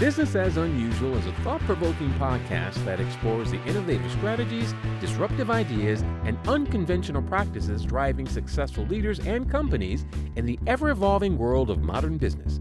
Business 0.00 0.34
as 0.34 0.56
Unusual 0.56 1.14
is 1.18 1.26
a 1.26 1.32
thought 1.44 1.60
provoking 1.60 2.10
podcast 2.12 2.82
that 2.86 3.00
explores 3.00 3.50
the 3.50 3.62
innovative 3.66 4.10
strategies, 4.12 4.72
disruptive 4.98 5.50
ideas, 5.50 6.00
and 6.24 6.38
unconventional 6.48 7.20
practices 7.20 7.84
driving 7.84 8.26
successful 8.26 8.86
leaders 8.86 9.18
and 9.20 9.50
companies 9.50 10.06
in 10.36 10.46
the 10.46 10.58
ever 10.66 10.88
evolving 10.88 11.36
world 11.36 11.68
of 11.68 11.82
modern 11.82 12.16
business. 12.16 12.60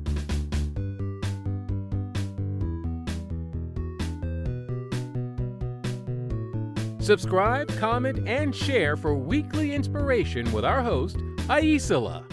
Subscribe, 6.99 7.69
comment, 7.77 8.27
and 8.27 8.53
share 8.53 8.97
for 8.97 9.15
weekly 9.15 9.73
inspiration 9.73 10.51
with 10.51 10.65
our 10.65 10.81
host, 10.81 11.15
Aisala. 11.47 12.28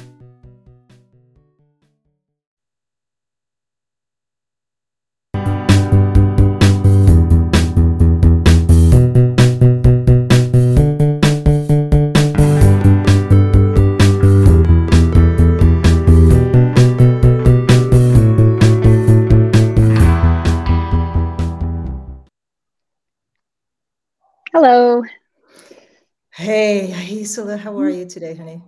Aisala, 27.27 27.59
how 27.59 27.77
are 27.81 27.91
you 27.91 28.07
today, 28.07 28.37
honey? 28.37 28.63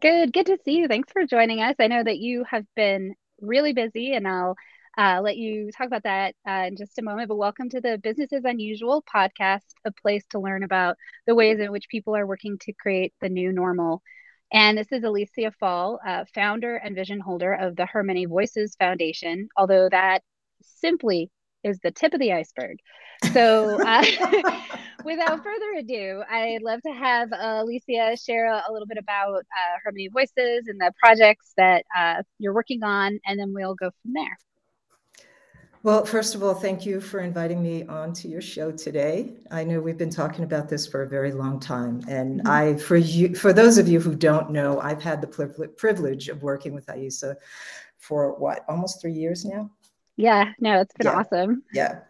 Good. 0.00 0.32
Good 0.32 0.46
to 0.46 0.58
see 0.64 0.78
you. 0.78 0.88
Thanks 0.88 1.12
for 1.12 1.26
joining 1.26 1.60
us. 1.60 1.76
I 1.78 1.86
know 1.86 2.02
that 2.02 2.18
you 2.18 2.42
have 2.50 2.64
been 2.74 3.14
really 3.40 3.72
busy, 3.72 4.14
and 4.14 4.26
I'll 4.26 4.56
uh, 4.98 5.20
let 5.22 5.36
you 5.36 5.70
talk 5.70 5.86
about 5.86 6.02
that 6.02 6.34
uh, 6.44 6.64
in 6.66 6.76
just 6.76 6.98
a 6.98 7.02
moment. 7.02 7.28
But 7.28 7.36
welcome 7.36 7.70
to 7.70 7.80
the 7.80 7.98
Business 8.02 8.32
as 8.32 8.42
Unusual 8.44 9.04
podcast, 9.14 9.60
a 9.84 9.92
place 9.92 10.24
to 10.30 10.40
learn 10.40 10.64
about 10.64 10.96
the 11.28 11.36
ways 11.36 11.60
in 11.60 11.70
which 11.70 11.88
people 11.88 12.16
are 12.16 12.26
working 12.26 12.58
to 12.62 12.72
create 12.72 13.14
the 13.20 13.28
new 13.28 13.52
normal. 13.52 14.02
And 14.52 14.76
this 14.76 14.90
is 14.90 15.04
Alicia 15.04 15.52
Fall, 15.60 16.00
uh, 16.04 16.24
founder 16.34 16.74
and 16.74 16.96
vision 16.96 17.20
holder 17.20 17.52
of 17.54 17.76
the 17.76 17.86
Her 17.86 18.02
Many 18.02 18.24
Voices 18.24 18.74
Foundation, 18.74 19.48
although 19.56 19.88
that 19.88 20.22
simply 20.62 21.30
is 21.62 21.78
the 21.78 21.92
tip 21.92 22.12
of 22.12 22.18
the 22.18 22.32
iceberg. 22.32 22.78
So, 23.32 23.80
uh, 23.80 24.04
without 25.04 25.42
further 25.42 25.72
ado, 25.78 26.22
I'd 26.30 26.62
love 26.62 26.80
to 26.82 26.92
have 26.92 27.32
uh, 27.32 27.62
Alicia 27.62 28.16
share 28.16 28.46
a, 28.46 28.62
a, 28.68 28.72
little 28.72 28.86
bit 28.86 28.98
about 28.98 29.36
uh, 29.36 29.78
Her 29.82 29.92
Many 29.92 30.08
Voices 30.08 30.66
and 30.66 30.80
the 30.80 30.92
projects 30.98 31.52
that 31.56 31.84
uh, 31.96 32.22
you're 32.38 32.54
working 32.54 32.82
on, 32.82 33.18
and 33.26 33.38
then 33.38 33.52
we'll 33.54 33.74
go 33.74 33.90
from 34.02 34.12
there. 34.12 34.38
Well, 35.82 36.04
first 36.04 36.34
of 36.34 36.42
all, 36.42 36.52
thank 36.52 36.84
you 36.84 37.00
for 37.00 37.20
inviting 37.20 37.62
me 37.62 37.86
on 37.86 38.12
to 38.14 38.28
your 38.28 38.42
show 38.42 38.70
today. 38.70 39.36
I 39.50 39.64
know 39.64 39.80
we've 39.80 39.96
been 39.96 40.10
talking 40.10 40.44
about 40.44 40.68
this 40.68 40.86
for 40.86 41.02
a 41.02 41.08
very 41.08 41.32
long 41.32 41.58
time, 41.58 42.02
and 42.06 42.40
mm-hmm. 42.40 42.48
I, 42.48 42.76
for 42.76 42.96
you, 42.96 43.34
for 43.34 43.54
those 43.54 43.78
of 43.78 43.88
you 43.88 43.98
who 43.98 44.14
don't 44.14 44.50
know, 44.50 44.78
I've 44.80 45.02
had 45.02 45.22
the 45.22 45.26
privilege 45.76 46.28
of 46.28 46.42
working 46.42 46.74
with 46.74 46.86
Aisa 46.86 47.36
for 47.98 48.38
what, 48.38 48.64
almost 48.68 49.00
three 49.00 49.14
years 49.14 49.46
now. 49.46 49.70
Yeah, 50.16 50.52
no, 50.58 50.80
it's 50.80 50.92
been 50.94 51.06
yeah. 51.06 51.18
awesome. 51.18 51.62
Yeah. 51.72 52.00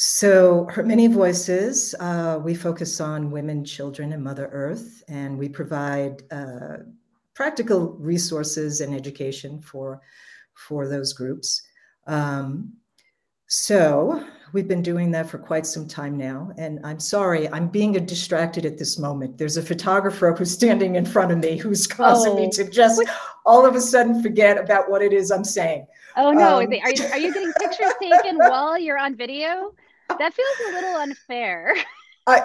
So, 0.00 0.68
Her 0.70 0.84
Many 0.84 1.08
Voices, 1.08 1.92
uh, 1.98 2.38
we 2.40 2.54
focus 2.54 3.00
on 3.00 3.32
women, 3.32 3.64
children, 3.64 4.12
and 4.12 4.22
Mother 4.22 4.48
Earth, 4.52 5.02
and 5.08 5.36
we 5.36 5.48
provide 5.48 6.22
uh, 6.30 6.84
practical 7.34 7.94
resources 7.94 8.80
and 8.80 8.94
education 8.94 9.60
for, 9.60 10.00
for 10.54 10.86
those 10.86 11.12
groups. 11.12 11.62
Um, 12.06 12.74
so, 13.48 14.24
we've 14.52 14.68
been 14.68 14.82
doing 14.82 15.10
that 15.10 15.28
for 15.28 15.38
quite 15.38 15.66
some 15.66 15.88
time 15.88 16.16
now. 16.16 16.52
And 16.56 16.78
I'm 16.84 17.00
sorry, 17.00 17.48
I'm 17.48 17.66
being 17.66 17.92
distracted 18.06 18.64
at 18.64 18.78
this 18.78 19.00
moment. 19.00 19.36
There's 19.36 19.56
a 19.56 19.62
photographer 19.62 20.32
who's 20.32 20.52
standing 20.52 20.94
in 20.94 21.06
front 21.06 21.32
of 21.32 21.38
me 21.38 21.56
who's 21.56 21.88
causing 21.88 22.34
oh. 22.34 22.36
me 22.36 22.50
to 22.50 22.70
just 22.70 23.02
all 23.44 23.66
of 23.66 23.74
a 23.74 23.80
sudden 23.80 24.22
forget 24.22 24.58
about 24.58 24.88
what 24.88 25.02
it 25.02 25.12
is 25.12 25.32
I'm 25.32 25.42
saying. 25.42 25.88
Oh 26.16 26.30
no! 26.30 26.60
Um, 26.60 26.68
are 26.68 26.92
you 26.92 27.04
are 27.04 27.18
you 27.18 27.34
getting 27.34 27.52
pictures 27.60 27.92
taken 28.00 28.38
while 28.38 28.78
you're 28.78 28.98
on 28.98 29.16
video? 29.16 29.74
That 30.08 30.34
feels 30.34 30.70
a 30.70 30.72
little 30.72 30.96
unfair. 30.96 31.74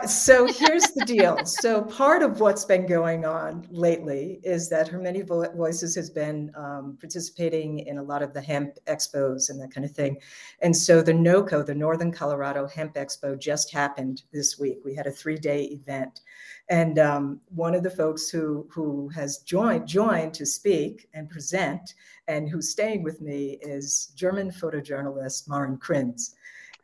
So 0.07 0.45
here's 0.45 0.91
the 0.91 1.03
deal. 1.05 1.37
So 1.43 1.81
part 1.81 2.23
of 2.23 2.39
what's 2.39 2.63
been 2.63 2.87
going 2.87 3.25
on 3.25 3.67
lately 3.69 4.39
is 4.41 4.69
that 4.69 4.87
Her 4.87 4.97
Many 4.97 5.23
Voices 5.23 5.93
has 5.95 6.09
been 6.09 6.53
um, 6.55 6.97
participating 7.01 7.79
in 7.79 7.97
a 7.97 8.03
lot 8.03 8.21
of 8.21 8.33
the 8.33 8.39
hemp 8.39 8.77
expos 8.87 9.49
and 9.49 9.59
that 9.59 9.73
kind 9.73 9.83
of 9.83 9.91
thing. 9.91 10.17
And 10.61 10.73
so 10.73 11.01
the 11.01 11.11
NOCO, 11.11 11.65
the 11.65 11.75
Northern 11.75 12.13
Colorado 12.13 12.65
Hemp 12.65 12.95
Expo, 12.95 13.37
just 13.37 13.73
happened 13.73 14.23
this 14.31 14.57
week. 14.57 14.77
We 14.85 14.95
had 14.95 15.05
a 15.05 15.11
three-day 15.11 15.63
event, 15.63 16.21
and 16.69 16.97
um, 16.97 17.41
one 17.49 17.75
of 17.75 17.83
the 17.83 17.91
folks 17.91 18.29
who 18.29 18.65
who 18.71 19.09
has 19.09 19.39
joined 19.39 19.85
joined 19.85 20.33
to 20.35 20.45
speak 20.45 21.09
and 21.13 21.29
present, 21.29 21.95
and 22.29 22.47
who's 22.47 22.69
staying 22.69 23.03
with 23.03 23.19
me 23.19 23.59
is 23.61 24.13
German 24.15 24.49
photojournalist 24.49 25.49
Maren 25.49 25.77
Krings. 25.77 26.35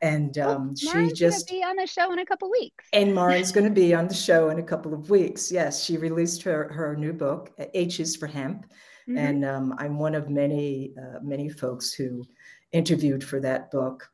And 0.02 0.38
um, 0.38 0.76
she 0.76 1.12
just 1.12 1.50
be 1.50 1.62
on 1.62 1.76
the 1.76 1.86
show 1.86 2.14
in 2.14 2.20
a 2.20 2.26
couple 2.26 2.50
weeks. 2.50 2.86
And 2.94 3.14
Maren's 3.14 3.52
going 3.52 3.66
to 3.66 3.74
be 3.74 3.94
on 3.94 4.08
the 4.08 4.14
show 4.14 4.50
in 4.50 4.60
a 4.60 4.64
couple 4.64 4.94
of 4.94 5.10
weeks. 5.10 5.52
Yes, 5.52 5.84
she 5.84 5.98
released 5.98 6.42
her 6.44 6.72
her 6.72 6.96
new 6.96 7.12
book, 7.12 7.52
H 7.74 8.00
is 8.00 8.16
for 8.16 8.28
Hemp, 8.28 8.66
mm-hmm. 9.10 9.18
and 9.18 9.44
um, 9.44 9.76
I'm 9.78 10.00
one 10.00 10.16
of 10.16 10.30
many 10.30 10.94
uh, 10.98 11.20
many 11.22 11.50
folks 11.50 11.92
who 11.92 12.24
interviewed 12.72 13.24
for 13.24 13.42
that 13.42 13.72
book. 13.72 14.10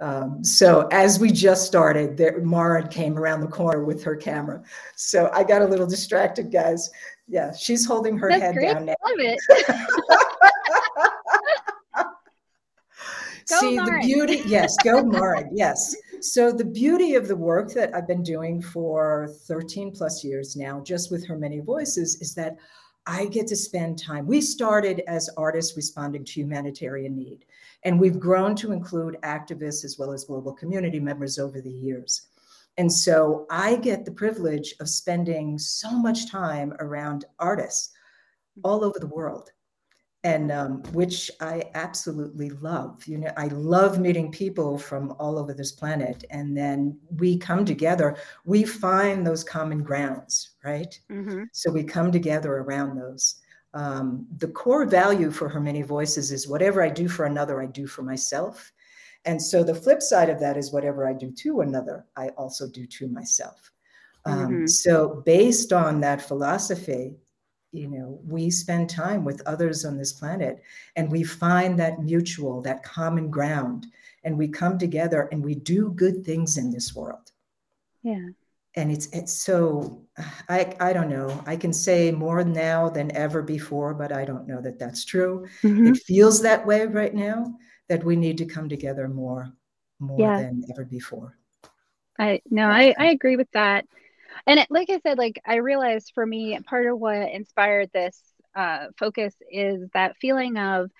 Um, 0.00 0.42
so 0.42 0.88
as 0.90 1.18
we 1.18 1.30
just 1.30 1.66
started, 1.66 2.16
there, 2.16 2.40
Maren 2.40 2.88
came 2.88 3.16
around 3.16 3.40
the 3.40 3.46
corner 3.46 3.84
with 3.84 4.02
her 4.02 4.16
camera. 4.16 4.62
So 4.96 5.30
I 5.32 5.44
got 5.44 5.62
a 5.62 5.66
little 5.66 5.86
distracted, 5.86 6.52
guys. 6.52 6.90
Yeah, 7.28 7.52
she's 7.54 7.86
holding 7.86 8.18
her 8.18 8.28
That's 8.28 8.42
head 8.42 8.54
great. 8.54 8.74
down 8.74 8.86
now. 8.86 8.94
I 9.02 9.10
love 9.10 9.18
it. 9.20 10.18
Go 13.60 13.60
See 13.60 13.76
the 13.76 14.00
beauty, 14.02 14.42
yes, 14.46 14.76
go 14.82 15.02
Maren, 15.04 15.50
yes. 15.52 15.94
So 16.20 16.50
the 16.50 16.64
beauty 16.64 17.14
of 17.14 17.28
the 17.28 17.36
work 17.36 17.72
that 17.74 17.94
I've 17.94 18.08
been 18.08 18.22
doing 18.22 18.60
for 18.60 19.28
13 19.46 19.92
plus 19.92 20.24
years 20.24 20.56
now, 20.56 20.80
just 20.80 21.10
with 21.10 21.26
her 21.26 21.36
many 21.36 21.60
voices, 21.60 22.20
is 22.20 22.34
that 22.34 22.56
I 23.06 23.26
get 23.26 23.46
to 23.48 23.56
spend 23.56 23.98
time. 23.98 24.26
We 24.26 24.40
started 24.40 25.02
as 25.06 25.28
artists 25.36 25.76
responding 25.76 26.24
to 26.24 26.32
humanitarian 26.32 27.14
need, 27.14 27.44
and 27.82 28.00
we've 28.00 28.18
grown 28.18 28.56
to 28.56 28.72
include 28.72 29.18
activists 29.22 29.84
as 29.84 29.98
well 29.98 30.12
as 30.12 30.24
global 30.24 30.52
community 30.52 30.98
members 30.98 31.38
over 31.38 31.60
the 31.60 31.70
years. 31.70 32.28
And 32.76 32.90
so 32.90 33.46
I 33.50 33.76
get 33.76 34.04
the 34.04 34.10
privilege 34.10 34.74
of 34.80 34.88
spending 34.88 35.58
so 35.58 35.90
much 35.92 36.30
time 36.30 36.72
around 36.80 37.26
artists 37.38 37.92
all 38.64 38.82
over 38.82 38.98
the 38.98 39.06
world 39.06 39.50
and 40.24 40.50
um, 40.50 40.82
which 40.92 41.30
I 41.40 41.64
absolutely 41.74 42.48
love. 42.50 43.06
You 43.06 43.18
know, 43.18 43.32
I 43.36 43.48
love 43.48 44.00
meeting 44.00 44.32
people 44.32 44.78
from 44.78 45.14
all 45.18 45.38
over 45.38 45.52
this 45.52 45.72
planet, 45.72 46.24
and 46.30 46.56
then 46.56 46.98
we 47.18 47.36
come 47.36 47.66
together. 47.66 48.16
We 48.46 48.64
find 48.64 49.26
those 49.26 49.44
common 49.44 49.82
grounds, 49.82 50.56
right? 50.64 50.98
Mm-hmm. 51.10 51.44
So 51.52 51.70
we 51.70 51.84
come 51.84 52.10
together 52.10 52.54
around 52.56 52.96
those. 52.98 53.36
Um, 53.74 54.26
the 54.38 54.48
core 54.48 54.86
value 54.86 55.30
for 55.30 55.48
her 55.48 55.60
many 55.60 55.82
voices 55.82 56.32
is 56.32 56.48
whatever 56.48 56.82
I 56.82 56.88
do 56.88 57.06
for 57.06 57.26
another, 57.26 57.60
I 57.60 57.66
do 57.66 57.86
for 57.86 58.02
myself. 58.02 58.72
And 59.26 59.40
so 59.40 59.62
the 59.62 59.74
flip 59.74 60.00
side 60.00 60.30
of 60.30 60.40
that 60.40 60.56
is 60.56 60.72
whatever 60.72 61.06
I 61.06 61.12
do 61.12 61.30
to 61.30 61.60
another, 61.60 62.06
I 62.16 62.28
also 62.30 62.68
do 62.68 62.86
to 62.86 63.08
myself. 63.08 63.72
Um, 64.26 64.38
mm-hmm. 64.38 64.66
So, 64.66 65.22
based 65.26 65.72
on 65.72 66.00
that 66.00 66.22
philosophy, 66.22 67.16
you 67.74 67.88
know 67.88 68.20
we 68.26 68.50
spend 68.50 68.88
time 68.88 69.24
with 69.24 69.42
others 69.46 69.84
on 69.84 69.98
this 69.98 70.12
planet 70.12 70.62
and 70.96 71.10
we 71.10 71.24
find 71.24 71.78
that 71.78 72.00
mutual 72.00 72.62
that 72.62 72.82
common 72.82 73.28
ground 73.30 73.86
and 74.22 74.38
we 74.38 74.48
come 74.48 74.78
together 74.78 75.28
and 75.32 75.44
we 75.44 75.54
do 75.54 75.90
good 75.90 76.24
things 76.24 76.56
in 76.56 76.70
this 76.70 76.94
world. 76.94 77.32
Yeah. 78.02 78.28
And 78.76 78.90
it's 78.90 79.06
it's 79.12 79.32
so 79.32 80.02
i 80.48 80.74
i 80.80 80.92
don't 80.92 81.08
know. 81.08 81.42
I 81.46 81.56
can 81.56 81.72
say 81.72 82.10
more 82.10 82.42
now 82.44 82.88
than 82.88 83.14
ever 83.16 83.42
before 83.42 83.94
but 83.94 84.12
i 84.12 84.24
don't 84.24 84.48
know 84.48 84.60
that 84.60 84.78
that's 84.78 85.04
true. 85.04 85.46
Mm-hmm. 85.62 85.88
it 85.88 85.96
feels 85.98 86.42
that 86.42 86.66
way 86.66 86.86
right 86.86 87.14
now 87.14 87.54
that 87.88 88.02
we 88.02 88.16
need 88.16 88.38
to 88.38 88.46
come 88.46 88.68
together 88.68 89.08
more 89.08 89.52
more 90.00 90.20
yeah. 90.20 90.38
than 90.40 90.64
ever 90.70 90.84
before. 90.84 91.38
I 92.18 92.40
no 92.50 92.68
i 92.68 92.94
i 92.98 93.06
agree 93.06 93.36
with 93.36 93.50
that 93.52 93.86
and 94.46 94.60
it, 94.60 94.68
like 94.70 94.90
I 94.90 95.00
said, 95.00 95.18
like 95.18 95.40
I 95.46 95.56
realized 95.56 96.12
for 96.14 96.24
me, 96.24 96.58
part 96.66 96.86
of 96.86 96.98
what 96.98 97.30
inspired 97.32 97.90
this 97.92 98.20
uh, 98.54 98.86
focus 98.98 99.34
is 99.50 99.88
that 99.94 100.16
feeling 100.20 100.56
of 100.56 100.90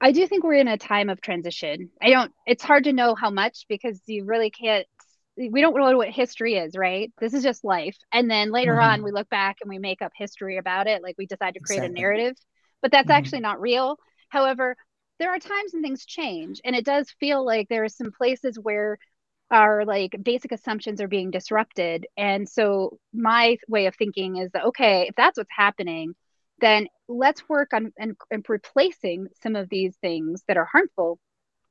I 0.00 0.12
do 0.12 0.26
think 0.26 0.44
we're 0.44 0.54
in 0.54 0.68
a 0.68 0.76
time 0.76 1.08
of 1.08 1.20
transition. 1.20 1.90
I 2.02 2.10
don't. 2.10 2.32
It's 2.46 2.62
hard 2.62 2.84
to 2.84 2.92
know 2.92 3.14
how 3.14 3.30
much 3.30 3.64
because 3.68 4.00
you 4.06 4.24
really 4.24 4.50
can't. 4.50 4.86
We 5.36 5.60
don't 5.60 5.74
know 5.74 5.96
what 5.96 6.10
history 6.10 6.54
is, 6.56 6.76
right? 6.76 7.12
This 7.18 7.34
is 7.34 7.42
just 7.42 7.64
life, 7.64 7.96
and 8.12 8.30
then 8.30 8.52
later 8.52 8.72
mm-hmm. 8.72 9.00
on, 9.00 9.02
we 9.02 9.12
look 9.12 9.28
back 9.30 9.56
and 9.62 9.68
we 9.68 9.78
make 9.78 10.02
up 10.02 10.12
history 10.14 10.58
about 10.58 10.86
it. 10.86 11.02
Like 11.02 11.16
we 11.18 11.26
decide 11.26 11.54
to 11.54 11.60
create 11.60 11.78
exactly. 11.78 12.00
a 12.00 12.02
narrative, 12.02 12.36
but 12.82 12.92
that's 12.92 13.08
mm-hmm. 13.08 13.18
actually 13.18 13.40
not 13.40 13.60
real. 13.60 13.96
However, 14.28 14.76
there 15.18 15.30
are 15.30 15.38
times 15.38 15.72
when 15.72 15.82
things 15.82 16.04
change 16.04 16.60
and 16.64 16.74
it 16.74 16.84
does 16.84 17.10
feel 17.20 17.44
like 17.44 17.68
there 17.68 17.84
are 17.84 17.88
some 17.88 18.10
places 18.10 18.58
where 18.60 18.98
our 19.50 19.84
like 19.84 20.16
basic 20.22 20.52
assumptions 20.52 21.00
are 21.00 21.08
being 21.08 21.30
disrupted. 21.30 22.06
And 22.16 22.48
so 22.48 22.98
my 23.12 23.58
way 23.68 23.86
of 23.86 23.94
thinking 23.94 24.36
is 24.36 24.50
that 24.52 24.64
okay 24.66 25.06
if 25.08 25.14
that's 25.16 25.38
what's 25.38 25.50
happening 25.56 26.14
then 26.60 26.86
let's 27.08 27.48
work 27.48 27.72
on 27.72 27.92
and, 27.98 28.16
and 28.30 28.44
replacing 28.48 29.26
some 29.42 29.56
of 29.56 29.68
these 29.68 29.96
things 29.96 30.42
that 30.48 30.56
are 30.56 30.68
harmful 30.70 31.18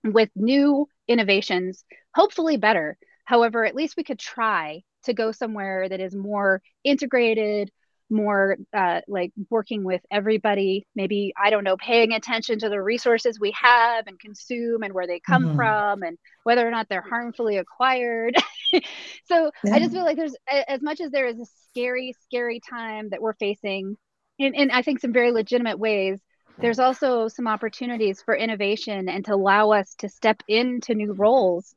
with 0.04 0.30
new 0.36 0.88
innovations 1.08 1.86
hopefully 2.14 2.58
better. 2.58 2.98
However 3.26 3.66
at 3.66 3.76
least 3.76 3.96
we 3.98 4.04
could 4.04 4.20
try 4.20 4.84
to 5.06 5.14
go 5.14 5.32
somewhere 5.32 5.88
that 5.88 6.00
is 6.00 6.16
more 6.16 6.62
integrated 6.84 7.72
more 8.14 8.58
uh, 8.74 9.02
like 9.08 9.32
working 9.50 9.84
with 9.84 10.02
everybody 10.12 10.86
maybe 10.96 11.34
i 11.42 11.50
don't 11.50 11.64
know 11.64 11.76
paying 11.78 12.14
attention 12.14 12.60
to 12.60 12.70
the 12.70 12.82
resources 12.82 13.40
we 13.40 13.54
have 13.60 14.08
and 14.08 14.20
consume 14.20 14.84
and 14.84 14.94
where 14.94 15.08
they 15.08 15.20
come 15.20 15.44
mm-hmm. 15.44 15.56
from 15.58 16.04
and 16.04 16.18
whether 16.44 16.66
or 16.66 16.72
not 16.72 16.88
they're 16.90 17.02
harmfully 17.02 17.58
acquired 17.58 18.36
so 19.26 19.52
yeah. 19.66 19.76
i 19.76 19.80
just 19.80 19.92
feel 19.92 20.06
like 20.06 20.18
there's 20.18 20.36
as 20.68 20.82
much 20.82 21.02
as 21.02 21.12
there 21.12 21.28
is 21.28 21.40
a 21.40 21.46
scary 21.70 22.16
scary 22.24 22.62
time 22.70 23.10
that 23.10 23.22
we're 23.22 23.34
facing 23.34 23.98
in, 24.38 24.54
in 24.54 24.72
i 24.72 24.82
think 24.82 25.00
some 25.00 25.12
very 25.14 25.32
legitimate 25.32 25.80
ways 25.80 26.20
there's 26.60 26.80
also 26.80 27.28
some 27.28 27.48
opportunities 27.48 28.22
for 28.22 28.36
innovation 28.36 29.10
and 29.10 29.26
to 29.26 29.34
allow 29.34 29.72
us 29.72 29.96
to 29.96 30.08
step 30.08 30.44
into 30.48 30.94
new 30.94 31.14
roles 31.14 31.74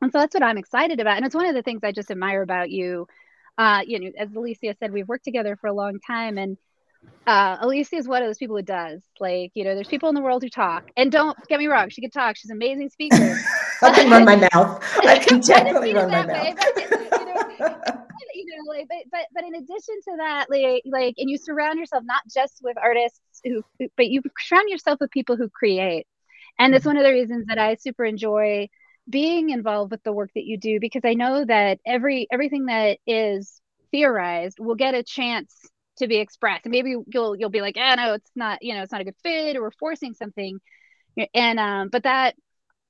and 0.00 0.12
so 0.12 0.18
that's 0.18 0.34
what 0.34 0.42
i'm 0.42 0.58
excited 0.58 1.00
about 1.00 1.16
and 1.16 1.26
it's 1.26 1.34
one 1.34 1.46
of 1.46 1.54
the 1.54 1.62
things 1.62 1.82
i 1.82 1.92
just 1.92 2.10
admire 2.10 2.42
about 2.42 2.70
you 2.70 3.06
uh, 3.58 3.82
you 3.86 4.00
know, 4.00 4.10
as 4.18 4.32
Alicia 4.34 4.74
said, 4.78 4.92
we've 4.92 5.08
worked 5.08 5.24
together 5.24 5.56
for 5.56 5.66
a 5.66 5.72
long 5.72 5.98
time, 6.00 6.38
and 6.38 6.56
uh, 7.26 7.58
Alicia 7.60 7.96
is 7.96 8.08
one 8.08 8.22
of 8.22 8.28
those 8.28 8.38
people 8.38 8.56
who 8.56 8.62
does. 8.62 9.02
Like, 9.20 9.52
you 9.54 9.64
know, 9.64 9.74
there's 9.74 9.88
people 9.88 10.08
in 10.08 10.14
the 10.14 10.20
world 10.20 10.42
who 10.42 10.48
talk, 10.48 10.90
and 10.96 11.12
don't 11.12 11.36
get 11.48 11.58
me 11.58 11.66
wrong, 11.66 11.88
she 11.88 12.00
can 12.00 12.10
talk. 12.10 12.36
She's 12.36 12.50
an 12.50 12.56
amazing 12.56 12.90
speaker. 12.90 13.38
I 13.82 13.90
can 13.90 14.10
run 14.10 14.24
my 14.24 14.36
mouth. 14.52 14.82
I 15.04 15.18
can 15.18 15.40
definitely 15.46 15.94
run 15.94 16.10
my 16.10 16.26
mouth. 16.26 16.58
you 18.34 18.46
know, 18.46 18.70
like, 18.70 18.88
but, 18.88 18.98
but 19.10 19.26
but 19.34 19.44
in 19.44 19.54
addition 19.54 20.00
to 20.04 20.16
that, 20.18 20.46
like 20.48 20.82
like, 20.86 21.14
and 21.18 21.30
you 21.30 21.36
surround 21.36 21.78
yourself 21.78 22.04
not 22.04 22.22
just 22.32 22.60
with 22.62 22.76
artists 22.78 23.20
who, 23.44 23.62
but 23.96 24.08
you 24.08 24.22
surround 24.40 24.68
yourself 24.68 24.98
with 25.00 25.10
people 25.10 25.36
who 25.36 25.48
create, 25.48 26.06
and 26.58 26.72
that's 26.72 26.82
mm-hmm. 26.82 26.90
one 26.90 26.96
of 26.96 27.04
the 27.04 27.12
reasons 27.12 27.46
that 27.46 27.58
I 27.58 27.74
super 27.76 28.04
enjoy 28.04 28.68
being 29.08 29.50
involved 29.50 29.90
with 29.90 30.02
the 30.02 30.12
work 30.12 30.30
that 30.34 30.44
you 30.44 30.58
do 30.58 30.78
because 30.80 31.02
I 31.04 31.14
know 31.14 31.44
that 31.44 31.80
every 31.86 32.26
everything 32.30 32.66
that 32.66 32.98
is 33.06 33.60
theorized 33.90 34.58
will 34.58 34.74
get 34.74 34.94
a 34.94 35.02
chance 35.02 35.54
to 35.98 36.06
be 36.06 36.16
expressed. 36.16 36.64
And 36.64 36.72
maybe 36.72 36.96
you'll 37.06 37.36
you'll 37.36 37.50
be 37.50 37.60
like, 37.60 37.76
"Ah, 37.78 37.94
no, 37.96 38.14
it's 38.14 38.30
not, 38.34 38.62
you 38.62 38.74
know, 38.74 38.82
it's 38.82 38.92
not 38.92 39.00
a 39.00 39.04
good 39.04 39.16
fit 39.22 39.56
or 39.56 39.62
we're 39.62 39.70
forcing 39.72 40.14
something." 40.14 40.60
And 41.34 41.60
um 41.60 41.88
but 41.90 42.04
that 42.04 42.36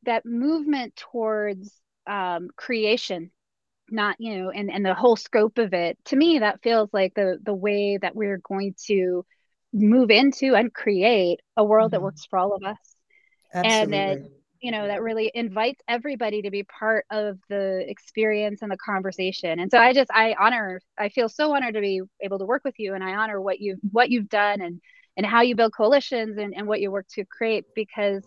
that 0.05 0.25
movement 0.27 0.97
towards 0.97 1.73
um 2.07 2.49
creation 2.57 3.31
not 3.91 4.17
you 4.19 4.39
know 4.39 4.51
and 4.51 4.71
and 4.71 4.85
the 4.85 4.95
whole 4.95 5.17
scope 5.17 5.59
of 5.59 5.75
it 5.75 5.99
to 6.05 6.17
me 6.17 6.39
that 6.39 6.63
feels 6.63 6.89
like 6.93 7.15
the 7.15 7.39
the 7.43 7.55
way 7.55 7.99
that 7.99 8.17
we're 8.17 8.39
going 8.39 8.75
to 8.87 9.25
move 9.73 10.11
into 10.11 10.55
and 10.55 10.73
create 10.73 11.41
a 11.57 11.65
world 11.65 11.89
mm-hmm. 11.89 11.97
that 11.97 12.03
works 12.03 12.27
for 12.29 12.39
all 12.39 12.55
of 12.55 12.63
us 12.65 12.97
Absolutely. 13.55 13.99
and 13.99 14.25
that 14.25 14.31
you 14.63 14.71
know 14.71 14.87
that 14.87 15.03
really 15.03 15.31
invites 15.35 15.83
everybody 15.89 16.43
to 16.43 16.51
be 16.51 16.63
part 16.63 17.05
of 17.11 17.39
the 17.49 17.85
experience 17.89 18.63
and 18.63 18.71
the 18.71 18.79
conversation. 18.79 19.59
And 19.59 19.71
so 19.71 19.79
i 19.79 19.93
just 19.93 20.11
i 20.15 20.35
honor 20.39 20.81
i 20.99 21.09
feel 21.09 21.29
so 21.29 21.55
honored 21.55 21.75
to 21.75 21.81
be 21.81 22.01
able 22.23 22.39
to 22.39 22.47
work 22.47 22.63
with 22.65 22.79
you 22.79 22.95
and 22.95 23.05
i 23.05 23.15
honor 23.15 23.41
what 23.41 23.61
you've 23.61 23.81
what 23.91 24.11
you've 24.11 24.29
done 24.29 24.61
and 24.63 24.81
and 25.17 25.27
how 25.27 25.43
you 25.43 25.55
build 25.57 25.75
coalitions 25.77 26.39
and, 26.39 26.55
and 26.57 26.67
what 26.67 26.81
you 26.81 26.91
work 26.91 27.07
to 27.15 27.25
create 27.27 27.67
because 27.75 28.25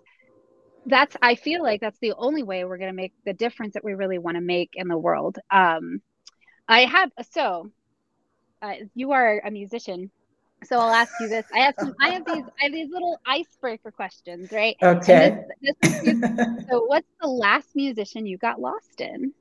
that's 0.85 1.15
i 1.21 1.35
feel 1.35 1.63
like 1.63 1.81
that's 1.81 1.99
the 1.99 2.13
only 2.17 2.43
way 2.43 2.63
we're 2.65 2.77
going 2.77 2.91
to 2.91 2.95
make 2.95 3.13
the 3.25 3.33
difference 3.33 3.73
that 3.73 3.83
we 3.83 3.93
really 3.93 4.19
want 4.19 4.35
to 4.35 4.41
make 4.41 4.71
in 4.75 4.87
the 4.87 4.97
world. 4.97 5.37
Um 5.51 6.01
i 6.67 6.81
have 6.85 7.11
so 7.31 7.71
uh, 8.61 8.73
you 8.93 9.11
are 9.11 9.41
a 9.45 9.51
musician 9.51 10.11
so 10.63 10.79
I'll 10.79 10.93
ask 10.93 11.13
you 11.19 11.27
this. 11.27 11.45
I 11.53 11.59
have 11.59 11.75
some. 11.79 11.93
I 12.01 12.09
have 12.09 12.25
these. 12.25 12.43
I 12.59 12.63
have 12.63 12.71
these 12.71 12.89
little 12.89 13.19
icebreaker 13.25 13.91
questions, 13.91 14.51
right? 14.51 14.75
Okay. 14.81 15.43
This, 15.61 15.75
this 15.81 16.15
so, 16.69 16.85
what's 16.85 17.07
the 17.21 17.27
last 17.27 17.69
musician 17.75 18.25
you 18.25 18.37
got 18.37 18.59
lost 18.59 19.01
in? 19.01 19.33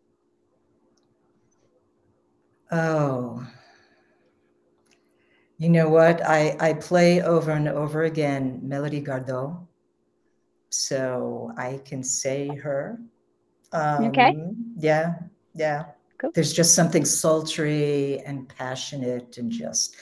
Oh, 2.71 3.47
you 5.59 5.69
know 5.69 5.89
what? 5.89 6.21
I 6.27 6.57
I 6.61 6.73
play 6.75 7.23
over 7.23 7.53
and 7.53 7.69
over 7.69 8.05
again 8.05 8.61
Melody 8.63 9.01
Gardot, 9.01 9.67
so 10.71 11.53
I 11.57 11.81
can 11.85 12.03
say 12.03 12.49
her. 12.49 12.99
Um, 13.73 14.05
okay. 14.07 14.35
Yeah. 14.77 15.15
Yeah. 15.55 15.85
Cool. 16.19 16.31
There's 16.35 16.53
just 16.53 16.75
something 16.75 17.05
sultry 17.05 18.21
and 18.21 18.49
passionate 18.49 19.39
and 19.39 19.51
just 19.51 19.97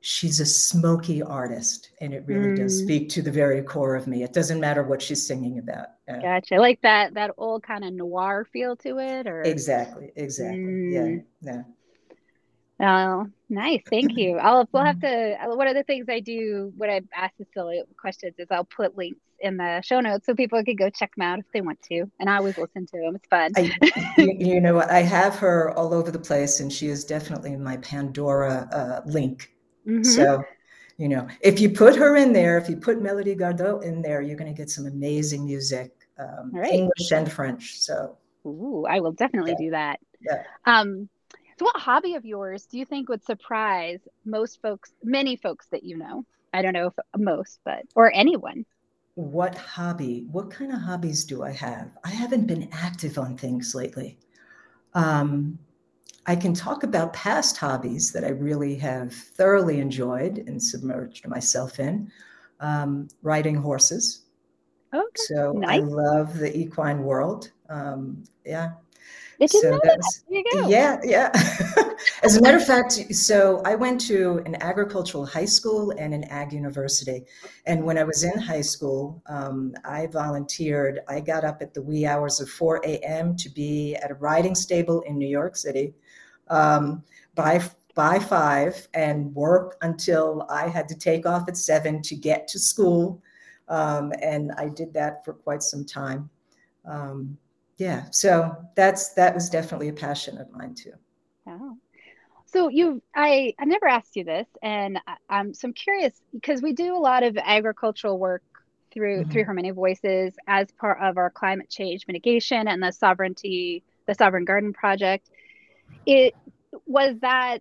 she's 0.00 0.40
a 0.40 0.46
smoky 0.46 1.22
artist 1.22 1.90
and 2.00 2.14
it 2.14 2.24
really 2.26 2.48
mm. 2.48 2.56
does 2.56 2.78
speak 2.78 3.08
to 3.08 3.20
the 3.20 3.30
very 3.30 3.62
core 3.62 3.94
of 3.94 4.06
me 4.06 4.22
it 4.22 4.32
doesn't 4.32 4.60
matter 4.60 4.82
what 4.82 5.02
she's 5.02 5.26
singing 5.26 5.58
about 5.58 5.88
uh, 6.08 6.18
gotcha 6.20 6.56
like 6.56 6.80
that 6.80 7.12
that 7.14 7.30
old 7.36 7.62
kind 7.62 7.84
of 7.84 7.92
noir 7.92 8.46
feel 8.52 8.74
to 8.74 8.98
it 8.98 9.26
or 9.26 9.42
exactly 9.42 10.10
exactly 10.16 10.58
mm. 10.58 11.22
yeah 11.42 11.52
yeah 11.52 11.62
Oh, 12.82 13.26
nice. 13.50 13.82
Thank 13.90 14.16
you. 14.16 14.38
I'll 14.38 14.66
we'll 14.72 14.84
have 14.84 15.00
to. 15.00 15.36
One 15.48 15.68
of 15.68 15.74
the 15.74 15.82
things 15.82 16.06
I 16.08 16.20
do 16.20 16.72
when 16.78 16.88
I 16.88 17.02
ask 17.14 17.34
the 17.38 17.44
silly 17.52 17.82
questions 17.98 18.34
is 18.38 18.46
I'll 18.50 18.64
put 18.64 18.96
links 18.96 19.20
in 19.40 19.58
the 19.58 19.82
show 19.82 20.00
notes 20.00 20.24
so 20.24 20.34
people 20.34 20.62
can 20.64 20.76
go 20.76 20.88
check 20.88 21.14
them 21.14 21.22
out 21.22 21.38
if 21.38 21.44
they 21.52 21.60
want 21.60 21.80
to. 21.90 22.10
And 22.18 22.30
I 22.30 22.36
always 22.36 22.56
listen 22.56 22.86
to 22.86 23.00
them. 23.00 23.16
It's 23.16 23.28
fun. 23.28 23.52
I, 23.54 24.14
you, 24.18 24.36
you, 24.38 24.60
know 24.60 24.74
what? 24.74 24.90
I 24.90 25.02
have 25.02 25.36
her 25.36 25.76
all 25.76 25.92
over 25.92 26.10
the 26.10 26.18
place, 26.18 26.60
and 26.60 26.72
she 26.72 26.86
is 26.86 27.04
definitely 27.04 27.54
my 27.54 27.76
Pandora 27.78 28.68
uh, 28.72 29.00
link 29.04 29.50
Mm-hmm. 29.86 30.02
So, 30.02 30.42
you 30.98 31.08
know, 31.08 31.28
if 31.40 31.60
you 31.60 31.70
put 31.70 31.96
her 31.96 32.16
in 32.16 32.32
there, 32.32 32.58
if 32.58 32.68
you 32.68 32.76
put 32.76 33.00
Melody 33.00 33.34
Gardot 33.34 33.82
in 33.82 34.02
there, 34.02 34.20
you're 34.20 34.36
going 34.36 34.52
to 34.52 34.56
get 34.56 34.70
some 34.70 34.86
amazing 34.86 35.44
music, 35.44 35.92
um, 36.18 36.50
right. 36.52 36.72
English 36.72 37.10
and 37.12 37.30
French. 37.30 37.80
So, 37.80 38.16
Ooh, 38.46 38.84
I 38.88 39.00
will 39.00 39.12
definitely 39.12 39.52
yeah. 39.52 39.64
do 39.64 39.70
that. 39.70 40.00
Yeah. 40.20 40.42
Um, 40.66 41.08
so, 41.58 41.64
what 41.64 41.76
hobby 41.76 42.14
of 42.14 42.24
yours 42.24 42.66
do 42.66 42.78
you 42.78 42.84
think 42.84 43.08
would 43.08 43.24
surprise 43.24 44.00
most 44.24 44.60
folks, 44.62 44.92
many 45.02 45.36
folks 45.36 45.66
that 45.70 45.84
you 45.84 45.96
know? 45.98 46.24
I 46.52 46.62
don't 46.62 46.72
know 46.72 46.86
if 46.86 46.94
most, 47.16 47.60
but 47.64 47.84
or 47.94 48.12
anyone. 48.12 48.64
What 49.14 49.54
hobby? 49.56 50.26
What 50.30 50.50
kind 50.50 50.72
of 50.72 50.80
hobbies 50.80 51.24
do 51.24 51.42
I 51.42 51.50
have? 51.52 51.96
I 52.04 52.10
haven't 52.10 52.46
been 52.46 52.68
active 52.72 53.18
on 53.18 53.36
things 53.36 53.74
lately. 53.74 54.18
Um, 54.94 55.58
I 56.30 56.36
can 56.36 56.54
talk 56.54 56.84
about 56.84 57.12
past 57.12 57.56
hobbies 57.56 58.12
that 58.12 58.22
I 58.22 58.28
really 58.28 58.76
have 58.76 59.12
thoroughly 59.12 59.80
enjoyed 59.80 60.44
and 60.46 60.62
submerged 60.62 61.26
myself 61.26 61.80
in. 61.80 62.08
Um, 62.60 63.08
riding 63.22 63.56
horses. 63.56 64.26
Okay. 64.94 65.04
So 65.16 65.50
nice. 65.50 65.80
I 65.80 65.82
love 65.82 66.38
the 66.38 66.56
equine 66.56 67.02
world. 67.02 67.50
Um, 67.68 68.22
yeah. 68.46 68.74
So 69.48 69.80
that? 69.82 69.98
You 70.28 70.44
yeah, 70.68 71.00
yeah. 71.02 71.32
As 72.22 72.36
a 72.36 72.42
matter 72.42 72.58
of 72.58 72.64
fact, 72.64 72.92
so 73.12 73.60
I 73.64 73.74
went 73.74 74.00
to 74.02 74.40
an 74.46 74.56
agricultural 74.62 75.26
high 75.26 75.46
school 75.46 75.90
and 75.98 76.14
an 76.14 76.22
ag 76.24 76.52
university. 76.52 77.24
And 77.66 77.84
when 77.84 77.98
I 77.98 78.04
was 78.04 78.22
in 78.22 78.38
high 78.38 78.60
school, 78.60 79.20
um, 79.26 79.74
I 79.84 80.06
volunteered. 80.06 81.00
I 81.08 81.18
got 81.18 81.42
up 81.42 81.60
at 81.60 81.74
the 81.74 81.82
wee 81.82 82.06
hours 82.06 82.40
of 82.40 82.48
4 82.48 82.82
a.m. 82.84 83.34
to 83.34 83.48
be 83.48 83.96
at 83.96 84.12
a 84.12 84.14
riding 84.14 84.54
stable 84.54 85.00
in 85.00 85.18
New 85.18 85.28
York 85.28 85.56
City 85.56 85.92
um, 86.50 87.02
by 87.34 87.62
by 87.94 88.18
five 88.18 88.88
and 88.94 89.34
work 89.34 89.76
until 89.82 90.46
I 90.48 90.68
had 90.68 90.88
to 90.88 90.94
take 90.94 91.26
off 91.26 91.48
at 91.48 91.56
seven 91.56 92.02
to 92.02 92.14
get 92.14 92.46
to 92.48 92.58
school. 92.58 93.22
Um, 93.68 94.12
and 94.20 94.52
I 94.52 94.68
did 94.68 94.92
that 94.94 95.24
for 95.24 95.32
quite 95.32 95.62
some 95.62 95.84
time. 95.84 96.28
Um, 96.84 97.36
yeah, 97.78 98.04
so 98.10 98.56
that's 98.74 99.14
that 99.14 99.34
was 99.34 99.48
definitely 99.48 99.88
a 99.88 99.92
passion 99.92 100.38
of 100.38 100.50
mine 100.52 100.74
too. 100.74 100.92
Oh. 101.46 101.76
So 102.46 102.68
you, 102.68 103.00
I, 103.14 103.54
I've 103.60 103.68
never 103.68 103.86
asked 103.86 104.16
you 104.16 104.24
this, 104.24 104.48
and 104.60 104.98
I, 105.06 105.16
am 105.38 105.54
so 105.54 105.68
I'm 105.68 105.72
curious 105.72 106.20
because 106.32 106.60
we 106.62 106.72
do 106.72 106.96
a 106.96 106.98
lot 106.98 107.22
of 107.22 107.36
agricultural 107.36 108.18
work 108.18 108.42
through 108.92 109.20
mm-hmm. 109.20 109.30
through 109.30 109.44
Her 109.44 109.54
Many 109.54 109.70
Voices 109.70 110.34
as 110.46 110.70
part 110.72 110.98
of 111.00 111.16
our 111.16 111.30
climate 111.30 111.70
change 111.70 112.06
mitigation 112.08 112.66
and 112.66 112.82
the 112.82 112.90
sovereignty, 112.90 113.84
the 114.06 114.14
Sovereign 114.14 114.44
Garden 114.44 114.72
Project 114.72 115.30
it 116.06 116.34
was 116.86 117.16
that 117.20 117.58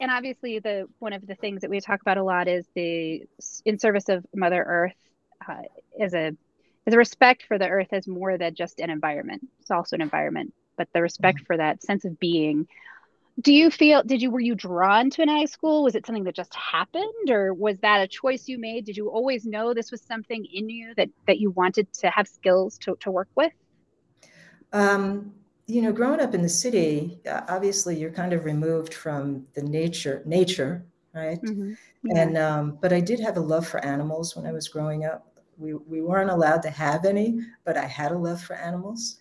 and 0.00 0.10
obviously 0.10 0.58
the 0.58 0.86
one 0.98 1.12
of 1.12 1.26
the 1.26 1.34
things 1.34 1.62
that 1.62 1.70
we 1.70 1.80
talk 1.80 2.00
about 2.00 2.16
a 2.16 2.22
lot 2.22 2.48
is 2.48 2.66
the 2.74 3.22
in 3.64 3.78
service 3.78 4.08
of 4.08 4.24
mother 4.34 4.62
earth 4.66 4.96
uh, 5.48 5.62
is 5.98 6.14
a 6.14 6.28
is 6.86 6.94
a 6.94 6.98
respect 6.98 7.44
for 7.46 7.58
the 7.58 7.68
earth 7.68 7.88
as 7.92 8.08
more 8.08 8.38
than 8.38 8.54
just 8.54 8.80
an 8.80 8.88
environment. 8.88 9.46
It's 9.60 9.70
also 9.70 9.96
an 9.96 10.02
environment 10.02 10.54
but 10.78 10.88
the 10.94 11.02
respect 11.02 11.38
mm-hmm. 11.38 11.44
for 11.44 11.56
that 11.58 11.82
sense 11.82 12.06
of 12.06 12.18
being. 12.18 12.66
Do 13.40 13.52
you 13.52 13.70
feel 13.70 14.02
did 14.02 14.22
you 14.22 14.30
were 14.30 14.40
you 14.40 14.54
drawn 14.54 15.10
to 15.10 15.22
an 15.22 15.28
ag 15.28 15.48
school? 15.48 15.84
Was 15.84 15.94
it 15.94 16.06
something 16.06 16.24
that 16.24 16.34
just 16.34 16.54
happened 16.54 17.30
or 17.30 17.52
was 17.52 17.78
that 17.80 18.00
a 18.00 18.08
choice 18.08 18.48
you 18.48 18.58
made? 18.58 18.86
Did 18.86 18.96
you 18.96 19.10
always 19.10 19.44
know 19.44 19.74
this 19.74 19.92
was 19.92 20.00
something 20.00 20.44
in 20.44 20.68
you 20.70 20.94
that 20.96 21.10
that 21.26 21.38
you 21.38 21.50
wanted 21.50 21.92
to 21.94 22.08
have 22.08 22.26
skills 22.26 22.78
to, 22.78 22.96
to 23.00 23.10
work 23.10 23.28
with? 23.36 23.52
Um, 24.72 25.34
you 25.68 25.80
know 25.80 25.92
growing 25.92 26.20
up 26.20 26.34
in 26.34 26.42
the 26.42 26.48
city 26.48 27.20
obviously 27.48 27.96
you're 27.96 28.10
kind 28.10 28.32
of 28.32 28.44
removed 28.44 28.92
from 28.92 29.46
the 29.54 29.62
nature 29.62 30.22
nature 30.24 30.84
right 31.14 31.40
mm-hmm. 31.42 31.74
yeah. 32.02 32.22
and 32.22 32.36
um, 32.36 32.78
but 32.80 32.92
i 32.92 33.00
did 33.00 33.20
have 33.20 33.36
a 33.36 33.40
love 33.40 33.66
for 33.66 33.84
animals 33.84 34.34
when 34.34 34.46
i 34.46 34.52
was 34.52 34.66
growing 34.66 35.04
up 35.04 35.38
we, 35.58 35.74
we 35.74 36.00
weren't 36.00 36.30
allowed 36.30 36.62
to 36.62 36.70
have 36.70 37.04
any 37.04 37.38
but 37.64 37.76
i 37.76 37.84
had 37.84 38.10
a 38.10 38.18
love 38.18 38.40
for 38.40 38.56
animals 38.56 39.18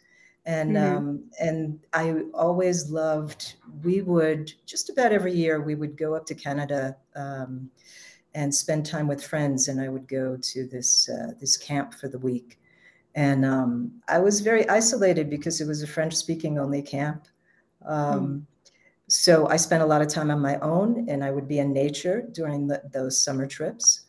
and 0.47 0.77
mm-hmm. 0.77 0.97
um, 0.97 1.23
and 1.39 1.79
I 1.93 2.21
always 2.33 2.89
loved. 2.89 3.55
We 3.83 4.01
would 4.01 4.53
just 4.65 4.89
about 4.89 5.11
every 5.11 5.33
year 5.33 5.61
we 5.61 5.75
would 5.75 5.97
go 5.97 6.15
up 6.15 6.25
to 6.27 6.35
Canada 6.35 6.95
um, 7.15 7.69
and 8.33 8.55
spend 8.55 8.85
time 8.85 9.07
with 9.07 9.23
friends, 9.23 9.67
and 9.67 9.81
I 9.81 9.89
would 9.89 10.07
go 10.07 10.37
to 10.41 10.65
this 10.65 11.09
uh, 11.09 11.33
this 11.39 11.57
camp 11.57 11.93
for 11.93 12.07
the 12.07 12.17
week, 12.17 12.59
and 13.17 13.43
um, 13.43 13.91
I 14.07 14.19
was 14.19 14.41
very 14.41 14.69
isolated 14.69 15.27
because 15.27 15.59
it 15.59 15.67
was 15.67 15.81
a 15.81 15.87
French 15.87 16.15
speaking 16.15 16.59
only 16.59 16.83
camp. 16.83 17.27
Mm-hmm. 17.83 18.41
So 19.07 19.47
I 19.47 19.57
spent 19.57 19.81
a 19.81 19.85
lot 19.85 20.03
of 20.03 20.07
time 20.07 20.29
on 20.29 20.39
my 20.39 20.59
own, 20.59 21.09
and 21.09 21.23
I 21.23 21.31
would 21.31 21.47
be 21.47 21.57
in 21.57 21.73
nature 21.73 22.29
during 22.31 22.67
the, 22.67 22.79
those 22.93 23.19
summer 23.19 23.47
trips. 23.47 24.01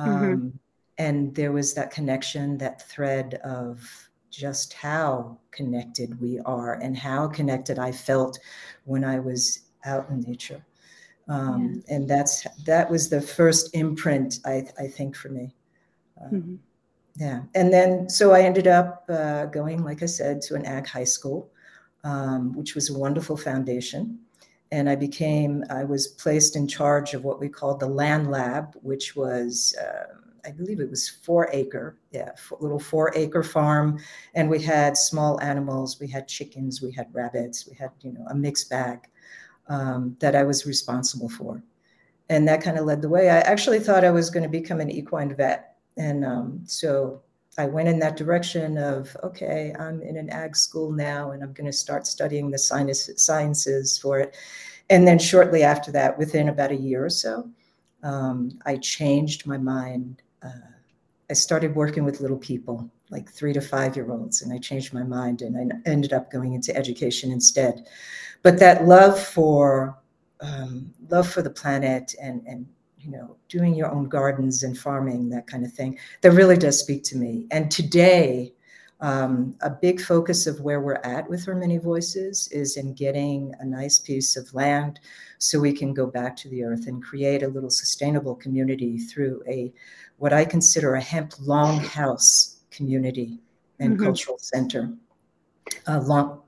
Mm-hmm. 0.00 0.24
Um, 0.24 0.58
and 0.96 1.34
there 1.34 1.52
was 1.52 1.74
that 1.74 1.90
connection, 1.90 2.56
that 2.58 2.88
thread 2.88 3.34
of 3.44 3.82
just 4.30 4.72
how 4.72 5.38
connected 5.50 6.18
we 6.18 6.40
are 6.46 6.74
and 6.74 6.96
how 6.96 7.28
connected 7.28 7.78
I 7.78 7.92
felt 7.92 8.38
when 8.84 9.04
I 9.04 9.18
was 9.18 9.64
out 9.84 10.08
in 10.08 10.20
nature. 10.20 10.64
Um, 11.28 11.82
yeah. 11.86 11.96
And 11.96 12.08
that's 12.08 12.46
that 12.64 12.90
was 12.90 13.10
the 13.10 13.20
first 13.20 13.74
imprint, 13.74 14.38
I, 14.46 14.64
I 14.78 14.86
think, 14.86 15.16
for 15.16 15.28
me. 15.28 15.54
Um, 16.22 16.30
mm-hmm. 16.30 16.54
Yeah. 17.16 17.42
And 17.54 17.72
then, 17.72 18.08
so 18.08 18.32
I 18.32 18.42
ended 18.42 18.66
up 18.66 19.04
uh, 19.08 19.46
going, 19.46 19.84
like 19.84 20.02
I 20.02 20.06
said, 20.06 20.40
to 20.42 20.54
an 20.54 20.66
ag 20.66 20.86
high 20.86 21.04
school, 21.04 21.50
um, 22.02 22.52
which 22.54 22.74
was 22.74 22.90
a 22.90 22.98
wonderful 22.98 23.36
foundation. 23.36 24.18
And 24.72 24.90
I 24.90 24.96
became, 24.96 25.64
I 25.70 25.84
was 25.84 26.08
placed 26.08 26.56
in 26.56 26.66
charge 26.66 27.14
of 27.14 27.22
what 27.22 27.38
we 27.38 27.48
called 27.48 27.78
the 27.78 27.86
land 27.86 28.30
lab, 28.30 28.76
which 28.82 29.14
was 29.14 29.76
uh, 29.80 30.14
I 30.46 30.50
believe 30.50 30.80
it 30.80 30.90
was 30.90 31.08
four 31.08 31.48
acre, 31.52 31.96
yeah, 32.10 32.32
little 32.60 32.78
four 32.78 33.12
acre 33.14 33.42
farm, 33.42 33.98
and 34.34 34.50
we 34.50 34.62
had 34.62 34.96
small 34.96 35.40
animals. 35.40 35.98
We 35.98 36.08
had 36.08 36.28
chickens, 36.28 36.82
we 36.82 36.92
had 36.92 37.06
rabbits, 37.14 37.66
we 37.66 37.74
had 37.76 37.90
you 38.00 38.12
know 38.12 38.26
a 38.28 38.34
mixed 38.34 38.68
bag 38.68 39.08
um, 39.68 40.16
that 40.20 40.36
I 40.36 40.42
was 40.42 40.66
responsible 40.66 41.28
for, 41.28 41.62
and 42.28 42.46
that 42.48 42.62
kind 42.62 42.78
of 42.78 42.84
led 42.84 43.00
the 43.00 43.08
way. 43.08 43.30
I 43.30 43.38
actually 43.40 43.80
thought 43.80 44.04
I 44.04 44.10
was 44.10 44.30
going 44.30 44.42
to 44.42 44.48
become 44.48 44.80
an 44.80 44.90
equine 44.90 45.34
vet, 45.34 45.73
and 45.96 46.24
um, 46.24 46.60
so 46.64 47.22
I 47.56 47.66
went 47.66 47.88
in 47.88 47.98
that 48.00 48.16
direction 48.16 48.78
of 48.78 49.16
okay, 49.22 49.74
I'm 49.78 50.02
in 50.02 50.16
an 50.16 50.30
ag 50.30 50.56
school 50.56 50.90
now, 50.90 51.32
and 51.32 51.42
I'm 51.42 51.52
going 51.52 51.66
to 51.66 51.72
start 51.72 52.06
studying 52.06 52.50
the 52.50 52.58
science, 52.58 53.10
sciences 53.16 53.98
for 53.98 54.18
it. 54.20 54.36
And 54.90 55.06
then 55.06 55.18
shortly 55.18 55.62
after 55.62 55.90
that, 55.92 56.18
within 56.18 56.48
about 56.48 56.70
a 56.70 56.76
year 56.76 57.04
or 57.04 57.10
so, 57.10 57.48
um, 58.02 58.58
I 58.66 58.76
changed 58.76 59.46
my 59.46 59.56
mind 59.56 60.22
uh, 60.44 60.74
I 61.30 61.32
started 61.32 61.74
working 61.74 62.04
with 62.04 62.20
little 62.20 62.36
people, 62.36 62.90
like 63.10 63.30
three 63.30 63.52
to 63.54 63.60
five 63.60 63.96
year 63.96 64.10
olds, 64.10 64.42
and 64.42 64.52
I 64.52 64.58
changed 64.58 64.92
my 64.92 65.02
mind 65.02 65.42
and 65.42 65.56
I 65.56 65.90
ended 65.90 66.12
up 66.12 66.30
going 66.30 66.52
into 66.52 66.76
education 66.76 67.32
instead. 67.32 67.86
But 68.42 68.58
that 68.58 68.86
love 68.86 69.18
for 69.18 69.98
um, 70.40 70.92
love 71.08 71.28
for 71.28 71.42
the 71.42 71.50
planet 71.50 72.14
and 72.20 72.42
and 72.46 72.66
you 73.04 73.10
know 73.10 73.36
doing 73.48 73.74
your 73.74 73.90
own 73.90 74.08
gardens 74.08 74.62
and 74.62 74.78
farming 74.78 75.28
that 75.28 75.46
kind 75.46 75.64
of 75.64 75.72
thing 75.72 75.98
that 76.22 76.32
really 76.32 76.56
does 76.56 76.78
speak 76.78 77.02
to 77.04 77.16
me. 77.16 77.46
And 77.50 77.70
today, 77.70 78.52
um, 79.00 79.54
a 79.60 79.70
big 79.70 80.00
focus 80.00 80.46
of 80.46 80.60
where 80.60 80.80
we're 80.80 81.00
at 81.04 81.28
with 81.28 81.44
Her 81.44 81.54
Many 81.54 81.78
Voices 81.78 82.48
is 82.52 82.76
in 82.76 82.94
getting 82.94 83.54
a 83.60 83.64
nice 83.64 83.98
piece 83.98 84.36
of 84.36 84.52
land 84.54 85.00
so 85.38 85.60
we 85.60 85.72
can 85.72 85.92
go 85.92 86.06
back 86.06 86.36
to 86.36 86.48
the 86.48 86.64
earth 86.64 86.86
and 86.86 87.02
create 87.02 87.42
a 87.42 87.48
little 87.48 87.70
sustainable 87.70 88.34
community 88.34 88.98
through 88.98 89.42
a 89.46 89.72
what 90.16 90.32
I 90.32 90.44
consider 90.44 90.94
a 90.94 91.00
hemp 91.02 91.32
longhouse 91.34 92.60
community 92.70 93.40
and 93.80 93.94
mm-hmm. 93.94 94.04
cultural 94.04 94.38
center. 94.38 94.92
Uh, 95.86 96.00
long, 96.00 96.40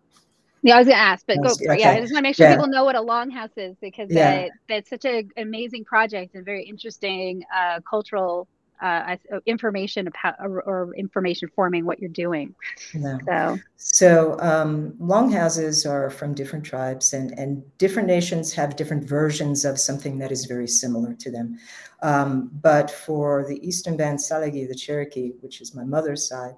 yeah, 0.63 0.77
I 0.77 0.79
was 0.79 0.89
gonna 0.89 0.99
ask, 0.99 1.25
but 1.27 1.43
go 1.43 1.55
for 1.55 1.75
it. 1.75 1.81
Yeah, 1.81 1.91
I 1.91 2.01
just 2.01 2.13
want 2.13 2.25
to 2.25 2.29
make 2.29 2.37
sure 2.37 2.47
yeah. 2.47 2.55
people 2.55 2.69
know 2.69 2.85
what 2.85 2.97
a 2.97 3.01
longhouse 3.01 3.57
is 3.57 3.77
because 3.81 4.09
yeah. 4.11 4.37
that, 4.37 4.51
that's 4.69 4.91
such 4.91 5.05
an 5.05 5.31
amazing 5.37 5.85
project 5.85 6.35
and 6.35 6.45
very 6.45 6.65
interesting 6.65 7.45
uh, 7.55 7.81
cultural 7.89 8.49
uh, 8.83 9.17
uh, 9.33 9.39
information 9.47 10.07
about 10.07 10.35
or, 10.39 10.61
or, 10.63 10.95
information 10.97 11.49
forming 11.55 11.87
what 11.87 11.99
you're 11.99 12.11
doing. 12.11 12.55
No. 12.93 13.19
So, 13.27 13.59
so 13.77 14.37
um, 14.41 14.95
longhouses 14.99 15.87
are 15.87 16.11
from 16.11 16.35
different 16.35 16.65
tribes, 16.65 17.15
and 17.15 17.31
and 17.39 17.63
different 17.79 18.07
nations 18.07 18.53
have 18.53 18.77
different 18.77 19.09
versions 19.09 19.65
of 19.65 19.81
something 19.81 20.19
that 20.19 20.31
is 20.31 20.45
very 20.45 20.69
similar 20.69 21.15
to 21.15 21.31
them. 21.31 21.59
Um, 22.03 22.51
but 22.61 22.91
for 22.91 23.47
the 23.49 23.67
Eastern 23.67 23.97
Band 23.97 24.19
Tsalagi, 24.19 24.69
the 24.69 24.75
Cherokee, 24.75 25.33
which 25.41 25.61
is 25.61 25.75
my 25.75 25.85
mother's 25.85 26.29
side. 26.29 26.57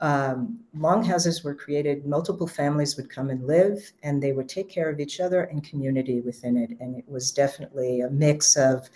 Um, 0.00 0.60
longhouses 0.74 1.42
were 1.42 1.54
created, 1.54 2.06
multiple 2.06 2.46
families 2.46 2.96
would 2.96 3.10
come 3.10 3.30
and 3.30 3.44
live, 3.46 3.92
and 4.04 4.22
they 4.22 4.32
would 4.32 4.48
take 4.48 4.68
care 4.68 4.88
of 4.88 5.00
each 5.00 5.18
other 5.18 5.44
and 5.44 5.64
community 5.64 6.20
within 6.20 6.56
it. 6.56 6.70
And 6.78 6.96
it 6.96 7.04
was 7.08 7.32
definitely 7.32 8.00
a 8.00 8.10
mix 8.10 8.56
of 8.56 8.88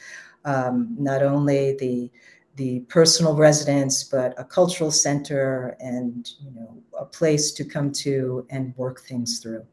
um, 0.44 0.94
not 0.98 1.22
only 1.22 1.76
the 1.76 2.10
the 2.56 2.80
personal 2.80 3.34
residence, 3.34 4.04
but 4.04 4.34
a 4.38 4.44
cultural 4.44 4.90
center 4.90 5.74
and 5.80 6.30
you 6.40 6.50
know 6.52 6.82
a 6.98 7.04
place 7.04 7.50
to 7.52 7.64
come 7.64 7.90
to 7.90 8.46
and 8.50 8.76
work 8.76 9.00
things 9.00 9.40
through. 9.40 9.64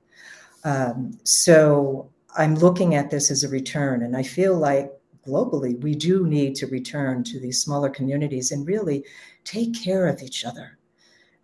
Um, 0.64 1.18
so 1.24 2.10
I'm 2.38 2.56
looking 2.56 2.96
at 2.96 3.10
this 3.10 3.30
as 3.30 3.44
a 3.44 3.50
return, 3.50 4.04
and 4.04 4.16
I 4.16 4.24
feel 4.24 4.58
like 4.58 4.92
globally 5.28 5.80
we 5.82 5.94
do 5.94 6.26
need 6.26 6.56
to 6.56 6.68
return 6.68 7.24
to 7.26 7.40
these 7.40 7.62
smaller 7.62 7.90
communities 7.90 8.52
and 8.52 8.66
really 8.66 9.04
take 9.44 9.74
care 9.80 10.08
of 10.08 10.24
each 10.24 10.46
other. 10.46 10.79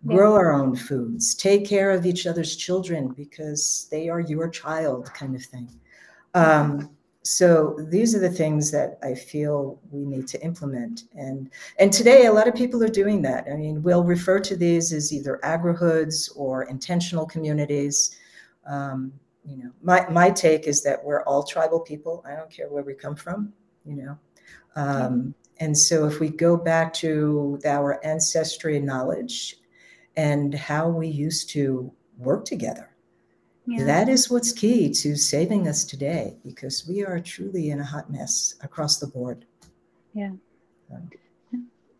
Grow 0.06 0.34
our 0.34 0.52
own 0.52 0.76
foods, 0.76 1.34
take 1.34 1.66
care 1.66 1.90
of 1.90 2.06
each 2.06 2.26
other's 2.26 2.54
children 2.54 3.08
because 3.08 3.88
they 3.90 4.08
are 4.08 4.20
your 4.20 4.48
child, 4.48 5.12
kind 5.14 5.34
of 5.34 5.42
thing. 5.42 5.68
Um, 6.34 6.96
so 7.26 7.76
these 7.88 8.14
are 8.14 8.20
the 8.20 8.30
things 8.30 8.70
that 8.70 8.98
I 9.02 9.14
feel 9.14 9.80
we 9.90 10.04
need 10.04 10.28
to 10.28 10.40
implement. 10.44 11.04
And 11.16 11.50
and 11.78 11.92
today 11.92 12.26
a 12.26 12.32
lot 12.32 12.46
of 12.46 12.54
people 12.54 12.84
are 12.84 12.88
doing 12.88 13.20
that. 13.22 13.48
I 13.50 13.56
mean, 13.56 13.82
we'll 13.82 14.04
refer 14.04 14.38
to 14.40 14.56
these 14.56 14.92
as 14.92 15.12
either 15.12 15.40
agrihoods 15.42 16.30
or 16.36 16.64
intentional 16.64 17.26
communities. 17.26 18.16
Um, 18.64 19.12
you 19.44 19.56
know, 19.56 19.72
my 19.82 20.08
my 20.08 20.30
take 20.30 20.68
is 20.68 20.84
that 20.84 21.02
we're 21.02 21.24
all 21.24 21.42
tribal 21.42 21.80
people. 21.80 22.24
I 22.24 22.36
don't 22.36 22.50
care 22.50 22.68
where 22.68 22.84
we 22.84 22.94
come 22.94 23.16
from. 23.16 23.52
You 23.84 23.96
know, 23.96 24.18
um, 24.76 25.34
and 25.58 25.76
so 25.76 26.06
if 26.06 26.20
we 26.20 26.28
go 26.28 26.56
back 26.56 26.92
to 26.94 27.58
our 27.64 28.04
ancestry 28.04 28.78
knowledge 28.78 29.56
and 30.16 30.54
how 30.54 30.88
we 30.88 31.08
used 31.08 31.50
to 31.50 31.92
work 32.18 32.44
together 32.44 32.96
yeah. 33.66 33.84
That 33.84 34.08
is 34.08 34.30
what's 34.30 34.52
key 34.52 34.90
to 34.90 35.16
saving 35.16 35.66
us 35.66 35.84
today 35.84 36.36
because 36.44 36.86
we 36.88 37.04
are 37.04 37.18
truly 37.18 37.70
in 37.70 37.80
a 37.80 37.84
hot 37.84 38.10
mess 38.10 38.54
across 38.62 38.98
the 38.98 39.08
board. 39.08 39.44
Yeah. 40.14 40.30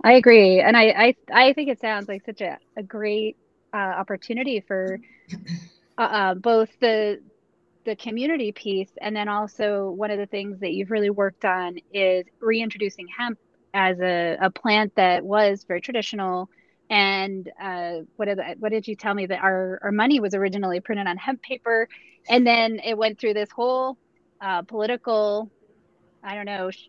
I 0.05 0.13
agree. 0.13 0.61
And 0.61 0.77
I, 0.77 0.85
I, 0.91 1.17
I 1.49 1.53
think 1.55 1.69
it 1.69 1.81
sounds 1.81 2.07
like 2.07 2.25
such 2.25 2.41
a, 2.41 2.59
a 2.77 2.85
great 2.85 3.37
uh, 3.75 3.79
opportunity 3.79 4.61
for 4.61 5.01
uh, 5.99 6.01
uh, 6.01 6.35
both 6.35 6.69
the, 6.79 7.21
the 7.85 7.97
community 7.97 8.53
piece 8.53 8.91
and 9.01 9.17
then 9.17 9.29
also 9.29 9.91
one 9.91 10.13
of 10.13 10.19
the 10.19 10.27
things 10.27 10.61
that 10.61 10.73
you've 10.73 10.93
really 10.93 11.11
worked 11.11 11.45
on 11.45 11.79
is 11.93 12.25
reintroducing 12.39 13.09
hemp 13.09 13.39
as 13.75 13.99
a, 13.99 14.37
a 14.41 14.51
plant 14.51 14.95
that 14.95 15.25
was 15.25 15.65
very 15.65 15.81
traditional 15.81 16.49
and 16.91 17.51
uh, 17.61 17.99
what 18.17 18.27
did 18.27 18.41
what 18.59 18.71
did 18.71 18.87
you 18.87 18.95
tell 18.97 19.15
me 19.15 19.27
that 19.27 19.43
our 19.43 19.79
our 19.83 19.93
money 19.93 20.21
was 20.21 20.35
originally 20.35 20.81
printed 20.81 21.07
on 21.07 21.17
hemp 21.17 21.43
paper, 21.43 21.89
and 22.29 22.47
then 22.47 22.81
it 22.85 22.97
went 22.97 23.19
through 23.19 23.35
this 23.35 23.51
whole 23.51 23.99
uh, 24.41 24.63
political, 24.63 25.51
I 26.23 26.35
don't 26.35 26.47
know, 26.47 26.71
sh- 26.71 26.89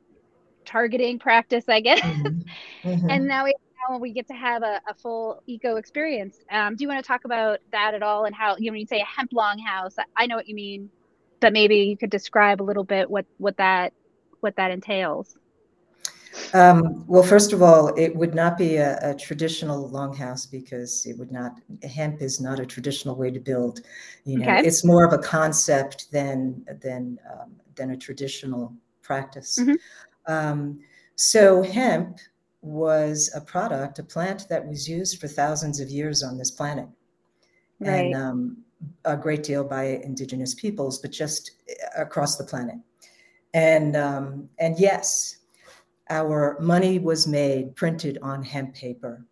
targeting 0.66 1.20
practice, 1.20 1.66
I 1.68 1.82
guess, 1.82 2.02
mm-hmm. 2.02 2.42
Mm-hmm. 2.84 3.10
and 3.10 3.28
now 3.28 3.46
we 3.46 3.54
now 3.90 3.98
we 3.98 4.12
get 4.12 4.28
to 4.28 4.34
have 4.34 4.64
a, 4.64 4.82
a 4.88 4.94
full 4.94 5.42
eco 5.48 5.78
experience. 5.78 6.38
Um, 6.52 6.76
do 6.76 6.84
you 6.84 6.88
want 6.88 7.04
to 7.04 7.08
talk 7.08 7.26
about 7.26 7.60
that 7.72 7.94
at 7.94 8.04
all 8.04 8.26
and 8.26 8.36
how 8.36 8.56
you 8.58 8.70
know 8.70 8.74
when 8.74 8.82
you 8.82 8.88
say 8.88 9.00
a 9.02 9.06
hemp 9.06 9.32
longhouse? 9.32 9.96
I 10.16 10.28
know 10.28 10.36
what 10.36 10.48
you 10.48 10.56
mean, 10.56 10.90
but 11.40 11.54
maybe 11.54 11.78
you 11.78 11.98
could 11.98 12.10
describe 12.12 12.62
a 12.62 12.64
little 12.66 12.84
bit 12.84 13.10
what 13.10 13.26
what 13.38 13.58
that 13.58 13.94
what 14.42 14.56
that 14.58 14.72
entails. 14.72 15.36
Um, 16.54 17.06
well, 17.08 17.24
first 17.24 17.54
of 17.54 17.62
all, 17.62 17.90
it 17.96 18.16
would 18.16 18.34
not 18.34 18.58
be 18.58 18.78
a, 18.78 18.98
a, 19.02 19.16
traditional 19.16 19.90
longhouse 19.90 20.50
because 20.50 21.06
it 21.06 21.18
would 21.18 21.32
not. 21.32 21.60
Hemp 21.84 22.22
is 22.22 22.40
not 22.40 22.60
a 22.60 22.66
traditional 22.66 23.16
way 23.16 23.32
to 23.32 23.40
build. 23.40 23.82
You 24.24 24.40
know, 24.40 24.46
okay. 24.46 24.66
it's 24.66 24.86
more 24.86 25.06
of 25.06 25.14
a 25.14 25.18
concept 25.18 26.12
than 26.12 26.66
than 26.82 27.20
um, 27.32 27.52
than 27.76 27.92
a 27.92 27.98
traditional 27.98 28.74
practice. 29.02 29.58
Mm-hmm. 29.60 30.34
Um, 30.34 30.80
so 31.16 31.64
hemp 31.64 32.20
was 32.62 33.32
a 33.36 33.42
product, 33.42 34.00
a 34.00 34.04
plant 34.04 34.48
that 34.50 34.66
was 34.66 34.88
used 34.88 35.20
for 35.20 35.28
thousands 35.28 35.80
of 35.80 35.90
years 35.90 36.24
on 36.24 36.38
this 36.38 36.52
planet, 36.52 36.88
right. 37.80 37.90
and 37.90 38.16
um, 38.16 38.58
a 39.06 39.16
great 39.16 39.44
deal 39.44 39.64
by 39.64 39.84
indigenous 40.04 40.54
peoples, 40.54 41.00
but 41.00 41.12
just 41.12 41.52
across 41.98 42.38
the 42.38 42.44
planet. 42.44 42.76
And 43.54 43.96
um, 43.96 44.50
and 44.60 44.78
yes, 44.80 45.38
our 46.10 46.58
money 46.60 47.00
was 47.00 47.28
made 47.28 47.76
printed 47.76 48.18
on 48.22 48.44
hemp 48.44 48.74
paper. 48.74 49.26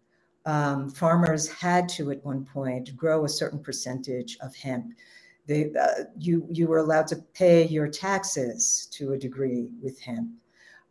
Um, 0.45 0.89
farmers 0.89 1.47
had 1.47 1.89
to 1.89 2.11
at 2.11 2.23
one 2.23 2.45
point 2.45 2.95
grow 2.95 3.25
a 3.25 3.29
certain 3.29 3.59
percentage 3.59 4.37
of 4.41 4.55
hemp. 4.55 4.93
They, 5.47 5.71
uh, 5.79 6.05
you 6.17 6.47
you 6.51 6.67
were 6.67 6.79
allowed 6.79 7.07
to 7.07 7.17
pay 7.33 7.67
your 7.67 7.87
taxes 7.87 8.87
to 8.93 9.13
a 9.13 9.17
degree 9.17 9.69
with 9.81 9.99
hemp. 9.99 10.31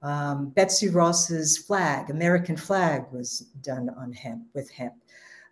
Um, 0.02 0.50
Betsy 0.50 0.90
Ross's 0.90 1.56
flag, 1.56 2.10
American 2.10 2.56
flag, 2.56 3.06
was 3.10 3.40
done 3.62 3.88
on 3.96 4.12
hemp 4.12 4.44
with 4.52 4.70
hemp. 4.70 4.94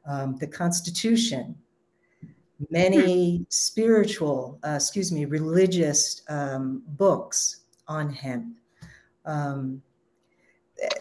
Um, 0.07 0.37
the 0.37 0.47
Constitution, 0.47 1.57
many 2.71 3.47
spiritual, 3.49 4.59
uh, 4.65 4.75
excuse 4.77 5.11
me, 5.11 5.25
religious 5.25 6.23
um, 6.29 6.83
books 6.87 7.63
on 7.89 8.13
hemp. 8.13 8.59
Um, 9.25 9.83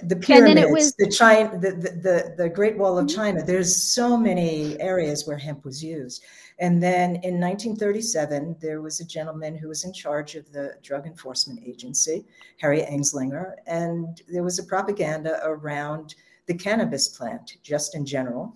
the 0.03 0.15
pyramids, 0.15 0.71
was- 0.71 0.95
the 0.95 1.09
China, 1.09 1.57
the, 1.57 1.71
the, 1.71 2.33
the, 2.37 2.49
Great 2.49 2.77
Wall 2.77 2.97
of 2.97 3.05
mm-hmm. 3.05 3.15
China. 3.15 3.43
There's 3.43 3.75
so 3.75 4.17
many 4.17 4.79
areas 4.79 5.25
where 5.25 5.37
hemp 5.37 5.65
was 5.65 5.83
used. 5.83 6.23
And 6.59 6.81
then 6.81 7.15
in 7.23 7.39
1937, 7.39 8.57
there 8.59 8.81
was 8.81 8.99
a 8.99 9.05
gentleman 9.05 9.55
who 9.55 9.67
was 9.69 9.83
in 9.83 9.93
charge 9.93 10.35
of 10.35 10.51
the 10.51 10.75
Drug 10.83 11.07
Enforcement 11.07 11.59
Agency, 11.65 12.25
Harry 12.57 12.81
Anslinger, 12.81 13.55
and 13.65 14.21
there 14.27 14.43
was 14.43 14.59
a 14.59 14.63
propaganda 14.63 15.39
around 15.43 16.15
the 16.45 16.53
cannabis 16.53 17.07
plant, 17.07 17.57
just 17.63 17.95
in 17.95 18.05
general. 18.05 18.55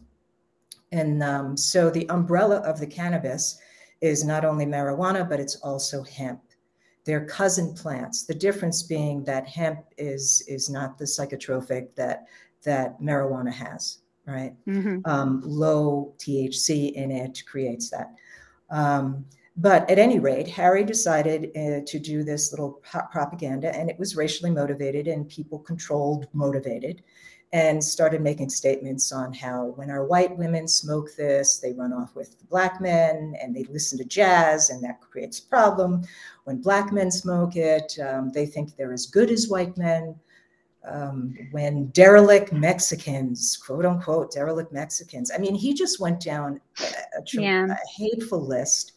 And 0.92 1.24
um, 1.24 1.58
so 1.58 1.90
the 1.90 2.08
umbrella 2.10 2.58
of 2.58 2.80
the 2.80 2.88
cannabis 2.88 3.60
is 4.02 4.24
not 4.24 4.46
only 4.46 4.66
marijuana, 4.66 5.28
but 5.28 5.40
it's 5.40 5.56
also 5.58 6.04
hemp. 6.04 6.42
They're 7.06 7.26
cousin 7.26 7.74
plants. 7.74 8.24
The 8.24 8.34
difference 8.34 8.84
being 8.84 9.24
that 9.26 9.48
hemp 9.48 9.80
is 9.98 10.44
is 10.48 10.70
not 10.70 10.98
the 10.98 11.06
psychotropic 11.06 11.96
that 11.96 12.26
that 12.64 13.00
marijuana 13.00 13.54
has 13.54 14.00
right? 14.26 14.54
Mm-hmm. 14.68 15.00
Um, 15.06 15.42
low 15.46 16.14
THC 16.18 16.94
in 16.94 17.12
it 17.12 17.44
creates 17.46 17.90
that. 17.90 18.14
Um, 18.70 19.26
but 19.58 19.90
at 19.90 20.00
any 20.00 20.20
rate, 20.20 20.48
Harry 20.50 20.84
decided 20.84 21.52
uh, 21.56 21.86
to 21.86 22.00
do 22.00 22.24
this 22.24 22.52
little 22.52 22.82
pro- 22.84 23.08
propaganda, 23.12 23.74
and 23.74 23.90
it 23.90 23.98
was 23.98 24.16
racially 24.16 24.52
motivated 24.52 25.08
and 25.08 25.30
people 25.30 25.60
controlled 25.60 26.28
motivated, 26.34 27.04
and 27.56 27.82
started 27.82 28.20
making 28.20 28.50
statements 28.50 29.14
on 29.14 29.32
how 29.32 29.68
when 29.78 29.90
our 29.90 30.04
white 30.04 30.38
women 30.38 30.68
smoke 30.68 31.16
this, 31.16 31.60
they 31.60 31.72
run 31.72 31.94
off 31.94 32.14
with 32.14 32.38
the 32.38 32.44
black 32.48 32.82
men 32.82 33.34
and 33.42 33.56
they 33.56 33.64
listen 33.70 33.98
to 33.98 34.04
jazz, 34.04 34.72
and 34.72 34.84
that 34.84 35.00
creates 35.00 35.40
a 35.40 35.46
problem. 35.48 36.04
When 36.44 36.62
black 36.62 36.92
men 36.92 37.10
smoke 37.10 37.56
it, 37.56 37.98
um, 38.06 38.30
they 38.34 38.46
think 38.46 38.76
they're 38.76 38.92
as 38.92 39.06
good 39.06 39.32
as 39.32 39.48
white 39.48 39.78
men 39.78 40.20
um, 40.86 41.34
when 41.52 41.86
derelict 41.92 42.52
Mexicans, 42.52 43.56
quote 43.56 43.86
unquote, 43.86 44.34
derelict 44.34 44.74
Mexicans. 44.74 45.32
I 45.34 45.38
mean, 45.38 45.56
he 45.56 45.74
just 45.74 46.02
went 46.02 46.20
down 46.20 46.60
a, 46.82 47.20
a, 47.20 47.24
yeah. 47.32 47.68
a 47.72 47.78
hateful 47.98 48.46
list. 48.46 48.92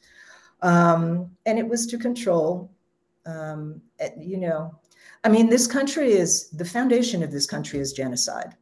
Um, 0.62 1.30
and 1.46 1.60
it 1.60 1.68
was 1.68 1.86
to 1.86 1.96
control, 1.96 2.72
um, 3.24 3.80
you 4.18 4.38
know, 4.38 4.74
I 5.28 5.30
mean, 5.30 5.48
this 5.50 5.66
country 5.66 6.12
is 6.12 6.48
the 6.50 6.64
foundation 6.64 7.22
of 7.22 7.30
this 7.30 7.46
country 7.46 7.78
is 7.80 7.92
genocide. 7.92 8.54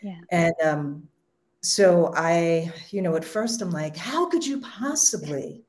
Yeah. 0.00 0.20
And 0.30 0.54
um, 0.64 1.08
so 1.60 2.12
I, 2.16 2.72
you 2.90 3.02
know, 3.02 3.14
at 3.14 3.24
first 3.24 3.62
I'm 3.62 3.70
like, 3.70 3.96
how 3.96 4.28
could 4.28 4.44
you 4.44 4.60
possibly 4.60 5.62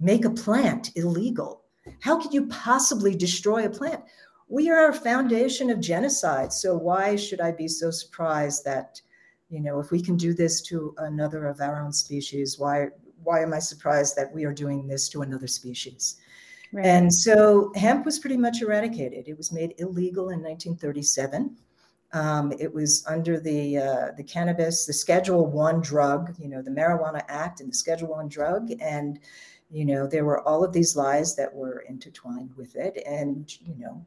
make 0.00 0.24
a 0.24 0.30
plant 0.30 0.90
illegal? 0.96 1.62
How 2.00 2.20
could 2.20 2.32
you 2.34 2.46
possibly 2.46 3.14
destroy 3.14 3.66
a 3.66 3.70
plant? 3.70 4.02
we 4.48 4.70
are 4.70 4.90
a 4.90 4.94
foundation 4.94 5.70
of 5.70 5.80
genocide. 5.80 6.52
So 6.52 6.76
why 6.76 7.16
should 7.16 7.40
I 7.40 7.52
be 7.52 7.68
so 7.68 7.90
surprised 7.90 8.64
that, 8.64 9.00
you 9.48 9.60
know, 9.60 9.80
if 9.80 9.90
we 9.90 10.00
can 10.00 10.16
do 10.16 10.34
this 10.34 10.60
to 10.62 10.94
another 10.98 11.46
of 11.46 11.60
our 11.60 11.82
own 11.82 11.92
species, 11.92 12.58
why 12.58 12.88
why 13.22 13.42
am 13.42 13.52
I 13.52 13.58
surprised 13.58 14.14
that 14.16 14.32
we 14.32 14.44
are 14.44 14.52
doing 14.52 14.86
this 14.86 15.08
to 15.08 15.22
another 15.22 15.48
species? 15.48 16.16
Right. 16.72 16.84
And 16.84 17.12
so 17.12 17.72
hemp 17.76 18.04
was 18.04 18.18
pretty 18.18 18.36
much 18.36 18.62
eradicated. 18.62 19.28
It 19.28 19.36
was 19.36 19.52
made 19.52 19.74
illegal 19.78 20.30
in 20.30 20.42
1937. 20.42 21.56
Um, 22.12 22.52
it 22.58 22.72
was 22.72 23.04
under 23.06 23.40
the 23.40 23.78
uh, 23.78 24.10
the 24.16 24.22
cannabis, 24.22 24.86
the 24.86 24.92
Schedule 24.92 25.46
One 25.46 25.80
drug, 25.80 26.34
you 26.38 26.48
know, 26.48 26.62
the 26.62 26.70
Marijuana 26.70 27.22
Act 27.28 27.60
and 27.60 27.70
the 27.70 27.76
Schedule 27.76 28.08
One 28.08 28.28
drug, 28.28 28.70
and 28.80 29.18
you 29.70 29.84
know 29.84 30.06
there 30.06 30.24
were 30.24 30.40
all 30.46 30.64
of 30.64 30.72
these 30.72 30.96
lies 30.96 31.34
that 31.36 31.52
were 31.52 31.84
intertwined 31.88 32.52
with 32.56 32.76
it, 32.76 33.02
and 33.06 33.52
you 33.60 33.74
know 33.76 34.06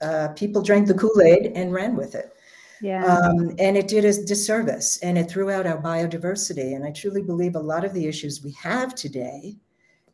uh, 0.00 0.28
people 0.28 0.62
drank 0.62 0.86
the 0.86 0.94
Kool 0.94 1.20
Aid 1.22 1.52
and 1.54 1.72
ran 1.72 1.96
with 1.96 2.14
it. 2.14 2.34
Yeah. 2.80 3.04
Um, 3.04 3.54
and 3.58 3.76
it 3.76 3.88
did 3.88 4.04
a 4.04 4.12
disservice 4.24 4.98
and 4.98 5.16
it 5.16 5.30
threw 5.30 5.50
out 5.50 5.66
our 5.66 5.80
biodiversity. 5.80 6.74
And 6.74 6.84
I 6.84 6.90
truly 6.90 7.22
believe 7.22 7.54
a 7.54 7.60
lot 7.60 7.84
of 7.84 7.94
the 7.94 8.06
issues 8.06 8.44
we 8.44 8.52
have 8.52 8.94
today 8.94 9.56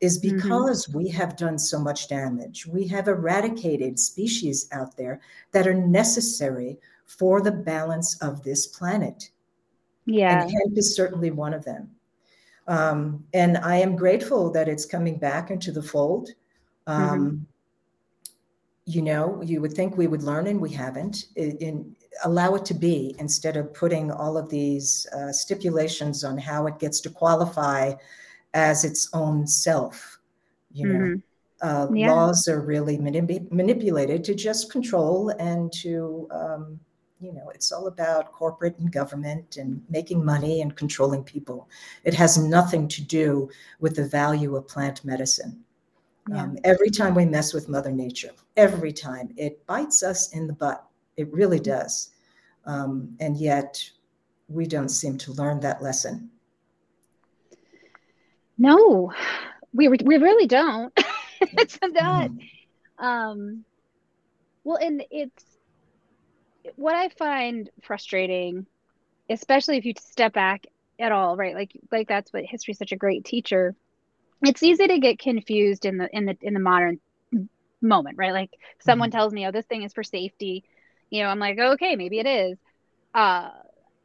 is 0.01 0.19
mm-hmm. 0.19 0.37
because 0.37 0.87
mm-hmm. 0.87 0.99
we 0.99 1.09
have 1.09 1.37
done 1.37 1.59
so 1.59 1.79
much 1.79 2.09
damage. 2.09 2.67
We 2.67 2.87
have 2.89 3.09
eradicated 3.09 3.99
species 3.99 4.69
out 4.73 4.97
there 4.97 5.21
that 5.53 5.67
are 5.67 5.75
necessary 5.75 6.79
for 7.07 7.41
the 7.41 7.53
balance 7.53 8.21
of 8.23 8.43
this 8.43 8.67
planet. 8.67 9.31
Yeah. 10.07 10.43
And 10.43 10.51
hemp 10.51 10.77
is 10.79 10.97
certainly 10.97 11.31
one 11.31 11.55
of 11.55 11.65
them. 11.65 11.91
Um, 12.67 13.25
and 13.35 13.59
I 13.59 13.77
am 13.77 13.97
grateful 13.97 14.51
that 14.53 14.69
it's 14.69 14.87
coming 14.87 15.19
back 15.19 15.51
into 15.51 15.73
the 15.73 15.83
fold. 15.83 16.31
Um, 16.87 17.21
mm-hmm 17.21 17.45
you 18.91 19.03
know 19.03 19.41
you 19.43 19.61
would 19.61 19.73
think 19.73 19.97
we 19.97 20.07
would 20.07 20.23
learn 20.23 20.47
and 20.47 20.61
we 20.61 20.71
haven't 20.71 21.27
in, 21.37 21.57
in 21.59 21.97
allow 22.25 22.55
it 22.55 22.65
to 22.65 22.75
be 22.75 23.15
instead 23.19 23.57
of 23.57 23.73
putting 23.73 24.11
all 24.11 24.37
of 24.37 24.49
these 24.49 25.07
uh, 25.17 25.33
stipulations 25.33 26.25
on 26.25 26.37
how 26.37 26.67
it 26.67 26.79
gets 26.79 27.01
to 27.01 27.11
qualify 27.11 27.93
as 28.55 28.85
its 28.85 29.09
own 29.13 29.47
self 29.47 30.19
you 30.73 30.87
know 30.87 30.99
mm-hmm. 30.99 31.69
uh, 31.69 31.93
yeah. 31.95 32.13
laws 32.13 32.49
are 32.49 32.61
really 32.61 32.99
manip- 32.99 33.51
manipulated 33.51 34.25
to 34.25 34.35
just 34.35 34.71
control 34.71 35.31
and 35.39 35.73
to 35.73 36.29
um, 36.31 36.79
you 37.21 37.33
know 37.33 37.51
it's 37.55 37.73
all 37.73 37.87
about 37.87 38.33
corporate 38.33 38.79
and 38.79 38.93
government 38.93 39.57
and 39.57 39.83
making 39.89 40.25
money 40.25 40.63
and 40.63 40.77
controlling 40.77 41.23
people 41.23 41.69
it 42.05 42.15
has 42.15 42.39
nothing 42.39 42.89
to 42.89 43.03
do 43.03 43.49
with 43.79 43.95
the 43.97 44.07
value 44.07 44.57
of 44.57 44.67
plant 44.67 45.05
medicine 45.05 45.63
yeah. 46.29 46.43
Um, 46.43 46.59
every 46.65 46.91
time 46.91 47.15
we 47.15 47.25
mess 47.25 47.53
with 47.53 47.69
Mother 47.69 47.91
Nature, 47.91 48.31
every 48.57 48.93
time 48.93 49.31
it 49.37 49.65
bites 49.67 50.03
us 50.03 50.33
in 50.33 50.47
the 50.47 50.53
butt. 50.53 50.85
It 51.17 51.33
really 51.33 51.59
does. 51.59 52.11
Um, 52.67 53.17
and 53.21 53.37
yet 53.37 53.83
we 54.49 54.67
don't 54.67 54.91
seem 54.91 55.19
to 55.19 55.33
learn 55.33 55.61
that 55.61 55.83
lesson. 55.83 56.31
No, 58.61 59.13
we, 59.73 59.89
we 59.89 60.19
really 60.19 60.47
don't. 60.47 60.93
it's 61.41 61.79
not. 61.83 62.31
Mm. 62.31 62.39
Um, 62.99 63.65
well, 64.65 64.77
and 64.77 65.03
it's 65.11 65.45
what 66.77 66.95
I 66.95 67.09
find 67.09 67.71
frustrating, 67.83 68.67
especially 69.29 69.79
if 69.79 69.85
you 69.85 69.95
step 69.99 70.35
back 70.35 70.67
at 70.99 71.11
all, 71.11 71.37
right? 71.37 71.55
Like, 71.55 71.73
like 71.91 72.07
that's 72.07 72.33
what 72.33 72.45
history 72.45 72.73
is 72.73 72.79
such 72.79 72.93
a 72.93 72.97
great 72.97 73.25
teacher 73.25 73.75
it's 74.43 74.63
easy 74.63 74.87
to 74.87 74.99
get 74.99 75.19
confused 75.19 75.85
in 75.85 75.99
the 75.99 76.09
in 76.17 76.27
the 76.27 76.37
in 76.41 76.55
the 76.55 76.61
modern 76.61 76.99
moment 77.83 78.19
right 78.19 78.33
like 78.33 78.51
someone 78.81 79.11
mm-hmm. 79.11 79.19
tells 79.19 79.33
me 79.33 79.47
oh 79.47 79.51
this 79.51 79.65
thing 79.67 79.83
is 79.83 79.93
for 79.93 80.03
safety 80.03 80.65
you 81.09 81.23
know 81.23 81.29
i'm 81.29 81.39
like 81.39 81.59
okay 81.59 81.97
maybe 81.97 82.19
it 82.19 82.27
is 82.27 82.59
uh 83.15 83.51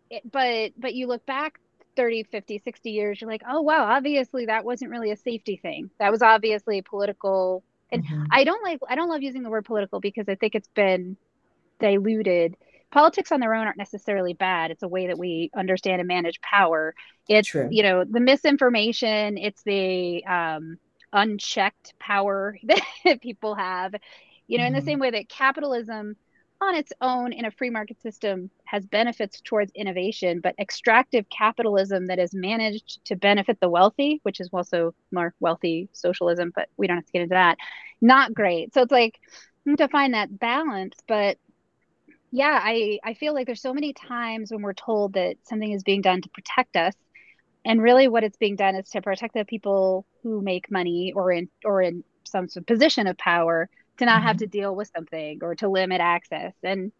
it, 0.09 0.29
but 0.31 0.71
but 0.77 0.93
you 0.93 1.07
look 1.07 1.25
back 1.25 1.59
30 1.95 2.23
50 2.23 2.61
60 2.63 2.91
years 2.91 3.21
you're 3.21 3.29
like 3.29 3.43
oh 3.47 3.61
wow 3.61 3.85
obviously 3.85 4.45
that 4.45 4.65
wasn't 4.65 4.91
really 4.91 5.11
a 5.11 5.17
safety 5.17 5.57
thing 5.57 5.89
that 5.99 6.11
was 6.11 6.21
obviously 6.21 6.81
political 6.81 7.63
and 7.91 8.03
mm-hmm. 8.03 8.23
i 8.31 8.43
don't 8.43 8.63
like 8.63 8.79
i 8.89 8.95
don't 8.95 9.09
love 9.09 9.21
using 9.21 9.43
the 9.43 9.49
word 9.49 9.65
political 9.65 9.99
because 9.99 10.27
i 10.27 10.35
think 10.35 10.55
it's 10.55 10.69
been 10.69 11.17
diluted 11.79 12.55
politics 12.95 13.33
on 13.33 13.41
their 13.41 13.53
own 13.53 13.67
aren't 13.67 13.77
necessarily 13.77 14.33
bad. 14.33 14.71
It's 14.71 14.81
a 14.81 14.87
way 14.87 15.07
that 15.07 15.17
we 15.17 15.51
understand 15.53 15.99
and 15.99 16.07
manage 16.07 16.39
power. 16.39 16.95
It's 17.27 17.49
True. 17.49 17.67
you 17.69 17.83
know 17.83 18.05
the 18.05 18.21
misinformation. 18.21 19.37
It's 19.37 19.61
the 19.63 20.25
um, 20.25 20.77
unchecked 21.11 21.93
power 21.99 22.57
that 22.63 23.21
people 23.21 23.53
have. 23.55 23.95
You 24.47 24.59
know, 24.59 24.63
mm-hmm. 24.63 24.67
in 24.67 24.73
the 24.73 24.79
mm-hmm. 24.79 24.87
same 24.87 24.99
way 24.99 25.11
that 25.11 25.27
capitalism 25.27 26.15
on 26.61 26.75
its 26.75 26.93
own 27.01 27.33
in 27.33 27.45
a 27.45 27.51
free 27.51 27.69
market 27.69 28.01
system 28.01 28.49
has 28.63 28.85
benefits 28.85 29.41
towards 29.41 29.71
innovation, 29.75 30.39
but 30.41 30.55
extractive 30.59 31.25
capitalism 31.29 32.07
that 32.07 32.19
is 32.19 32.33
managed 32.33 33.03
to 33.05 33.15
benefit 33.15 33.59
the 33.59 33.69
wealthy, 33.69 34.19
which 34.23 34.39
is 34.39 34.49
also 34.53 34.93
more 35.11 35.33
wealthy 35.39 35.89
socialism, 35.93 36.51
but 36.55 36.69
we 36.77 36.87
don't 36.87 36.97
have 36.97 37.05
to 37.05 37.11
get 37.11 37.21
into 37.23 37.33
that, 37.33 37.57
not 38.01 38.33
great. 38.33 38.73
So 38.73 38.81
it's 38.81 38.91
like 38.91 39.19
to 39.77 39.87
find 39.87 40.13
that 40.13 40.39
balance, 40.39 40.95
but 41.07 41.37
yeah, 42.31 42.59
I, 42.61 42.99
I 43.03 43.13
feel 43.13 43.33
like 43.33 43.45
there's 43.45 43.61
so 43.61 43.73
many 43.73 43.93
times 43.93 44.51
when 44.51 44.61
we're 44.61 44.73
told 44.73 45.13
that 45.13 45.37
something 45.43 45.71
is 45.71 45.83
being 45.83 46.01
done 46.01 46.21
to 46.21 46.29
protect 46.29 46.75
us. 46.75 46.93
And 47.63 47.81
really 47.81 48.07
what 48.07 48.23
it's 48.23 48.37
being 48.37 48.55
done 48.55 48.75
is 48.75 48.89
to 48.91 49.01
protect 49.01 49.33
the 49.33 49.45
people 49.45 50.05
who 50.21 50.41
make 50.41 50.69
money 50.69 51.13
or 51.15 51.31
in 51.31 51.49
or 51.63 51.81
in 51.81 52.03
some 52.23 52.47
position 52.67 53.07
of 53.07 53.17
power 53.17 53.69
to 53.97 54.05
not 54.05 54.17
mm-hmm. 54.17 54.27
have 54.27 54.37
to 54.37 54.47
deal 54.47 54.75
with 54.75 54.91
something 54.95 55.39
or 55.41 55.55
to 55.55 55.69
limit 55.69 56.01
access. 56.01 56.53
And 56.63 56.91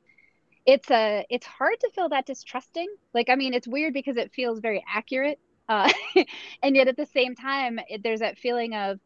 it's 0.65 0.89
a 0.89 1.25
it's 1.29 1.45
hard 1.45 1.79
to 1.81 1.91
feel 1.93 2.09
that 2.09 2.25
distrusting. 2.25 2.87
Like 3.13 3.29
i 3.29 3.35
mean 3.35 3.53
it's 3.53 3.67
weird 3.67 3.93
because 3.93 4.17
it 4.17 4.33
feels 4.33 4.59
very 4.59 4.83
accurate 4.91 5.39
uh, 5.67 5.91
and 6.63 6.75
yet 6.75 6.87
at 6.87 6.97
the 6.97 7.07
same 7.07 7.35
time 7.35 7.79
it, 7.89 8.03
there's 8.03 8.19
that 8.19 8.37
feeling 8.37 8.75
of 8.75 8.99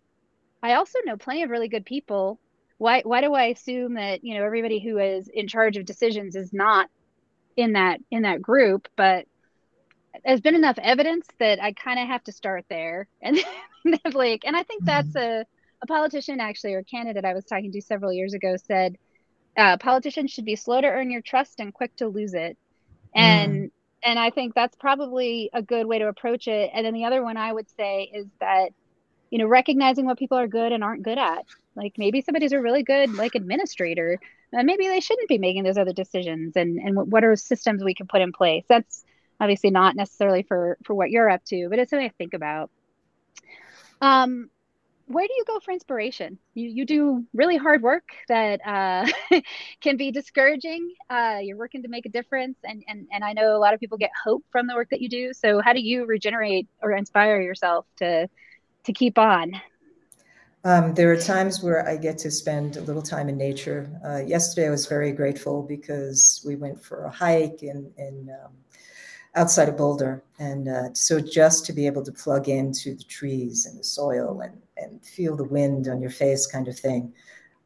i 0.62 0.74
also 0.74 1.00
know 1.06 1.18
plenty 1.18 1.44
of 1.44 1.50
really 1.50 1.70
good 1.70 1.86
people. 1.86 2.40
Why 2.78 3.02
why 3.02 3.22
do 3.22 3.34
i 3.34 3.46
assume 3.46 3.96
that 3.96 4.24
you 4.24 4.38
know 4.38 4.44
everybody 4.44 4.80
who 4.80 4.98
is 5.00 5.30
in 5.34 5.48
charge 5.48 5.78
of 5.78 5.86
decisions 5.86 6.36
is 6.36 6.54
not 6.54 6.90
in 7.56 7.74
that 7.74 8.00
in 8.12 8.24
that 8.24 8.42
group? 8.42 8.88
But 8.96 9.26
there's 10.26 10.42
been 10.42 10.56
enough 10.56 10.78
evidence 10.82 11.28
that 11.40 11.62
i 11.62 11.72
kind 11.72 12.00
of 12.00 12.08
have 12.08 12.24
to 12.26 12.32
start 12.32 12.66
there. 12.70 13.08
And 13.22 13.38
like 14.14 14.44
and 14.46 14.58
i 14.58 14.64
think 14.64 14.84
that's 14.84 15.14
mm-hmm. 15.14 15.42
a 15.42 15.46
a 15.82 15.88
politician 15.88 16.40
actually 16.40 16.74
or 16.74 16.84
candidate 16.84 17.26
I 17.26 17.34
was 17.34 17.46
talking 17.46 17.72
to 17.72 17.82
several 17.82 18.12
years 18.12 18.34
ago 18.34 18.56
said 18.58 18.98
uh, 19.58 19.78
politicians 19.78 20.32
should 20.32 20.46
be 20.46 20.56
slow 20.56 20.82
to 20.82 20.88
earn 20.88 21.12
your 21.12 21.22
trust 21.22 21.60
and 21.60 21.74
quick 21.74 21.96
to 21.98 22.08
lose 22.08 22.34
it. 22.34 22.58
And 23.14 23.54
mm. 23.54 23.72
and 24.04 24.20
I 24.20 24.30
think 24.30 24.54
that's 24.54 24.76
probably 24.76 25.50
a 25.54 25.62
good 25.62 25.86
way 25.86 26.00
to 26.00 26.08
approach 26.08 26.48
it. 26.48 26.72
And 26.74 26.86
then 26.86 26.94
the 26.94 27.06
other 27.06 27.24
one 27.24 27.38
I 27.38 27.52
would 27.52 27.70
say 27.76 28.10
is 28.14 28.28
that 28.40 28.70
you 29.30 29.38
know 29.38 29.48
recognizing 29.48 30.06
what 30.06 30.18
people 30.18 30.38
are 30.38 30.48
good 30.48 30.72
and 30.72 30.84
aren't 30.84 31.04
good 31.04 31.18
at. 31.18 31.46
Like 31.76 31.94
maybe 31.98 32.22
somebody's 32.22 32.52
a 32.52 32.62
really 32.62 32.84
good 32.84 33.14
like 33.16 33.36
administrator, 33.36 34.20
and 34.54 34.66
maybe 34.66 34.88
they 34.88 35.00
shouldn't 35.00 35.30
be 35.30 35.38
making 35.38 35.64
those 35.64 35.78
other 35.78 35.94
decisions. 35.94 36.56
And 36.56 36.78
and 36.80 36.96
what 37.12 37.24
are 37.24 37.36
systems 37.36 37.84
we 37.84 37.94
can 37.94 38.08
put 38.08 38.22
in 38.22 38.32
place? 38.32 38.66
That's 38.68 39.04
obviously 39.40 39.72
not 39.72 39.96
necessarily 39.96 40.44
for 40.44 40.78
for 40.84 40.94
what 40.94 41.10
you're 41.10 41.30
up 41.30 41.44
to, 41.46 41.68
but 41.70 41.80
it's 41.80 41.90
something 41.90 42.10
to 42.10 42.16
think 42.16 42.34
about. 42.34 42.70
Um, 44.02 44.50
where 45.10 45.28
do 45.28 45.34
you 45.36 45.44
go 45.46 45.60
for 45.60 45.72
inspiration? 45.72 46.38
You 46.54 46.70
you 46.70 46.86
do 46.86 47.26
really 47.34 47.58
hard 47.58 47.82
work 47.82 48.04
that 48.28 48.62
uh, 48.66 49.08
can 49.82 49.98
be 49.98 50.12
discouraging. 50.12 50.94
Uh, 51.10 51.40
you're 51.42 51.58
working 51.58 51.82
to 51.82 51.90
make 51.90 52.06
a 52.06 52.10
difference, 52.10 52.60
and 52.64 52.84
and 52.88 53.08
and 53.12 53.24
I 53.24 53.34
know 53.34 53.58
a 53.58 53.58
lot 53.58 53.74
of 53.74 53.80
people 53.80 53.98
get 53.98 54.12
hope 54.24 54.46
from 54.52 54.68
the 54.68 54.76
work 54.76 54.90
that 54.92 55.02
you 55.02 55.10
do. 55.10 55.34
So 55.34 55.62
how 55.62 55.74
do 55.74 55.82
you 55.82 56.06
regenerate 56.06 56.68
or 56.84 56.92
inspire 56.92 57.42
yourself 57.42 57.88
to 57.98 58.30
to 58.84 58.94
keep 58.94 59.18
on? 59.18 59.54
Um, 60.64 60.94
there 60.94 61.12
are 61.12 61.18
times 61.18 61.64
where 61.64 61.88
I 61.88 61.98
get 61.98 62.18
to 62.20 62.30
spend 62.30 62.78
a 62.78 62.82
little 62.82 63.02
time 63.02 63.30
in 63.30 63.38
nature. 63.38 63.90
Uh, 64.06 64.18
yesterday, 64.18 64.68
I 64.68 64.72
was 64.72 64.86
very 64.86 65.12
grateful 65.12 65.64
because 65.64 66.44
we 66.46 66.56
went 66.56 66.84
for 66.84 67.06
a 67.06 67.10
hike 67.10 67.64
in 67.64 67.92
in 67.98 68.30
um, 68.44 68.52
outside 69.36 69.70
of 69.70 69.78
Boulder. 69.78 70.24
And 70.38 70.68
uh, 70.68 70.94
so 70.94 71.20
just 71.20 71.66
to 71.66 71.74
be 71.74 71.88
able 71.88 72.04
to 72.04 72.12
plug 72.12 72.50
into 72.50 72.96
the 72.96 73.04
trees 73.04 73.66
and 73.66 73.80
the 73.80 73.84
soil 73.84 74.42
and, 74.42 74.62
and 74.82 75.04
feel 75.04 75.36
the 75.36 75.44
wind 75.44 75.88
on 75.88 76.02
your 76.02 76.12
face 76.12 76.48
kind 76.48 76.68
of 76.68 76.78
thing 76.78 77.14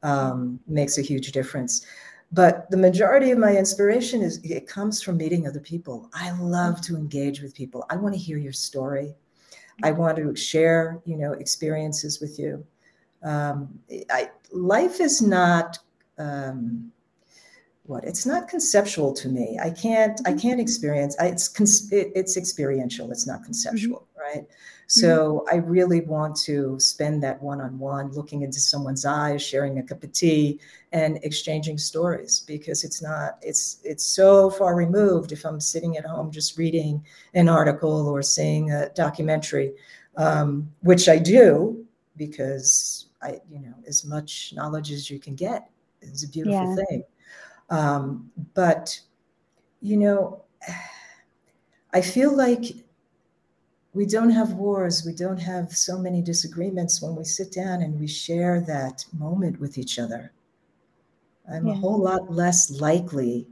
um, 0.03 0.59
makes 0.67 0.97
a 0.97 1.01
huge 1.01 1.31
difference. 1.31 1.85
But 2.31 2.69
the 2.71 2.77
majority 2.77 3.29
of 3.31 3.37
my 3.37 3.55
inspiration 3.55 4.21
is 4.21 4.39
it 4.43 4.67
comes 4.67 5.01
from 5.01 5.17
meeting 5.17 5.47
other 5.47 5.59
people. 5.59 6.09
I 6.13 6.31
love 6.31 6.81
to 6.81 6.95
engage 6.95 7.41
with 7.41 7.53
people. 7.53 7.85
I 7.89 7.95
want 7.95 8.15
to 8.15 8.19
hear 8.19 8.37
your 8.37 8.53
story. 8.53 9.13
I 9.83 9.91
want 9.91 10.17
to 10.17 10.35
share, 10.35 10.99
you 11.05 11.15
know, 11.15 11.33
experiences 11.33 12.19
with 12.19 12.39
you. 12.39 12.65
Um, 13.23 13.79
I, 14.09 14.29
life 14.51 14.99
is 14.99 15.21
not 15.21 15.77
um, 16.17 16.91
what 17.85 18.05
it's 18.05 18.25
not 18.25 18.47
conceptual 18.47 19.13
to 19.13 19.27
me 19.27 19.57
i 19.61 19.69
can't 19.69 20.21
i 20.25 20.29
mm-hmm. 20.29 20.39
can't 20.39 20.59
experience 20.59 21.15
I, 21.19 21.27
it's 21.27 21.91
it, 21.91 22.11
it's 22.15 22.37
experiential 22.37 23.11
it's 23.11 23.27
not 23.27 23.43
conceptual 23.43 24.07
mm-hmm. 24.17 24.37
right 24.37 24.47
so 24.87 25.43
mm-hmm. 25.45 25.55
i 25.55 25.59
really 25.59 26.01
want 26.01 26.35
to 26.43 26.79
spend 26.79 27.21
that 27.23 27.41
one-on-one 27.43 28.11
looking 28.13 28.41
into 28.43 28.59
someone's 28.59 29.05
eyes 29.05 29.41
sharing 29.41 29.79
a 29.79 29.83
cup 29.83 30.03
of 30.03 30.13
tea 30.13 30.59
and 30.93 31.19
exchanging 31.23 31.77
stories 31.77 32.39
because 32.47 32.85
it's 32.85 33.01
not 33.01 33.37
it's 33.41 33.79
it's 33.83 34.05
so 34.05 34.49
far 34.49 34.75
removed 34.75 35.33
if 35.33 35.45
i'm 35.45 35.59
sitting 35.59 35.97
at 35.97 36.05
home 36.05 36.31
just 36.31 36.57
reading 36.57 37.03
an 37.33 37.49
article 37.49 38.07
or 38.07 38.21
seeing 38.21 38.71
a 38.71 38.89
documentary 38.95 39.73
um, 40.15 40.71
which 40.81 41.09
i 41.09 41.17
do 41.17 41.85
because 42.15 43.07
i 43.21 43.41
you 43.51 43.59
know 43.59 43.73
as 43.87 44.05
much 44.05 44.53
knowledge 44.55 44.89
as 44.89 45.09
you 45.09 45.19
can 45.19 45.35
get 45.35 45.69
is 46.01 46.23
a 46.23 46.29
beautiful 46.29 46.77
yeah. 46.77 46.85
thing 46.85 47.03
um, 47.69 48.31
but, 48.53 48.99
you 49.81 49.97
know, 49.97 50.43
I 51.93 52.01
feel 52.01 52.35
like 52.35 52.63
we 53.93 54.05
don't 54.05 54.31
have 54.31 54.53
wars, 54.53 55.03
we 55.05 55.13
don't 55.13 55.37
have 55.37 55.71
so 55.71 55.97
many 55.97 56.21
disagreements 56.21 57.01
when 57.01 57.15
we 57.15 57.23
sit 57.23 57.51
down 57.51 57.81
and 57.81 57.99
we 57.99 58.07
share 58.07 58.61
that 58.61 59.05
moment 59.17 59.59
with 59.59 59.77
each 59.77 59.99
other. 59.99 60.31
I'm 61.51 61.67
yeah. 61.67 61.73
a 61.73 61.75
whole 61.75 61.99
lot 61.99 62.31
less 62.31 62.71
likely 62.71 63.45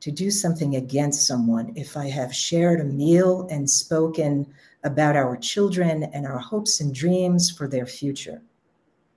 to 0.00 0.10
do 0.10 0.30
something 0.30 0.76
against 0.76 1.26
someone 1.26 1.72
if 1.74 1.96
I 1.96 2.08
have 2.08 2.34
shared 2.34 2.80
a 2.80 2.84
meal 2.84 3.48
and 3.50 3.68
spoken 3.68 4.46
about 4.84 5.16
our 5.16 5.36
children 5.36 6.04
and 6.04 6.26
our 6.26 6.38
hopes 6.38 6.80
and 6.80 6.94
dreams 6.94 7.50
for 7.50 7.66
their 7.66 7.86
future. 7.86 8.40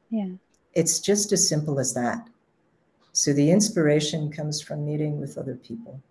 Yeah. 0.09 0.31
It's 0.73 0.99
just 0.99 1.31
as 1.31 1.47
simple 1.47 1.79
as 1.79 1.93
that. 1.93 2.27
So 3.13 3.33
the 3.33 3.51
inspiration 3.51 4.31
comes 4.31 4.61
from 4.61 4.85
meeting 4.85 5.19
with 5.19 5.37
other 5.37 5.55
people. 5.55 6.01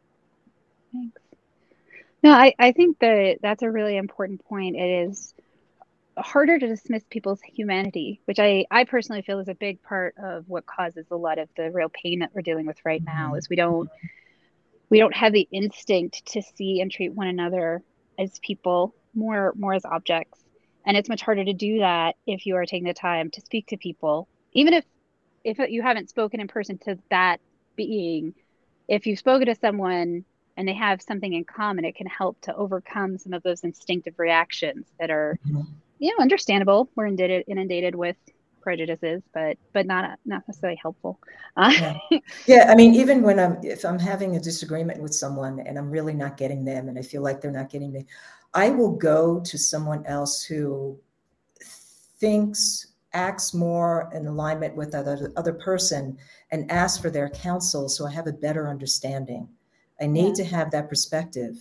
Thanks. 0.93 1.21
No, 2.23 2.33
I, 2.33 2.55
I 2.59 2.73
think 2.73 2.99
that 2.99 3.39
that's 3.41 3.63
a 3.63 3.71
really 3.71 3.97
important 3.97 4.45
point. 4.45 4.77
It 4.77 5.09
is 5.09 5.35
harder 6.19 6.59
to 6.59 6.67
dismiss 6.67 7.03
people's 7.09 7.41
humanity, 7.41 8.21
which 8.27 8.39
I, 8.39 8.67
I 8.71 8.85
personally 8.85 9.23
feel 9.23 9.39
is 9.39 9.49
a 9.49 9.55
big 9.55 9.83
part 9.83 10.15
of 10.23 10.49
what 10.49 10.67
causes 10.67 11.07
a 11.11 11.17
lot 11.17 11.39
of 11.39 11.49
the 11.57 11.71
real 11.71 11.89
pain 11.89 12.19
that 12.19 12.31
we're 12.35 12.43
dealing 12.43 12.67
with 12.67 12.77
right 12.85 13.03
now 13.03 13.35
is 13.35 13.49
we 13.49 13.57
don't 13.57 13.89
we 14.91 14.99
don't 14.99 15.15
have 15.15 15.33
the 15.33 15.49
instinct 15.53 16.27
to 16.33 16.43
see 16.43 16.81
and 16.81 16.91
treat 16.91 17.15
one 17.15 17.29
another 17.29 17.83
as 18.19 18.39
people 18.41 18.95
more 19.15 19.55
more 19.57 19.73
as 19.73 19.85
objects. 19.85 20.45
And 20.85 20.97
it's 20.97 21.09
much 21.09 21.23
harder 21.23 21.45
to 21.45 21.53
do 21.53 21.79
that 21.79 22.17
if 22.27 22.47
you 22.47 22.57
are 22.57 22.67
taking 22.67 22.87
the 22.87 22.95
time 22.95 23.31
to 23.31 23.41
speak 23.41 23.69
to 23.69 23.77
people, 23.77 24.29
even 24.53 24.75
if 24.75 24.85
if 25.45 25.59
you 25.59 25.83
haven't 25.83 26.11
spoken 26.11 26.41
in 26.41 26.49
person 26.49 26.79
to 26.79 26.99
that 27.11 27.41
being, 27.77 28.35
if 28.89 29.07
you've 29.07 29.19
spoken 29.19 29.47
to 29.47 29.55
someone 29.55 30.25
and 30.57 30.69
they 30.69 30.75
have 30.75 31.01
something 31.01 31.33
in 31.33 31.45
common, 31.45 31.85
it 31.85 31.95
can 31.95 32.07
help 32.07 32.41
to 32.43 32.55
overcome 32.55 33.19
some 33.19 33.33
of 33.33 33.43
those 33.43 33.65
instinctive 33.65 34.19
reactions 34.19 34.87
that 34.99 35.11
are, 35.11 35.39
mm-hmm. 35.47 35.63
you 35.99 36.11
know, 36.11 36.23
understandable. 36.23 36.91
We're 36.95 37.07
inundated, 37.07 37.45
inundated 37.47 37.95
with 37.95 38.17
prejudices, 38.61 39.23
but 39.33 39.57
but 39.73 39.87
not 39.87 40.19
not 40.25 40.43
necessarily 40.47 40.79
helpful. 40.81 41.19
Uh, 41.57 41.73
yeah. 41.73 42.19
yeah, 42.47 42.67
I 42.69 42.75
mean, 42.75 42.95
even 42.95 43.23
when 43.23 43.39
I'm 43.39 43.59
if 43.63 43.85
I'm 43.85 43.99
having 43.99 44.37
a 44.37 44.41
disagreement 44.41 45.01
with 45.01 45.15
someone 45.15 45.61
and 45.61 45.79
I'm 45.79 45.91
really 45.91 46.15
not 46.15 46.37
getting 46.37 46.65
them, 46.65 46.89
and 46.89 46.99
I 46.99 47.03
feel 47.03 47.23
like 47.23 47.41
they're 47.41 47.51
not 47.51 47.71
getting 47.71 47.93
me, 47.93 48.07
I 48.55 48.71
will 48.71 48.93
go 48.93 49.41
to 49.41 49.59
someone 49.59 50.05
else 50.07 50.43
who 50.43 50.99
thinks 52.19 52.90
acts 53.13 53.53
more 53.53 54.11
in 54.15 54.27
alignment 54.27 54.75
with 54.77 54.95
other 54.95 55.33
other 55.37 55.53
person 55.53 56.17
and 56.53 56.71
ask 56.71 57.01
for 57.03 57.11
their 57.11 57.29
counsel 57.31 57.89
so 57.89 58.07
i 58.07 58.11
have 58.11 58.27
a 58.27 58.33
better 58.33 58.69
understanding. 58.69 59.49
I 60.01 60.07
need 60.07 60.39
yeah. 60.39 60.45
to 60.45 60.45
have 60.45 60.71
that 60.71 60.89
perspective 60.89 61.57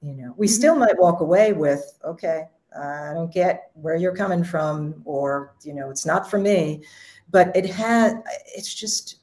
you 0.00 0.14
know. 0.14 0.32
We 0.36 0.46
mm-hmm. 0.46 0.54
still 0.54 0.76
might 0.76 0.98
walk 0.98 1.20
away 1.20 1.52
with 1.52 1.98
okay 2.04 2.44
i 2.78 3.12
don't 3.14 3.32
get 3.32 3.70
where 3.74 3.96
you're 3.96 4.14
coming 4.14 4.44
from 4.44 5.02
or 5.04 5.54
you 5.62 5.74
know 5.74 5.90
it's 5.90 6.06
not 6.06 6.30
for 6.30 6.38
me. 6.38 6.84
But 7.30 7.54
it 7.54 7.66
had 7.66 8.22
it's 8.46 8.74
just 8.74 9.16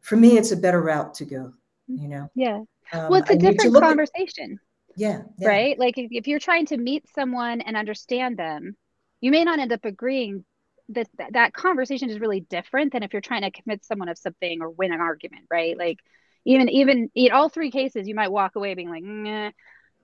for 0.00 0.16
me 0.16 0.36
it's 0.36 0.52
a 0.52 0.56
better 0.56 0.82
route 0.82 1.14
to 1.14 1.24
go 1.24 1.52
you 1.86 2.08
know. 2.08 2.28
Yeah. 2.34 2.62
Um, 2.92 3.10
well 3.10 3.20
it's 3.20 3.30
a 3.30 3.36
different 3.36 3.74
conversation 3.74 4.58
at, 4.90 4.98
yeah, 4.98 5.22
yeah, 5.38 5.48
right? 5.48 5.78
Like 5.78 5.98
if, 5.98 6.08
if 6.10 6.26
you're 6.26 6.40
trying 6.40 6.66
to 6.66 6.76
meet 6.76 7.08
someone 7.14 7.60
and 7.60 7.76
understand 7.76 8.36
them 8.36 8.76
you 9.20 9.30
may 9.30 9.44
not 9.44 9.58
end 9.58 9.72
up 9.72 9.84
agreeing 9.84 10.44
that 10.90 11.08
that 11.32 11.52
conversation 11.52 12.10
is 12.10 12.20
really 12.20 12.40
different 12.40 12.92
than 12.92 13.02
if 13.02 13.12
you're 13.12 13.22
trying 13.22 13.42
to 13.42 13.50
convince 13.50 13.86
someone 13.86 14.08
of 14.08 14.18
something 14.18 14.60
or 14.60 14.70
win 14.70 14.92
an 14.92 15.00
argument, 15.00 15.46
right? 15.50 15.76
Like 15.76 15.98
even 16.44 16.68
even 16.68 17.10
in 17.14 17.32
all 17.32 17.48
three 17.48 17.70
cases, 17.70 18.06
you 18.06 18.14
might 18.14 18.30
walk 18.30 18.56
away 18.56 18.74
being 18.74 18.90
like, 18.90 19.02
Meh. 19.02 19.50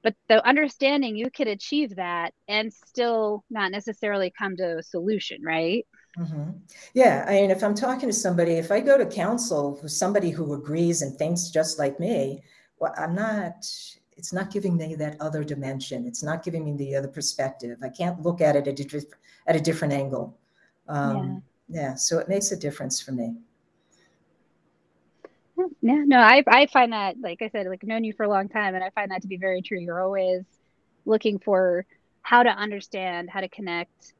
but 0.03 0.15
the 0.29 0.45
understanding 0.47 1.17
you 1.17 1.31
could 1.31 1.49
achieve 1.49 1.97
that 1.97 2.35
and 2.49 2.73
still 2.73 3.45
not 3.49 3.71
necessarily 3.71 4.33
come 4.37 4.57
to 4.57 4.79
a 4.79 4.83
solution, 4.83 5.43
right? 5.43 5.87
Mm-hmm. 6.19 6.51
Yeah, 6.93 7.25
I 7.27 7.33
mean, 7.35 7.51
if 7.51 7.63
I'm 7.63 7.75
talking 7.75 8.09
to 8.09 8.13
somebody, 8.13 8.53
if 8.53 8.71
I 8.71 8.81
go 8.81 8.99
to 8.99 9.07
counsel 9.07 9.81
somebody 9.87 10.31
who 10.31 10.53
agrees 10.53 11.01
and 11.01 11.17
thinks 11.17 11.49
just 11.49 11.79
like 11.79 11.99
me, 11.99 12.43
well, 12.79 12.93
I'm 12.99 13.15
not. 13.15 13.67
It's 14.15 14.33
not 14.33 14.51
giving 14.51 14.77
me 14.77 14.95
that 14.97 15.17
other 15.21 15.43
dimension. 15.43 16.07
It's 16.07 16.23
not 16.23 16.45
giving 16.45 16.65
me 16.65 16.77
the 16.77 16.95
other 16.97 17.09
perspective. 17.09 17.79
I 17.83 17.89
can't 17.89 18.21
look 18.21 18.43
at 18.43 18.57
it 18.57 18.69
at 18.69 18.79
a, 18.79 19.03
at 19.47 19.57
a 19.57 19.61
different 19.61 19.95
angle. 19.95 20.39
Um, 20.89 21.43
yeah. 21.69 21.83
yeah, 21.83 21.95
so 21.95 22.19
it 22.19 22.29
makes 22.29 22.53
a 22.53 22.57
difference 22.57 23.01
for 23.01 23.13
me. 23.13 23.37
Yeah, 25.81 26.03
no, 26.05 26.19
I 26.19 26.43
I 26.47 26.67
find 26.67 26.93
that, 26.93 27.17
like 27.21 27.43
I 27.43 27.49
said, 27.49 27.67
like 27.67 27.83
known 27.85 28.05
you 28.05 28.13
for 28.15 28.25
a 28.25 28.29
long 28.29 28.49
time, 28.49 28.75
and 28.75 28.83
I 28.83 28.91
find 28.91 29.11
that 29.11 29.23
to 29.23 29.29
be 29.29 29.37
very 29.37 29.63
true. 29.63 29.79
You're 29.79 30.03
always 30.03 30.43
looking 31.05 31.39
for 31.39 31.85
how 32.23 32.43
to 32.43 32.51
understand, 32.51 33.31
how 33.31 33.41
to 33.41 33.49
connect, 33.49 34.15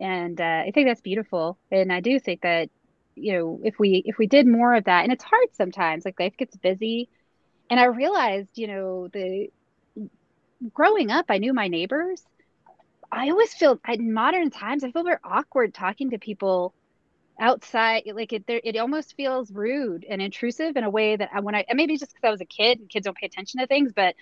and 0.00 0.40
uh, 0.40 0.62
I 0.66 0.70
think 0.74 0.88
that's 0.88 1.00
beautiful. 1.00 1.58
And 1.70 1.92
I 1.92 2.00
do 2.00 2.20
think 2.20 2.42
that 2.42 2.68
you 3.14 3.32
know 3.32 3.60
if 3.64 3.78
we 3.78 4.02
if 4.04 4.18
we 4.18 4.26
did 4.26 4.46
more 4.46 4.74
of 4.74 4.84
that, 4.84 5.04
and 5.04 5.12
it's 5.12 5.24
hard 5.24 5.48
sometimes. 5.54 6.04
Like 6.04 6.20
life 6.20 6.36
gets 6.36 6.56
busy, 6.56 7.08
and 7.70 7.80
I 7.80 7.86
realized 7.86 8.50
you 8.54 8.68
know 8.68 9.08
the 9.12 9.48
growing 10.72 11.10
up, 11.10 11.26
I 11.28 11.38
knew 11.38 11.52
my 11.52 11.68
neighbors. 11.68 12.22
I 13.10 13.30
always 13.30 13.54
feel 13.54 13.80
in 13.88 14.12
modern 14.12 14.50
times, 14.50 14.84
I 14.84 14.90
feel 14.90 15.04
very 15.04 15.18
awkward 15.24 15.74
talking 15.74 16.10
to 16.10 16.18
people 16.18 16.74
outside 17.38 18.04
like 18.14 18.32
it 18.32 18.46
there 18.46 18.62
it 18.64 18.78
almost 18.78 19.14
feels 19.14 19.50
rude 19.50 20.06
and 20.08 20.22
intrusive 20.22 20.74
in 20.74 20.84
a 20.84 20.88
way 20.88 21.16
that 21.16 21.28
I, 21.34 21.40
when 21.40 21.54
I 21.54 21.66
maybe 21.74 21.98
just 21.98 22.14
because 22.14 22.26
I 22.26 22.30
was 22.30 22.40
a 22.40 22.46
kid 22.46 22.80
and 22.80 22.88
kids 22.88 23.04
don't 23.04 23.14
pay 23.14 23.26
attention 23.26 23.60
to 23.60 23.66
things 23.66 23.92
but 23.94 24.14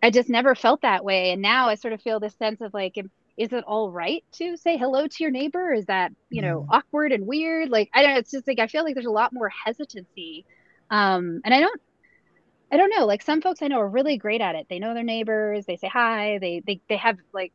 I 0.00 0.10
just 0.10 0.28
never 0.28 0.54
felt 0.54 0.82
that 0.82 1.04
way 1.04 1.32
and 1.32 1.42
now 1.42 1.68
I 1.68 1.74
sort 1.74 1.92
of 1.92 2.00
feel 2.00 2.20
this 2.20 2.36
sense 2.36 2.60
of 2.60 2.72
like 2.72 2.96
is 3.36 3.52
it 3.52 3.64
all 3.64 3.90
right 3.90 4.24
to 4.32 4.56
say 4.56 4.76
hello 4.76 5.06
to 5.06 5.16
your 5.22 5.30
neighbor? 5.30 5.72
Is 5.72 5.86
that, 5.86 6.12
you 6.28 6.42
know, 6.42 6.60
mm. 6.60 6.66
awkward 6.70 7.12
and 7.12 7.26
weird? 7.26 7.70
Like, 7.70 7.90
I 7.94 8.02
don't 8.02 8.12
know. 8.12 8.18
It's 8.18 8.30
just 8.30 8.46
like, 8.46 8.58
I 8.58 8.66
feel 8.66 8.84
like 8.84 8.94
there's 8.94 9.06
a 9.06 9.10
lot 9.10 9.32
more 9.32 9.48
hesitancy. 9.48 10.44
Um, 10.90 11.40
and 11.44 11.54
I 11.54 11.60
don't, 11.60 11.80
I 12.70 12.76
don't 12.76 12.92
know. 12.94 13.06
Like 13.06 13.22
some 13.22 13.40
folks 13.40 13.62
I 13.62 13.68
know 13.68 13.80
are 13.80 13.88
really 13.88 14.18
great 14.18 14.40
at 14.40 14.54
it. 14.54 14.66
They 14.68 14.78
know 14.78 14.92
their 14.92 15.02
neighbors. 15.02 15.64
They 15.66 15.76
say 15.76 15.88
hi. 15.88 16.38
They, 16.40 16.62
they, 16.66 16.80
they 16.88 16.96
have 16.96 17.18
like 17.32 17.52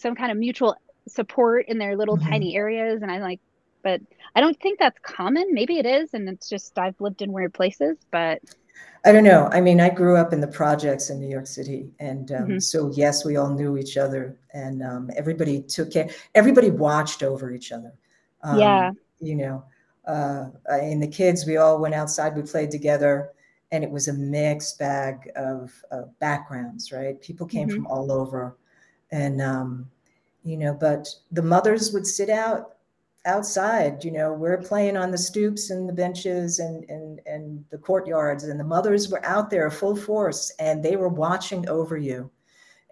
some 0.00 0.14
kind 0.14 0.32
of 0.32 0.38
mutual 0.38 0.76
support 1.08 1.66
in 1.68 1.78
their 1.78 1.96
little 1.96 2.16
mm-hmm. 2.16 2.30
tiny 2.30 2.56
areas. 2.56 3.02
And 3.02 3.10
i'm 3.10 3.20
like, 3.20 3.40
but 3.82 4.00
I 4.34 4.40
don't 4.40 4.58
think 4.60 4.78
that's 4.78 4.98
common. 5.02 5.52
Maybe 5.52 5.78
it 5.78 5.86
is. 5.86 6.12
And 6.12 6.28
it's 6.28 6.48
just, 6.48 6.78
I've 6.78 7.00
lived 7.00 7.22
in 7.22 7.32
weird 7.32 7.54
places, 7.54 7.96
but 8.10 8.40
I 9.04 9.12
don't 9.12 9.24
know. 9.24 9.48
I 9.50 9.60
mean, 9.60 9.80
I 9.80 9.88
grew 9.88 10.16
up 10.16 10.32
in 10.32 10.40
the 10.40 10.46
projects 10.46 11.08
in 11.08 11.20
New 11.20 11.28
York 11.28 11.46
City, 11.46 11.90
and 12.00 12.30
um, 12.32 12.42
mm-hmm. 12.42 12.58
so 12.58 12.92
yes, 12.94 13.24
we 13.24 13.36
all 13.36 13.48
knew 13.48 13.78
each 13.78 13.96
other, 13.96 14.36
and 14.52 14.82
um, 14.82 15.10
everybody 15.16 15.62
took 15.62 15.90
care. 15.90 16.10
Everybody 16.34 16.70
watched 16.70 17.22
over 17.22 17.50
each 17.50 17.72
other. 17.72 17.94
Um, 18.42 18.58
yeah, 18.58 18.90
you 19.18 19.36
know, 19.36 19.64
uh, 20.06 20.48
and 20.68 21.02
the 21.02 21.08
kids, 21.08 21.46
we 21.46 21.56
all 21.56 21.80
went 21.80 21.94
outside. 21.94 22.36
We 22.36 22.42
played 22.42 22.70
together, 22.70 23.30
and 23.72 23.82
it 23.82 23.90
was 23.90 24.08
a 24.08 24.12
mixed 24.12 24.78
bag 24.78 25.30
of, 25.34 25.72
of 25.90 26.18
backgrounds. 26.18 26.92
Right, 26.92 27.18
people 27.22 27.46
came 27.46 27.68
mm-hmm. 27.68 27.76
from 27.76 27.86
all 27.86 28.12
over, 28.12 28.58
and 29.12 29.40
um, 29.40 29.90
you 30.42 30.56
know, 30.56 30.74
but 30.74 31.08
the 31.30 31.42
mothers 31.42 31.92
would 31.92 32.06
sit 32.06 32.30
out 32.30 32.76
outside 33.26 34.02
you 34.02 34.10
know 34.10 34.32
we're 34.32 34.56
playing 34.56 34.96
on 34.96 35.10
the 35.10 35.18
stoops 35.18 35.68
and 35.68 35.86
the 35.86 35.92
benches 35.92 36.58
and 36.58 36.88
and 36.88 37.20
and 37.26 37.62
the 37.68 37.76
courtyards 37.76 38.44
and 38.44 38.58
the 38.58 38.64
mothers 38.64 39.10
were 39.10 39.22
out 39.26 39.50
there 39.50 39.70
full 39.70 39.94
force 39.94 40.50
and 40.58 40.82
they 40.82 40.96
were 40.96 41.08
watching 41.08 41.68
over 41.68 41.98
you. 41.98 42.30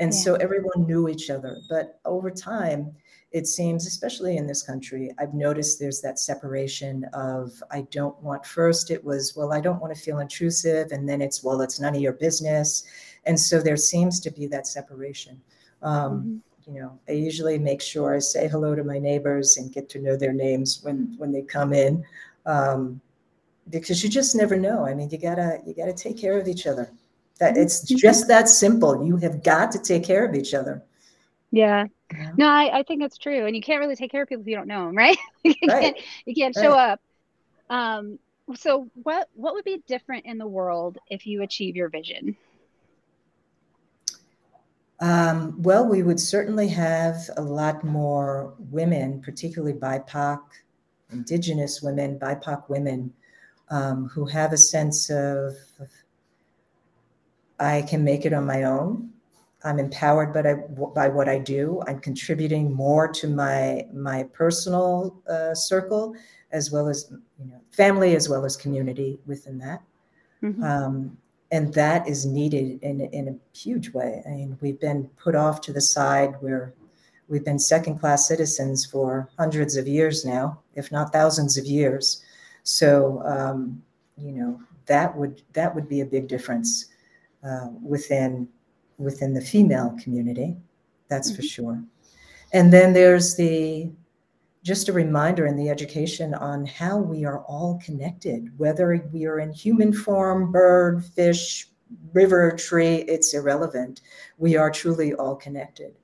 And 0.00 0.12
yeah. 0.12 0.20
so 0.20 0.34
everyone 0.34 0.86
knew 0.86 1.08
each 1.08 1.30
other. 1.30 1.56
But 1.70 1.98
over 2.04 2.30
time 2.30 2.94
it 3.30 3.46
seems 3.46 3.86
especially 3.86 4.38
in 4.38 4.46
this 4.46 4.62
country 4.62 5.10
i've 5.18 5.34
noticed 5.34 5.78
there's 5.78 6.00
that 6.00 6.18
separation 6.18 7.04
of 7.12 7.62
i 7.70 7.82
don't 7.90 8.18
want 8.22 8.44
first 8.46 8.90
it 8.90 9.04
was 9.04 9.36
well 9.36 9.52
i 9.52 9.60
don't 9.60 9.82
want 9.82 9.94
to 9.94 10.00
feel 10.00 10.20
intrusive 10.20 10.92
and 10.92 11.06
then 11.06 11.20
it's 11.20 11.44
well 11.44 11.60
it's 11.60 11.78
none 11.78 11.94
of 11.94 12.00
your 12.00 12.14
business. 12.14 12.84
And 13.26 13.38
so 13.38 13.60
there 13.60 13.76
seems 13.76 14.20
to 14.20 14.30
be 14.30 14.46
that 14.46 14.66
separation 14.66 15.40
um, 15.82 16.20
mm-hmm 16.20 16.36
you 16.68 16.80
know, 16.80 16.98
I 17.08 17.12
usually 17.12 17.58
make 17.58 17.80
sure 17.80 18.14
I 18.14 18.18
say 18.18 18.46
hello 18.46 18.74
to 18.74 18.84
my 18.84 18.98
neighbors 18.98 19.56
and 19.56 19.72
get 19.72 19.88
to 19.90 20.00
know 20.00 20.16
their 20.16 20.32
names 20.32 20.80
when 20.82 21.14
when 21.16 21.32
they 21.32 21.42
come 21.42 21.72
in, 21.72 22.04
um, 22.44 23.00
because 23.70 24.04
you 24.04 24.10
just 24.10 24.36
never 24.36 24.56
know. 24.56 24.84
I 24.84 24.92
mean, 24.92 25.08
you 25.08 25.18
gotta 25.18 25.60
you 25.66 25.74
gotta 25.74 25.94
take 25.94 26.18
care 26.18 26.38
of 26.38 26.46
each 26.46 26.66
other. 26.66 26.90
That 27.40 27.56
it's 27.56 27.84
mm-hmm. 27.84 27.96
just 27.96 28.28
that 28.28 28.48
simple. 28.48 29.04
You 29.04 29.16
have 29.16 29.42
got 29.42 29.72
to 29.72 29.78
take 29.78 30.04
care 30.04 30.26
of 30.26 30.34
each 30.34 30.52
other. 30.52 30.82
Yeah. 31.50 31.86
yeah. 32.12 32.32
No, 32.36 32.46
I, 32.46 32.80
I 32.80 32.82
think 32.82 33.02
it's 33.02 33.16
true. 33.16 33.46
And 33.46 33.56
you 33.56 33.62
can't 33.62 33.80
really 33.80 33.96
take 33.96 34.10
care 34.10 34.22
of 34.22 34.28
people 34.28 34.42
if 34.42 34.48
you 34.48 34.56
don't 34.56 34.68
know 34.68 34.86
them, 34.86 34.96
right? 34.96 35.16
you 35.44 35.54
right. 35.66 35.80
can't 35.80 35.96
you 36.26 36.34
can't 36.34 36.54
show 36.54 36.72
right. 36.72 36.90
up. 36.90 37.00
Um, 37.70 38.18
so 38.54 38.90
what 39.02 39.28
what 39.34 39.54
would 39.54 39.64
be 39.64 39.82
different 39.86 40.26
in 40.26 40.36
the 40.36 40.46
world 40.46 40.98
if 41.08 41.26
you 41.26 41.42
achieve 41.42 41.76
your 41.76 41.88
vision? 41.88 42.36
Um, 45.00 45.62
well, 45.62 45.86
we 45.86 46.02
would 46.02 46.18
certainly 46.18 46.68
have 46.68 47.16
a 47.36 47.42
lot 47.42 47.84
more 47.84 48.54
women, 48.58 49.20
particularly 49.20 49.74
BIPOC, 49.74 50.40
Indigenous 51.12 51.80
women, 51.82 52.18
BIPOC 52.18 52.68
women, 52.68 53.12
um, 53.70 54.08
who 54.08 54.26
have 54.26 54.52
a 54.52 54.56
sense 54.56 55.08
of, 55.10 55.54
I 57.60 57.82
can 57.82 58.02
make 58.02 58.24
it 58.24 58.32
on 58.32 58.44
my 58.44 58.64
own. 58.64 59.10
I'm 59.64 59.78
empowered 59.78 60.32
by, 60.32 60.54
by 60.94 61.08
what 61.08 61.28
I 61.28 61.38
do. 61.38 61.82
I'm 61.86 62.00
contributing 62.00 62.72
more 62.72 63.08
to 63.08 63.28
my 63.28 63.86
my 63.92 64.22
personal 64.22 65.20
uh, 65.28 65.54
circle, 65.54 66.14
as 66.52 66.70
well 66.70 66.88
as 66.88 67.10
you 67.40 67.50
know 67.50 67.60
family, 67.72 68.14
as 68.14 68.28
well 68.28 68.44
as 68.44 68.56
community 68.56 69.18
within 69.26 69.58
that. 69.58 69.82
Mm-hmm. 70.42 70.62
Um, 70.62 71.18
and 71.50 71.72
that 71.74 72.06
is 72.06 72.26
needed 72.26 72.82
in, 72.82 73.00
in 73.00 73.28
a 73.28 73.56
huge 73.56 73.90
way. 73.92 74.22
I 74.26 74.30
mean, 74.30 74.58
we've 74.60 74.80
been 74.80 75.08
put 75.16 75.34
off 75.34 75.60
to 75.62 75.72
the 75.72 75.80
side 75.80 76.34
where 76.40 76.74
we've 77.28 77.44
been 77.44 77.58
second 77.58 77.98
class 77.98 78.28
citizens 78.28 78.84
for 78.84 79.28
hundreds 79.38 79.76
of 79.76 79.88
years 79.88 80.24
now, 80.24 80.58
if 80.74 80.92
not 80.92 81.12
thousands 81.12 81.56
of 81.56 81.64
years. 81.64 82.22
So, 82.64 83.22
um, 83.24 83.82
you 84.16 84.32
know, 84.32 84.60
that 84.86 85.16
would 85.16 85.42
that 85.52 85.74
would 85.74 85.88
be 85.88 86.00
a 86.00 86.06
big 86.06 86.28
difference 86.28 86.86
uh, 87.44 87.68
within 87.82 88.48
within 88.98 89.32
the 89.32 89.40
female 89.40 89.96
community. 90.02 90.56
That's 91.08 91.30
mm-hmm. 91.30 91.36
for 91.36 91.42
sure. 91.42 91.82
And 92.52 92.72
then 92.72 92.92
there's 92.92 93.36
the 93.36 93.90
just 94.62 94.88
a 94.88 94.92
reminder 94.92 95.46
in 95.46 95.56
the 95.56 95.70
education 95.70 96.34
on 96.34 96.66
how 96.66 96.98
we 96.98 97.24
are 97.24 97.40
all 97.44 97.80
connected, 97.84 98.52
whether 98.58 99.08
we 99.12 99.24
are 99.26 99.38
in 99.38 99.52
human 99.52 99.92
form, 99.92 100.52
bird, 100.52 101.04
fish, 101.04 101.68
river, 102.12 102.52
tree, 102.52 102.96
it's 103.08 103.34
irrelevant. 103.34 104.00
We 104.36 104.56
are 104.56 104.70
truly 104.70 105.14
all 105.14 105.36
connected. 105.36 105.94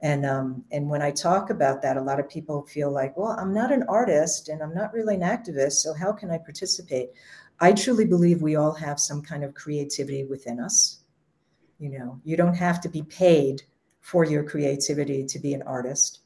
And 0.02 0.26
um, 0.26 0.64
and 0.72 0.90
when 0.90 1.02
I 1.02 1.12
talk 1.12 1.50
about 1.50 1.82
that, 1.82 1.98
a 1.98 2.02
lot 2.02 2.20
of 2.20 2.30
people 2.30 2.66
feel 2.66 2.90
like, 2.90 3.18
well, 3.18 3.36
I'm 3.38 3.54
not 3.54 3.72
an 3.72 3.84
artist 3.90 4.48
and 4.48 4.62
I'm 4.64 4.74
not 4.74 4.94
really 4.94 5.16
an 5.16 5.22
activist, 5.22 5.74
so 5.74 5.94
how 5.94 6.14
can 6.14 6.32
I 6.32 6.38
participate? 6.38 7.10
I 7.60 7.74
truly 7.74 8.06
believe 8.06 8.42
we 8.42 8.56
all 8.56 8.72
have 8.72 9.00
some 9.00 9.22
kind 9.22 9.44
of 9.44 9.54
creativity 9.54 10.24
within 10.24 10.60
us. 10.60 11.00
You 11.80 11.90
know, 11.90 12.22
you 12.24 12.38
don't 12.38 12.56
have 12.56 12.80
to 12.82 12.90
be 12.90 13.04
paid 13.04 13.64
for 14.00 14.24
your 14.24 14.44
creativity 14.44 15.26
to 15.26 15.40
be 15.40 15.54
an 15.54 15.64
artist. 15.64 16.20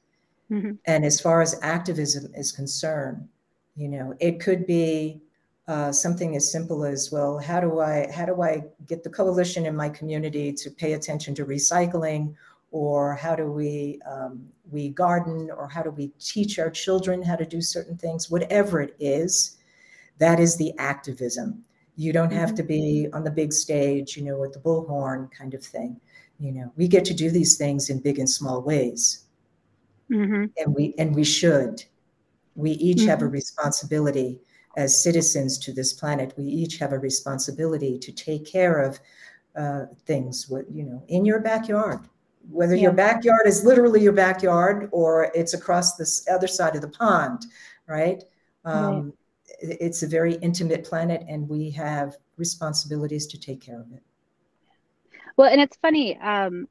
Mm-hmm. 0.52 0.74
And 0.86 1.04
as 1.04 1.20
far 1.20 1.42
as 1.42 1.60
activism 1.64 2.32
is 2.36 2.52
concerned, 2.52 3.28
you 3.76 3.88
know, 3.88 4.14
it 4.20 4.40
could 4.40 4.68
be 4.68 5.22
uh, 5.68 5.92
something 5.92 6.36
as 6.36 6.52
simple 6.52 6.84
as, 6.86 7.12
well, 7.12 7.40
how 7.40 7.60
do 7.60 7.80
I 7.80 8.12
how 8.12 8.26
do 8.26 8.42
I 8.44 8.64
get 8.88 9.04
the 9.04 9.10
coalition 9.10 9.66
in 9.66 9.76
my 9.76 9.90
community 9.90 10.54
to 10.54 10.70
pay 10.70 10.94
attention 10.94 11.34
to 11.36 11.46
recycling 11.46 12.36
or 12.74 13.14
how 13.14 13.36
do 13.36 13.52
we 13.52 14.00
um, 14.10 14.44
we 14.72 14.90
garden 14.90 15.50
or 15.56 15.70
how 15.70 15.84
do 15.84 15.92
we 15.92 16.08
teach 16.20 16.58
our 16.58 16.72
children 16.72 17.22
how 17.22 17.36
to 17.36 17.46
do 17.46 17.62
certain 17.62 17.96
things 17.96 18.32
whatever 18.32 18.82
it 18.82 18.96
is 19.00 19.58
that 20.18 20.40
is 20.40 20.58
the 20.58 20.74
activism 20.80 21.64
you 21.96 22.12
don't 22.12 22.34
have 22.34 22.50
mm-hmm. 22.50 22.58
to 22.58 22.64
be 22.64 23.08
on 23.14 23.24
the 23.24 23.32
big 23.32 23.54
stage 23.54 24.18
you 24.18 24.24
know 24.24 24.38
with 24.38 24.52
the 24.54 24.60
bullhorn 24.60 25.30
kind 25.32 25.54
of 25.54 25.64
thing 25.64 25.96
you 26.40 26.52
know 26.52 26.74
we 26.76 26.88
get 26.88 27.06
to 27.06 27.14
do 27.14 27.30
these 27.30 27.58
things 27.58 27.92
in 27.92 28.00
big 28.00 28.18
and 28.18 28.30
small 28.30 28.60
ways 28.62 29.26
mm-hmm. 30.12 30.46
and 30.58 30.76
we 30.76 30.96
and 30.98 31.16
we 31.16 31.24
should 31.24 31.84
we 32.56 32.72
each 32.72 32.98
mm-hmm. 32.98 33.08
have 33.08 33.22
a 33.22 33.26
mm-hmm. 33.26 33.34
responsibility 33.34 34.40
as 34.78 35.04
citizens 35.04 35.60
to 35.60 35.72
this 35.72 35.94
planet 35.94 36.34
we 36.38 36.46
each 36.46 36.80
have 36.80 36.92
a 36.92 36.98
responsibility 36.98 38.00
to 38.00 38.12
take 38.12 38.52
care 38.52 38.80
of 38.80 39.00
uh, 39.56 39.86
things 40.08 40.50
what 40.50 40.66
you 40.72 40.84
know 40.84 41.04
in 41.10 41.24
your 41.24 41.40
backyard 41.40 42.00
whether 42.50 42.76
yeah. 42.76 42.84
your 42.84 42.92
backyard 42.92 43.46
is 43.46 43.64
literally 43.64 44.02
your 44.02 44.14
backyard 44.14 44.90
or 44.92 45.32
it's 45.34 45.54
across 45.54 45.96
this 45.96 46.26
other 46.30 46.48
side 46.48 46.76
of 46.76 46.82
the 46.82 46.90
pond, 46.90 47.46
right? 47.88 48.24
Um, 48.66 49.06
right. 49.06 49.14
It's 49.60 50.04
a 50.04 50.08
very 50.08 50.36
intimate 50.36 50.84
planet, 50.84 51.24
and 51.28 51.48
we 51.48 51.70
have 51.72 52.18
responsibilities 52.38 53.28
to 53.28 53.40
take 53.40 53.62
care 53.62 53.80
of 53.80 53.92
it. 53.94 54.04
Well, 55.38 55.50
and 55.50 55.62
it's 55.62 55.78
funny. 55.78 56.18
Um, 56.18 56.68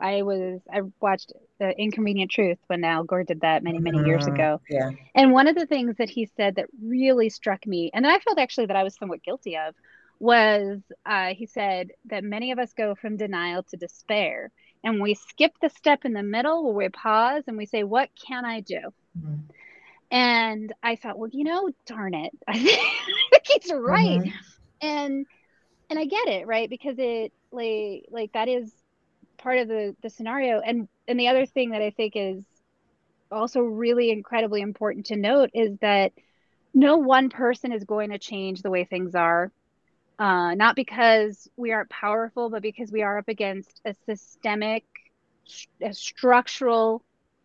I 0.00 0.22
was 0.22 0.60
I 0.72 0.82
watched 1.00 1.32
the 1.58 1.70
Inconvenient 1.78 2.30
Truth 2.30 2.58
when 2.66 2.84
Al 2.84 3.04
Gore 3.04 3.24
did 3.24 3.40
that 3.42 3.62
many 3.62 3.78
many 3.78 3.98
years 4.04 4.24
mm-hmm. 4.24 4.34
ago. 4.34 4.60
Yeah. 4.68 4.90
And 5.14 5.32
one 5.32 5.46
of 5.46 5.54
the 5.54 5.66
things 5.66 5.96
that 5.98 6.10
he 6.10 6.26
said 6.36 6.56
that 6.56 6.66
really 6.82 7.30
struck 7.30 7.66
me, 7.66 7.90
and 7.94 8.06
I 8.06 8.18
felt 8.18 8.38
actually 8.38 8.66
that 8.66 8.76
I 8.76 8.82
was 8.82 8.96
somewhat 8.96 9.22
guilty 9.22 9.56
of, 9.56 9.74
was 10.18 10.80
uh, 11.06 11.34
he 11.34 11.46
said 11.46 11.90
that 12.06 12.24
many 12.24 12.52
of 12.52 12.58
us 12.58 12.72
go 12.72 12.94
from 12.94 13.16
denial 13.16 13.62
to 13.64 13.76
despair 13.76 14.50
and 14.84 15.00
we 15.00 15.14
skip 15.14 15.52
the 15.60 15.70
step 15.70 16.04
in 16.04 16.12
the 16.12 16.22
middle 16.22 16.62
where 16.62 16.74
we 16.74 16.88
pause 16.90 17.44
and 17.46 17.56
we 17.56 17.66
say, 17.66 17.82
What 17.82 18.10
can 18.14 18.44
I 18.44 18.60
do? 18.60 18.80
Mm-hmm. 19.18 19.34
And 20.10 20.72
I 20.82 20.96
thought, 20.96 21.18
well, 21.18 21.30
you 21.32 21.42
know, 21.42 21.70
darn 21.86 22.14
it. 22.14 22.32
I 22.46 22.58
think 22.58 22.82
he's 23.44 23.72
right. 23.72 24.20
Mm-hmm. 24.20 24.86
And 24.86 25.26
and 25.90 25.98
I 25.98 26.04
get 26.04 26.28
it, 26.28 26.46
right? 26.46 26.68
Because 26.68 26.96
it 26.98 27.32
like 27.50 28.04
like 28.10 28.32
that 28.34 28.48
is 28.48 28.72
part 29.38 29.58
of 29.58 29.68
the 29.68 29.96
the 30.02 30.10
scenario. 30.10 30.60
And 30.60 30.86
and 31.08 31.18
the 31.18 31.28
other 31.28 31.46
thing 31.46 31.70
that 31.70 31.82
I 31.82 31.90
think 31.90 32.12
is 32.14 32.44
also 33.32 33.60
really 33.60 34.10
incredibly 34.10 34.60
important 34.60 35.06
to 35.06 35.16
note 35.16 35.50
is 35.54 35.76
that 35.80 36.12
no 36.74 36.98
one 36.98 37.30
person 37.30 37.72
is 37.72 37.84
going 37.84 38.10
to 38.10 38.18
change 38.18 38.62
the 38.62 38.70
way 38.70 38.84
things 38.84 39.14
are 39.14 39.50
uh, 40.18 40.54
not 40.54 40.76
because 40.76 41.48
we 41.56 41.72
aren't 41.72 41.90
powerful, 41.90 42.50
but 42.50 42.62
because 42.62 42.92
we 42.92 43.02
are 43.02 43.18
up 43.18 43.28
against 43.28 43.80
a 43.84 43.94
systemic, 44.06 44.84
a 45.80 45.92
structural 45.92 47.02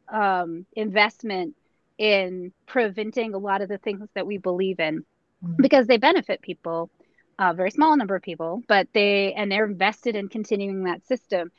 um, 0.08 0.66
investment 0.76 1.56
in 1.98 2.54
preventing 2.66 3.34
a 3.34 3.38
lot 3.38 3.62
of 3.62 3.70
the 3.70 3.78
things 3.78 4.08
that 4.16 4.26
we 4.26 4.38
believe 4.38 4.80
in 4.80 5.06
mm-hmm. 5.44 5.62
because 5.62 5.86
they 5.86 5.98
benefit 5.98 6.42
people 6.42 6.90
a 7.38 7.54
very 7.54 7.72
small 7.72 7.96
number 7.96 8.16
of 8.16 8.22
people 8.22 8.64
but 8.68 8.88
they 8.94 9.34
and 9.34 9.52
they're 9.52 9.66
invested 9.66 10.16
in 10.16 10.30
continuing 10.30 10.84
that 10.86 11.06
system 11.06 11.52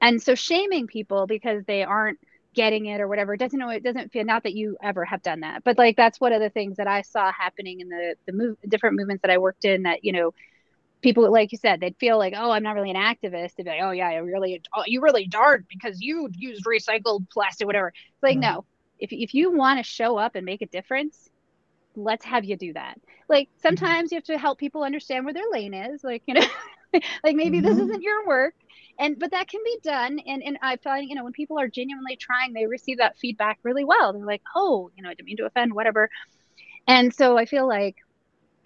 and 0.00 0.22
so 0.22 0.34
shaming 0.34 0.86
people 0.86 1.26
because 1.26 1.64
they 1.64 1.82
aren't 1.82 2.18
getting 2.54 2.86
it 2.86 3.00
or 3.00 3.08
whatever 3.08 3.34
it 3.34 3.38
doesn't 3.38 3.58
know 3.58 3.70
it 3.70 3.82
doesn't 3.82 4.12
feel 4.12 4.24
not 4.24 4.42
that 4.42 4.54
you 4.54 4.76
ever 4.82 5.04
have 5.04 5.22
done 5.22 5.40
that 5.40 5.64
but 5.64 5.76
like 5.78 5.96
that's 5.96 6.20
one 6.20 6.32
of 6.32 6.40
the 6.40 6.50
things 6.50 6.76
that 6.76 6.86
i 6.86 7.02
saw 7.02 7.30
happening 7.32 7.80
in 7.80 7.88
the 7.88 8.14
the 8.26 8.32
move 8.32 8.56
different 8.68 8.96
movements 8.96 9.22
that 9.22 9.30
i 9.30 9.38
worked 9.38 9.64
in 9.64 9.82
that 9.82 10.04
you 10.04 10.12
know 10.12 10.32
people 11.06 11.30
like 11.30 11.52
you 11.52 11.58
said 11.58 11.78
they'd 11.78 11.96
feel 11.98 12.18
like 12.18 12.34
oh 12.36 12.50
i'm 12.50 12.64
not 12.64 12.74
really 12.74 12.90
an 12.90 12.96
activist. 12.96 13.54
They'd 13.54 13.62
be 13.62 13.70
like 13.70 13.80
oh 13.82 13.92
yeah 13.92 14.10
you 14.10 14.24
really 14.24 14.60
oh, 14.74 14.82
you 14.86 15.00
really 15.00 15.26
dark 15.26 15.62
because 15.68 16.00
you 16.00 16.28
used 16.32 16.64
recycled 16.64 17.30
plastic 17.30 17.66
whatever. 17.66 17.88
It's 17.88 18.22
like 18.22 18.38
mm-hmm. 18.38 18.56
no. 18.56 18.64
If, 18.98 19.12
if 19.12 19.34
you 19.34 19.52
want 19.52 19.78
to 19.78 19.84
show 19.84 20.16
up 20.16 20.34
and 20.34 20.44
make 20.44 20.62
a 20.62 20.66
difference 20.66 21.30
let's 21.94 22.24
have 22.24 22.44
you 22.44 22.56
do 22.56 22.72
that. 22.74 23.00
Like 23.28 23.48
mm-hmm. 23.48 23.68
sometimes 23.68 24.10
you 24.10 24.16
have 24.16 24.24
to 24.24 24.36
help 24.36 24.58
people 24.58 24.82
understand 24.82 25.24
where 25.24 25.34
their 25.34 25.48
lane 25.50 25.74
is 25.74 26.02
like 26.02 26.22
you 26.26 26.34
know 26.34 26.46
like 26.92 27.36
maybe 27.36 27.58
mm-hmm. 27.58 27.66
this 27.66 27.78
isn't 27.78 28.02
your 28.02 28.26
work. 28.26 28.54
And 28.98 29.18
but 29.18 29.30
that 29.30 29.48
can 29.48 29.60
be 29.64 29.78
done. 29.84 30.18
And 30.26 30.42
and 30.42 30.58
i 30.60 30.76
find 30.76 31.08
you 31.08 31.14
know 31.14 31.22
when 31.22 31.32
people 31.32 31.58
are 31.58 31.68
genuinely 31.68 32.16
trying 32.16 32.52
they 32.52 32.66
receive 32.66 32.98
that 32.98 33.16
feedback 33.16 33.58
really 33.62 33.84
well. 33.84 34.12
They're 34.12 34.26
like 34.26 34.42
oh 34.56 34.90
you 34.96 35.02
know 35.02 35.08
i 35.10 35.14
didn't 35.14 35.26
mean 35.26 35.36
to 35.36 35.46
offend 35.46 35.72
whatever. 35.72 36.10
And 36.88 37.14
so 37.14 37.38
i 37.38 37.46
feel 37.46 37.68
like 37.68 37.96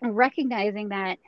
recognizing 0.03 0.89
that 0.89 1.19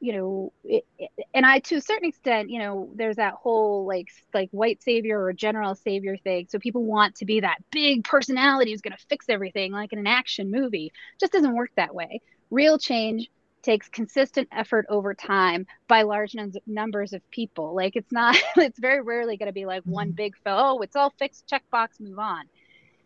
you 0.00 0.12
know 0.12 0.52
it, 0.64 0.84
it, 0.98 1.10
and 1.34 1.46
i 1.46 1.58
to 1.58 1.76
a 1.76 1.80
certain 1.80 2.08
extent 2.08 2.50
you 2.50 2.58
know 2.58 2.90
there's 2.94 3.16
that 3.16 3.34
whole 3.34 3.86
like 3.86 4.08
like 4.34 4.50
white 4.50 4.82
savior 4.82 5.22
or 5.22 5.32
general 5.32 5.74
savior 5.74 6.16
thing. 6.16 6.46
So 6.48 6.58
people 6.58 6.84
want 6.84 7.16
to 7.16 7.24
be 7.24 7.40
that 7.40 7.58
big 7.70 8.04
personality 8.04 8.72
who's 8.72 8.80
going 8.80 8.96
to 8.96 9.06
fix 9.08 9.26
everything 9.28 9.72
like 9.72 9.92
in 9.92 9.98
an 9.98 10.06
action 10.06 10.50
movie. 10.50 10.92
Just 11.20 11.32
doesn't 11.32 11.54
work 11.54 11.70
that 11.76 11.94
way. 11.94 12.20
Real 12.50 12.78
change 12.78 13.30
takes 13.62 13.88
consistent 13.88 14.48
effort 14.52 14.86
over 14.88 15.12
time 15.12 15.66
by 15.88 16.02
large 16.02 16.34
num- 16.34 16.52
numbers 16.66 17.12
of 17.12 17.28
people. 17.30 17.74
Like 17.74 17.96
it's 17.96 18.12
not 18.12 18.36
it's 18.56 18.78
very 18.78 19.00
rarely 19.00 19.36
going 19.36 19.48
to 19.48 19.52
be 19.52 19.66
like 19.66 19.82
mm-hmm. 19.82 19.92
one 19.92 20.10
big 20.12 20.36
fellow 20.38 20.78
oh 20.78 20.82
it's 20.82 20.96
all 20.96 21.12
fixed 21.18 21.46
checkbox 21.48 22.00
move 22.00 22.18
on. 22.18 22.44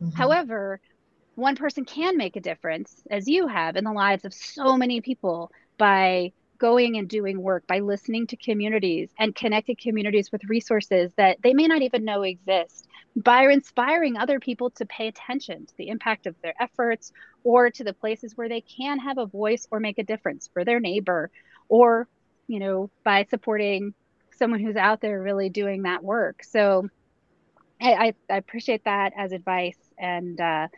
Mm-hmm. 0.02 0.16
however 0.16 0.80
one 1.34 1.56
person 1.56 1.84
can 1.84 2.16
make 2.16 2.36
a 2.36 2.40
difference 2.40 3.02
as 3.10 3.28
you 3.28 3.46
have 3.46 3.76
in 3.76 3.84
the 3.84 3.92
lives 3.92 4.24
of 4.24 4.32
so 4.32 4.76
many 4.78 5.02
people 5.02 5.50
by 5.76 6.32
going 6.60 6.96
and 6.98 7.08
doing 7.08 7.42
work 7.42 7.66
by 7.66 7.80
listening 7.80 8.26
to 8.28 8.36
communities 8.36 9.08
and 9.18 9.34
connecting 9.34 9.76
communities 9.82 10.30
with 10.30 10.44
resources 10.44 11.10
that 11.16 11.38
they 11.42 11.54
may 11.54 11.66
not 11.66 11.82
even 11.82 12.04
know 12.04 12.22
exist 12.22 12.86
by 13.16 13.44
inspiring 13.44 14.16
other 14.16 14.38
people 14.38 14.70
to 14.70 14.86
pay 14.86 15.08
attention 15.08 15.66
to 15.66 15.76
the 15.78 15.88
impact 15.88 16.26
of 16.26 16.36
their 16.42 16.54
efforts 16.60 17.12
or 17.42 17.70
to 17.70 17.82
the 17.82 17.94
places 17.94 18.36
where 18.36 18.48
they 18.48 18.60
can 18.60 18.98
have 18.98 19.18
a 19.18 19.26
voice 19.26 19.66
or 19.70 19.80
make 19.80 19.98
a 19.98 20.04
difference 20.04 20.48
for 20.52 20.64
their 20.64 20.78
neighbor 20.78 21.30
or 21.68 22.06
you 22.46 22.60
know 22.60 22.90
by 23.04 23.24
supporting 23.24 23.94
someone 24.36 24.60
who's 24.60 24.76
out 24.76 25.00
there 25.00 25.20
really 25.20 25.48
doing 25.48 25.82
that 25.82 26.04
work. 26.04 26.44
So 26.44 26.88
i, 27.82 28.14
I 28.28 28.36
appreciate 28.36 28.84
that 28.84 29.12
as 29.16 29.32
advice 29.32 29.78
and 29.98 30.38
uh, 30.38 30.68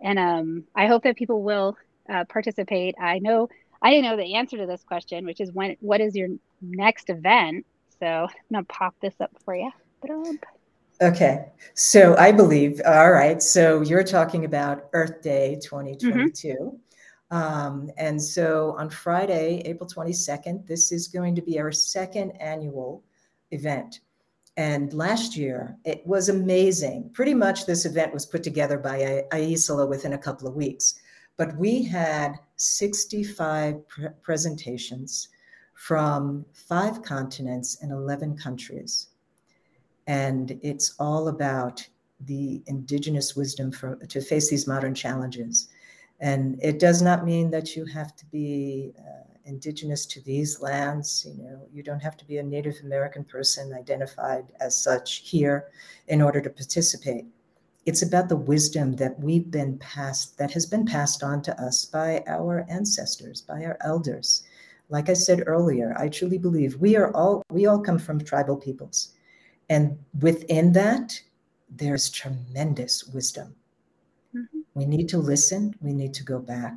and 0.00 0.18
um, 0.18 0.64
i 0.74 0.88
hope 0.88 1.04
that 1.04 1.16
people 1.16 1.42
will 1.42 1.76
uh, 2.08 2.24
participate. 2.24 2.94
I 3.00 3.18
know 3.20 3.48
I 3.82 3.90
didn't 3.90 4.04
know 4.04 4.16
the 4.16 4.34
answer 4.34 4.56
to 4.56 4.66
this 4.66 4.82
question, 4.84 5.26
which 5.26 5.40
is 5.40 5.52
when 5.52 5.76
what 5.80 6.00
is 6.00 6.14
your 6.14 6.28
next 6.60 7.10
event? 7.10 7.66
So 7.98 8.06
I'm 8.06 8.28
gonna 8.52 8.64
pop 8.64 8.94
this 9.00 9.14
up 9.20 9.30
for 9.44 9.56
you. 9.56 9.70
Okay, 11.00 11.46
so 11.74 12.16
I 12.16 12.30
believe. 12.30 12.80
All 12.86 13.10
right, 13.10 13.42
so 13.42 13.80
you're 13.82 14.04
talking 14.04 14.44
about 14.44 14.88
Earth 14.92 15.20
Day 15.20 15.58
2022. 15.62 16.48
Mm-hmm. 16.48 17.36
Um, 17.36 17.90
and 17.96 18.22
so 18.22 18.76
on 18.78 18.90
Friday, 18.90 19.62
April 19.64 19.88
22nd, 19.88 20.66
this 20.66 20.92
is 20.92 21.08
going 21.08 21.34
to 21.34 21.42
be 21.42 21.58
our 21.58 21.72
second 21.72 22.32
annual 22.32 23.02
event. 23.52 24.00
And 24.58 24.92
last 24.92 25.34
year, 25.34 25.78
it 25.84 26.06
was 26.06 26.28
amazing. 26.28 27.10
Pretty 27.14 27.32
much 27.32 27.64
this 27.64 27.86
event 27.86 28.12
was 28.12 28.26
put 28.26 28.42
together 28.42 28.76
by 28.76 29.24
AISLA 29.32 29.88
within 29.88 30.12
a 30.12 30.18
couple 30.18 30.46
of 30.46 30.54
weeks. 30.54 31.00
But 31.38 31.56
we 31.56 31.82
had 31.82 32.34
65 32.62 33.88
pre- 33.88 34.08
presentations 34.22 35.28
from 35.74 36.44
five 36.52 37.02
continents 37.02 37.78
and 37.82 37.90
11 37.90 38.36
countries. 38.36 39.08
And 40.06 40.58
it's 40.62 40.94
all 41.00 41.26
about 41.26 41.84
the 42.20 42.62
indigenous 42.66 43.34
wisdom 43.34 43.72
for, 43.72 43.96
to 43.96 44.20
face 44.20 44.48
these 44.48 44.68
modern 44.68 44.94
challenges. 44.94 45.68
And 46.20 46.56
it 46.62 46.78
does 46.78 47.02
not 47.02 47.24
mean 47.24 47.50
that 47.50 47.74
you 47.74 47.84
have 47.86 48.14
to 48.14 48.26
be 48.26 48.92
uh, 48.96 49.24
indigenous 49.44 50.06
to 50.06 50.20
these 50.20 50.60
lands. 50.60 51.26
You 51.28 51.42
know, 51.42 51.66
you 51.72 51.82
don't 51.82 51.98
have 51.98 52.16
to 52.18 52.24
be 52.24 52.38
a 52.38 52.44
Native 52.44 52.76
American 52.84 53.24
person 53.24 53.72
identified 53.72 54.52
as 54.60 54.76
such 54.76 55.28
here 55.28 55.64
in 56.06 56.22
order 56.22 56.40
to 56.40 56.50
participate. 56.50 57.26
It's 57.84 58.02
about 58.02 58.28
the 58.28 58.36
wisdom 58.36 58.96
that 58.96 59.18
we've 59.18 59.50
been 59.50 59.78
passed, 59.78 60.38
that 60.38 60.52
has 60.52 60.66
been 60.66 60.86
passed 60.86 61.22
on 61.22 61.42
to 61.42 61.62
us 61.62 61.84
by 61.84 62.22
our 62.26 62.64
ancestors, 62.68 63.40
by 63.40 63.64
our 63.64 63.76
elders. 63.80 64.44
Like 64.88 65.08
I 65.08 65.14
said 65.14 65.44
earlier, 65.46 65.94
I 65.98 66.08
truly 66.08 66.38
believe 66.38 66.76
we 66.76 66.96
are 66.96 67.12
all 67.14 67.42
we 67.50 67.66
all 67.66 67.80
come 67.80 67.98
from 67.98 68.20
tribal 68.20 68.56
peoples. 68.56 69.12
And 69.68 69.98
within 70.20 70.72
that, 70.72 71.18
there's 71.70 72.10
tremendous 72.10 73.06
wisdom. 73.06 73.54
Mm-hmm. 74.36 74.60
We 74.74 74.84
need 74.84 75.08
to 75.08 75.18
listen, 75.18 75.74
we 75.80 75.92
need 75.92 76.14
to 76.14 76.24
go 76.24 76.38
back. 76.38 76.74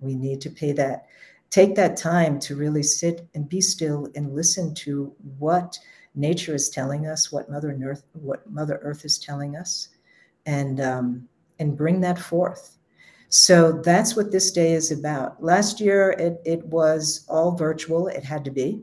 We 0.00 0.14
need 0.14 0.40
to 0.42 0.50
pay 0.50 0.72
that 0.72 1.06
take 1.54 1.76
that 1.76 1.96
time 1.96 2.40
to 2.40 2.56
really 2.56 2.82
sit 2.82 3.28
and 3.36 3.48
be 3.48 3.60
still 3.60 4.08
and 4.16 4.34
listen 4.34 4.74
to 4.74 5.14
what 5.38 5.78
nature 6.16 6.52
is 6.52 6.68
telling 6.68 7.06
us, 7.06 7.30
what 7.30 7.48
Mother 7.48 7.78
Earth, 7.84 8.02
what 8.12 8.50
Mother 8.50 8.80
Earth 8.82 9.04
is 9.04 9.20
telling 9.20 9.54
us, 9.54 9.90
and 10.46 10.80
um, 10.80 11.28
and 11.58 11.76
bring 11.76 12.00
that 12.00 12.18
forth. 12.18 12.76
So 13.28 13.72
that's 13.72 14.14
what 14.14 14.30
this 14.30 14.52
day 14.52 14.74
is 14.74 14.92
about. 14.92 15.42
Last 15.42 15.80
year 15.80 16.10
it, 16.12 16.40
it 16.44 16.64
was 16.66 17.26
all 17.28 17.56
virtual, 17.56 18.06
it 18.06 18.22
had 18.22 18.44
to 18.44 18.50
be. 18.50 18.82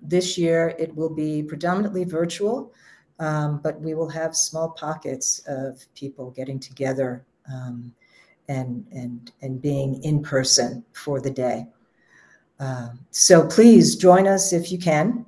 This 0.00 0.36
year 0.36 0.74
it 0.78 0.94
will 0.96 1.14
be 1.14 1.44
predominantly 1.44 2.04
virtual, 2.04 2.72
um, 3.20 3.60
but 3.62 3.80
we 3.80 3.94
will 3.94 4.08
have 4.08 4.34
small 4.34 4.70
pockets 4.70 5.42
of 5.46 5.84
people 5.94 6.32
getting 6.32 6.58
together 6.58 7.24
um, 7.52 7.94
and 8.48 8.84
and 8.90 9.30
and 9.42 9.62
being 9.62 10.02
in 10.02 10.22
person 10.22 10.84
for 10.92 11.20
the 11.20 11.30
day. 11.30 11.66
Uh, 12.58 12.88
so 13.10 13.46
please 13.46 13.96
join 13.96 14.26
us 14.26 14.52
if 14.52 14.72
you 14.72 14.78
can. 14.78 15.24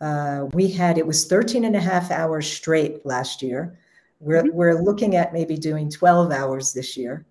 Uh, 0.00 0.46
we 0.52 0.68
had 0.68 0.96
it 0.96 1.06
was 1.06 1.26
13 1.26 1.64
and 1.64 1.76
a 1.76 1.80
half 1.80 2.10
hours 2.10 2.50
straight 2.50 3.04
last 3.04 3.42
year. 3.42 3.78
We're, 4.20 4.42
mm-hmm. 4.42 4.56
we're 4.56 4.82
looking 4.82 5.16
at 5.16 5.32
maybe 5.32 5.56
doing 5.56 5.90
12 5.90 6.32
hours 6.32 6.72
this 6.72 6.96
year. 6.96 7.26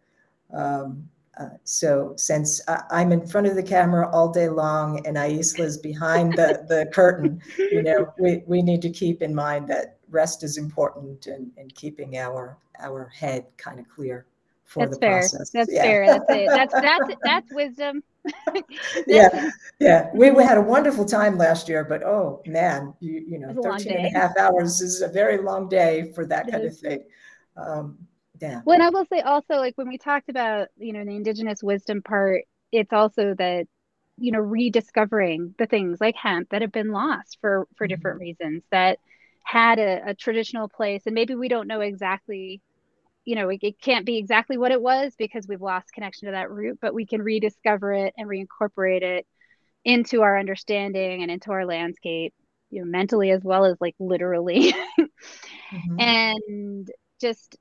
Um, 0.54 1.08
uh, 1.40 1.50
so 1.64 2.14
since 2.18 2.62
I, 2.68 3.02
am 3.02 3.12
in 3.12 3.28
front 3.28 3.46
of 3.46 3.56
the 3.56 3.64
camera 3.64 4.10
all 4.12 4.30
day 4.30 4.50
long 4.50 5.06
and 5.06 5.18
Aisla's 5.18 5.78
behind 5.78 6.34
the, 6.34 6.66
the 6.70 6.90
curtain, 6.92 7.42
you 7.58 7.84
know, 7.84 8.12
we, 8.18 8.42
we 8.48 8.62
need 8.62 8.82
to 8.82 8.90
keep 8.90 9.22
in 9.22 9.36
mind 9.36 9.68
that 9.68 9.98
rest 10.10 10.44
is 10.44 10.58
important 10.58 11.28
and, 11.28 11.52
and 11.58 11.74
keeping 11.76 12.18
our 12.18 12.58
our 12.80 13.08
head 13.08 13.46
kind 13.58 13.80
of 13.80 13.88
clear 13.90 14.26
for 14.66 14.86
that's 14.86 14.98
the 14.98 15.00
fair. 15.00 15.20
process. 15.20 15.50
That's 15.50 15.72
yeah. 15.72 15.82
fair. 15.82 16.06
That's 16.06 16.26
it. 16.30 16.50
That's 16.50 16.74
that's 16.74 17.16
that's 17.24 17.54
wisdom. 17.54 18.04
yeah, 19.08 19.50
yeah. 19.80 20.10
We, 20.14 20.32
we 20.32 20.44
had 20.44 20.58
a 20.58 20.62
wonderful 20.62 21.06
time 21.06 21.38
last 21.38 21.68
year, 21.70 21.84
but 21.84 22.04
oh 22.04 22.42
man, 22.46 22.94
you 23.00 23.24
you 23.28 23.40
know, 23.40 23.54
13 23.62 23.92
and 23.94 24.06
a 24.08 24.10
half 24.10 24.38
hours 24.38 24.82
is 24.82 25.02
a 25.02 25.08
very 25.08 25.38
long 25.38 25.70
day 25.70 26.12
for 26.14 26.26
that 26.26 26.48
it 26.48 26.52
kind 26.52 26.64
is. 26.64 26.76
of 26.76 26.80
thing. 26.80 27.04
Um, 27.56 27.98
yeah. 28.42 28.62
Well, 28.66 28.76
and 28.76 28.84
I 28.84 28.90
will 28.90 29.06
say 29.06 29.22
also, 29.22 29.56
like 29.56 29.78
when 29.78 29.88
we 29.88 29.98
talked 29.98 30.30
about, 30.30 30.68
you 30.78 30.94
know, 30.94 31.04
the 31.04 31.16
indigenous 31.16 31.64
wisdom 31.64 32.02
part, 32.02 32.44
it's 32.72 32.94
also 32.94 33.34
that, 33.36 33.68
you 34.18 34.32
know, 34.32 34.40
rediscovering 34.40 35.56
the 35.58 35.66
things 35.66 36.00
like 36.00 36.16
hemp 36.16 36.50
that 36.50 36.62
have 36.62 36.72
been 36.72 36.92
lost 36.92 37.38
for 37.42 37.68
for 37.76 37.86
mm-hmm. 37.86 37.96
different 37.96 38.20
reasons 38.20 38.64
that 38.72 39.00
had 39.44 39.80
a, 39.80 40.10
a 40.10 40.14
traditional 40.14 40.68
place, 40.68 41.04
and 41.06 41.16
maybe 41.16 41.36
we 41.36 41.48
don't 41.48 41.68
know 41.68 41.82
exactly 41.82 42.62
you 43.28 43.36
know, 43.36 43.50
it, 43.50 43.60
it, 43.62 43.82
can't 43.82 44.06
be 44.06 44.16
exactly 44.16 44.58
what 44.58 44.72
it 44.72 44.82
was 44.82 45.14
because 45.18 45.46
we've 45.50 45.62
lost 45.62 45.92
connection 45.92 46.28
to 46.28 46.32
that 46.32 46.50
root, 46.50 46.80
but 46.82 46.94
we 46.94 47.06
can 47.06 47.22
rediscover 47.22 47.92
it 47.92 48.14
and 48.18 48.30
reincorporate 48.30 49.02
it 49.02 49.28
into 49.84 50.22
our 50.22 50.40
understanding 50.40 51.24
and 51.24 51.30
into 51.30 51.52
our 51.52 51.66
landscape, 51.66 52.34
you 52.70 52.80
know, 52.80 52.90
mentally 52.90 53.32
as 53.32 53.44
well 53.44 53.66
as 53.66 53.76
like 53.82 53.96
literally. 54.00 54.74
mm-hmm. 54.98 56.00
And 56.00 56.90
just, 57.20 57.58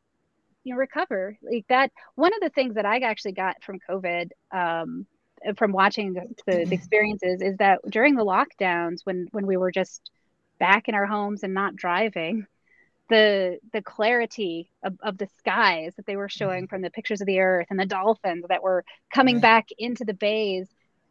you 0.62 0.72
know, 0.72 0.78
recover 0.78 1.36
like 1.42 1.66
that. 1.68 1.90
One 2.14 2.32
of 2.32 2.40
the 2.40 2.50
things 2.50 2.76
that 2.76 2.86
I 2.86 2.98
actually 2.98 3.32
got 3.32 3.56
from 3.64 3.80
COVID, 3.90 4.30
um, 4.52 5.04
from 5.56 5.72
watching 5.72 6.12
the, 6.12 6.28
the 6.46 6.60
experiences 6.72 7.42
is 7.42 7.56
that 7.56 7.80
during 7.90 8.14
the 8.14 8.24
lockdowns 8.24 9.00
when 9.02 9.26
when 9.32 9.48
we 9.48 9.56
were 9.56 9.72
just 9.72 10.12
back 10.60 10.88
in 10.88 10.94
our 10.94 11.06
homes 11.06 11.42
and 11.42 11.54
not 11.54 11.74
driving 11.74 12.46
the 13.08 13.58
the 13.72 13.82
clarity 13.82 14.70
of, 14.82 14.94
of 15.02 15.18
the 15.18 15.28
skies 15.38 15.94
that 15.96 16.06
they 16.06 16.16
were 16.16 16.28
showing 16.28 16.64
mm-hmm. 16.64 16.70
from 16.70 16.82
the 16.82 16.90
pictures 16.90 17.20
of 17.20 17.26
the 17.26 17.40
earth 17.40 17.66
and 17.70 17.78
the 17.78 17.86
dolphins 17.86 18.44
that 18.48 18.62
were 18.62 18.84
coming 19.12 19.36
right. 19.36 19.42
back 19.42 19.68
into 19.78 20.04
the 20.04 20.14
bays 20.14 20.68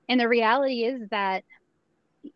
and 0.09 0.19
the 0.19 0.27
reality 0.27 0.83
is 0.83 1.07
that 1.09 1.43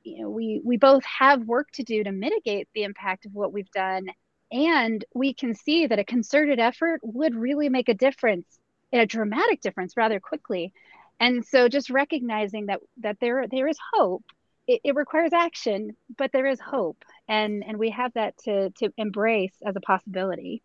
you 0.03 0.21
know 0.21 0.29
we 0.29 0.61
we 0.63 0.77
both 0.77 1.03
have 1.03 1.43
work 1.43 1.69
to 1.71 1.83
do 1.83 2.03
to 2.03 2.11
mitigate 2.11 2.67
the 2.73 2.83
impact 2.83 3.25
of 3.25 3.33
what 3.33 3.53
we've 3.53 3.71
done 3.71 4.07
and 4.51 5.05
we 5.13 5.33
can 5.33 5.53
see 5.53 5.85
that 5.87 5.99
a 5.99 6.03
concerted 6.03 6.59
effort 6.59 6.99
would 7.03 7.35
really 7.35 7.69
make 7.69 7.89
a 7.89 7.93
difference 7.93 8.59
a 8.93 9.05
dramatic 9.05 9.61
difference 9.61 9.97
rather 9.97 10.19
quickly 10.19 10.73
and 11.19 11.45
so 11.45 11.67
just 11.67 11.89
recognizing 11.89 12.67
that 12.67 12.79
that 12.97 13.17
there 13.19 13.47
there 13.47 13.67
is 13.67 13.77
hope 13.93 14.23
it, 14.69 14.81
it 14.83 14.95
requires 14.95 15.33
action, 15.33 15.95
but 16.15 16.31
there 16.31 16.45
is 16.45 16.59
hope, 16.59 17.03
and 17.29 17.63
and 17.65 17.77
we 17.77 17.91
have 17.91 18.11
that 18.13 18.37
to 18.39 18.71
to 18.71 18.91
embrace 18.97 19.53
as 19.65 19.75
a 19.75 19.81
possibility. 19.81 20.61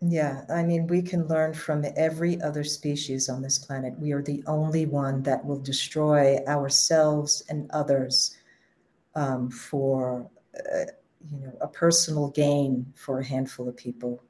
Yeah, 0.00 0.42
I 0.48 0.62
mean, 0.62 0.86
we 0.86 1.02
can 1.02 1.26
learn 1.26 1.54
from 1.54 1.84
every 1.96 2.40
other 2.42 2.62
species 2.62 3.28
on 3.28 3.42
this 3.42 3.58
planet. 3.58 3.98
We 3.98 4.12
are 4.12 4.22
the 4.22 4.44
only 4.46 4.86
one 4.86 5.22
that 5.24 5.44
will 5.44 5.58
destroy 5.58 6.38
ourselves 6.46 7.42
and 7.48 7.68
others 7.72 8.36
um, 9.16 9.50
for, 9.50 10.30
uh, 10.54 10.84
you 11.28 11.40
know, 11.40 11.52
a 11.60 11.66
personal 11.66 12.28
gain 12.28 12.86
for 12.94 13.18
a 13.18 13.24
handful 13.24 13.68
of 13.68 13.76
people, 13.76 14.22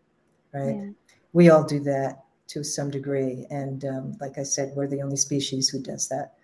right? 0.55 0.76
Yeah. 0.76 0.91
We 1.34 1.51
all 1.51 1.64
do 1.64 1.80
that 1.80 2.24
to 2.49 2.64
some 2.64 2.91
degree, 2.91 3.47
and 3.51 3.84
um, 3.84 4.16
like 4.22 4.39
I 4.39 4.45
said, 4.45 4.72
we're 4.74 4.86
the 4.86 5.03
only 5.03 5.16
species 5.16 5.68
who 5.68 5.82
does 5.82 6.09
that. 6.09 6.38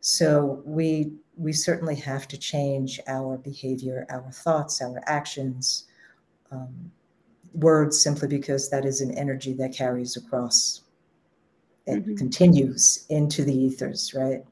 So 0.00 0.62
we 0.64 1.12
we 1.36 1.52
certainly 1.52 1.94
have 1.96 2.28
to 2.28 2.38
change 2.38 3.00
our 3.06 3.38
behavior, 3.38 4.06
our 4.10 4.30
thoughts, 4.30 4.82
our 4.82 5.02
actions, 5.06 5.86
um, 6.50 6.90
words, 7.54 8.02
simply 8.02 8.28
because 8.28 8.68
that 8.70 8.84
is 8.84 9.00
an 9.00 9.16
energy 9.16 9.54
that 9.54 9.72
carries 9.72 10.16
across. 10.16 10.82
It 11.86 12.00
mm-hmm. 12.00 12.16
continues 12.16 13.06
into 13.08 13.42
the 13.42 13.56
ethers, 13.56 14.12
right? 14.14 14.44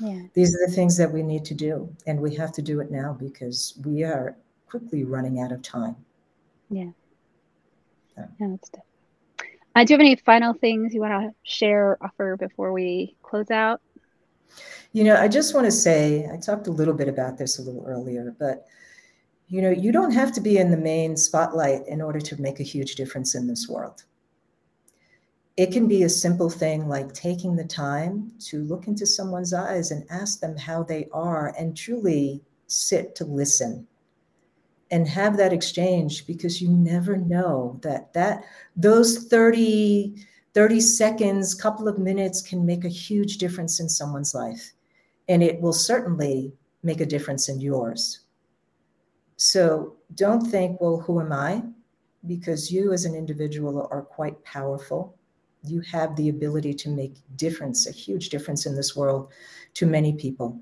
Yeah. 0.00 0.22
These 0.32 0.54
are 0.54 0.66
the 0.66 0.72
things 0.72 0.96
that 0.96 1.12
we 1.12 1.22
need 1.22 1.44
to 1.44 1.54
do, 1.54 1.94
and 2.06 2.18
we 2.18 2.34
have 2.36 2.52
to 2.52 2.62
do 2.62 2.80
it 2.80 2.90
now 2.90 3.16
because 3.18 3.78
we 3.84 4.02
are 4.02 4.34
quickly 4.66 5.04
running 5.04 5.40
out 5.40 5.52
of 5.52 5.60
time. 5.62 5.96
Yeah. 6.70 6.90
Yeah, 8.16 8.26
that's 8.38 8.70
tough. 8.70 8.84
Uh, 9.74 9.84
do 9.84 9.92
you 9.92 9.94
have 9.94 10.00
any 10.00 10.16
final 10.16 10.52
things 10.52 10.94
you 10.94 11.00
want 11.00 11.12
to 11.12 11.34
share, 11.42 11.96
offer 12.00 12.36
before 12.36 12.72
we 12.72 13.14
close 13.22 13.50
out? 13.50 13.80
You 14.92 15.04
know, 15.04 15.16
I 15.16 15.28
just 15.28 15.54
want 15.54 15.66
to 15.66 15.70
say, 15.70 16.28
I 16.32 16.36
talked 16.36 16.66
a 16.66 16.72
little 16.72 16.94
bit 16.94 17.08
about 17.08 17.38
this 17.38 17.58
a 17.58 17.62
little 17.62 17.84
earlier, 17.86 18.34
but 18.38 18.66
you 19.48 19.62
know, 19.62 19.70
you 19.70 19.92
don't 19.92 20.12
have 20.12 20.32
to 20.32 20.40
be 20.40 20.58
in 20.58 20.70
the 20.70 20.76
main 20.76 21.16
spotlight 21.16 21.86
in 21.86 22.00
order 22.00 22.20
to 22.20 22.40
make 22.40 22.60
a 22.60 22.64
huge 22.64 22.94
difference 22.94 23.34
in 23.34 23.46
this 23.46 23.68
world. 23.68 24.04
It 25.56 25.72
can 25.72 25.86
be 25.86 26.04
a 26.04 26.08
simple 26.08 26.48
thing 26.48 26.88
like 26.88 27.12
taking 27.12 27.56
the 27.56 27.64
time 27.64 28.32
to 28.46 28.62
look 28.64 28.86
into 28.86 29.06
someone's 29.06 29.52
eyes 29.52 29.90
and 29.90 30.06
ask 30.10 30.40
them 30.40 30.56
how 30.56 30.82
they 30.82 31.08
are 31.12 31.54
and 31.58 31.76
truly 31.76 32.40
sit 32.68 33.14
to 33.16 33.24
listen 33.24 33.86
and 34.90 35.06
have 35.06 35.36
that 35.36 35.52
exchange 35.52 36.26
because 36.26 36.60
you 36.60 36.68
never 36.68 37.16
know 37.16 37.78
that 37.82 38.12
that 38.12 38.44
those 38.76 39.24
30 39.28 40.14
30 40.54 40.80
seconds 40.80 41.54
couple 41.54 41.88
of 41.88 41.98
minutes 41.98 42.42
can 42.42 42.64
make 42.64 42.84
a 42.84 42.88
huge 42.88 43.38
difference 43.38 43.80
in 43.80 43.88
someone's 43.88 44.34
life 44.34 44.72
and 45.30 45.44
it 45.44 45.60
will 45.60 45.72
certainly 45.72 46.52
make 46.82 47.00
a 47.00 47.06
difference 47.06 47.48
in 47.48 47.60
yours. 47.60 48.20
So 49.36 49.94
don't 50.16 50.44
think, 50.44 50.80
well, 50.80 50.98
who 50.98 51.20
am 51.20 51.32
I? 51.32 51.62
Because 52.26 52.70
you 52.72 52.92
as 52.92 53.04
an 53.04 53.14
individual 53.14 53.88
are 53.92 54.02
quite 54.02 54.42
powerful. 54.44 55.16
You 55.62 55.82
have 55.82 56.16
the 56.16 56.30
ability 56.30 56.74
to 56.74 56.90
make 56.90 57.14
difference, 57.36 57.86
a 57.86 57.92
huge 57.92 58.30
difference 58.30 58.66
in 58.66 58.74
this 58.74 58.96
world 58.96 59.30
to 59.74 59.86
many 59.86 60.14
people, 60.14 60.60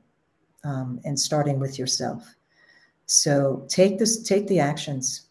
um, 0.65 1.01
and 1.05 1.19
starting 1.19 1.59
with 1.59 1.79
yourself. 1.79 2.35
So 3.07 3.65
take 3.69 3.99
this, 3.99 4.23
take 4.23 4.47
the 4.49 4.61
actions 4.61 5.31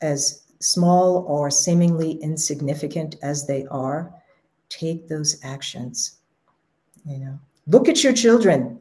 as 0.00 0.44
small 0.60 1.26
or 1.28 1.50
seemingly 1.50 2.12
insignificant 2.22 3.16
as 3.20 3.46
they 3.46 3.66
are. 3.66 4.14
Take 4.70 5.08
those 5.08 5.38
actions. 5.44 6.20
You 7.04 7.18
know, 7.18 7.38
Look 7.68 7.88
at 7.88 8.02
your 8.02 8.14
children. 8.14 8.80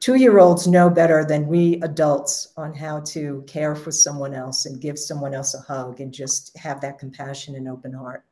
Two 0.00 0.16
year 0.16 0.38
olds 0.38 0.66
know 0.66 0.90
better 0.90 1.24
than 1.24 1.46
we 1.46 1.80
adults 1.82 2.52
on 2.56 2.74
how 2.74 3.00
to 3.00 3.42
care 3.46 3.74
for 3.74 3.90
someone 3.90 4.34
else 4.34 4.66
and 4.66 4.80
give 4.80 4.98
someone 4.98 5.32
else 5.32 5.54
a 5.54 5.60
hug 5.60 6.00
and 6.00 6.12
just 6.12 6.56
have 6.58 6.80
that 6.82 6.98
compassion 6.98 7.54
and 7.54 7.68
open 7.68 7.92
heart. 7.92 8.24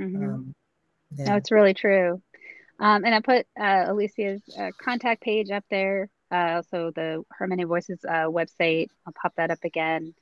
Mm-hmm. 0.00 0.24
Um, 0.24 0.54
yeah. 1.16 1.24
That's 1.24 1.50
really 1.50 1.74
true. 1.74 2.22
Um, 2.78 3.04
and 3.04 3.14
I 3.14 3.20
put 3.20 3.46
uh, 3.58 3.84
Alicia's 3.88 4.42
uh, 4.56 4.70
contact 4.80 5.22
page 5.22 5.50
up 5.50 5.64
there. 5.70 6.08
Uh, 6.30 6.62
so 6.70 6.92
the 6.94 7.24
Her 7.30 7.46
Many 7.46 7.64
Voices 7.64 8.00
uh, 8.08 8.26
website, 8.26 8.88
I'll 9.06 9.12
pop 9.20 9.34
that 9.36 9.50
up 9.50 9.64
again. 9.64 10.14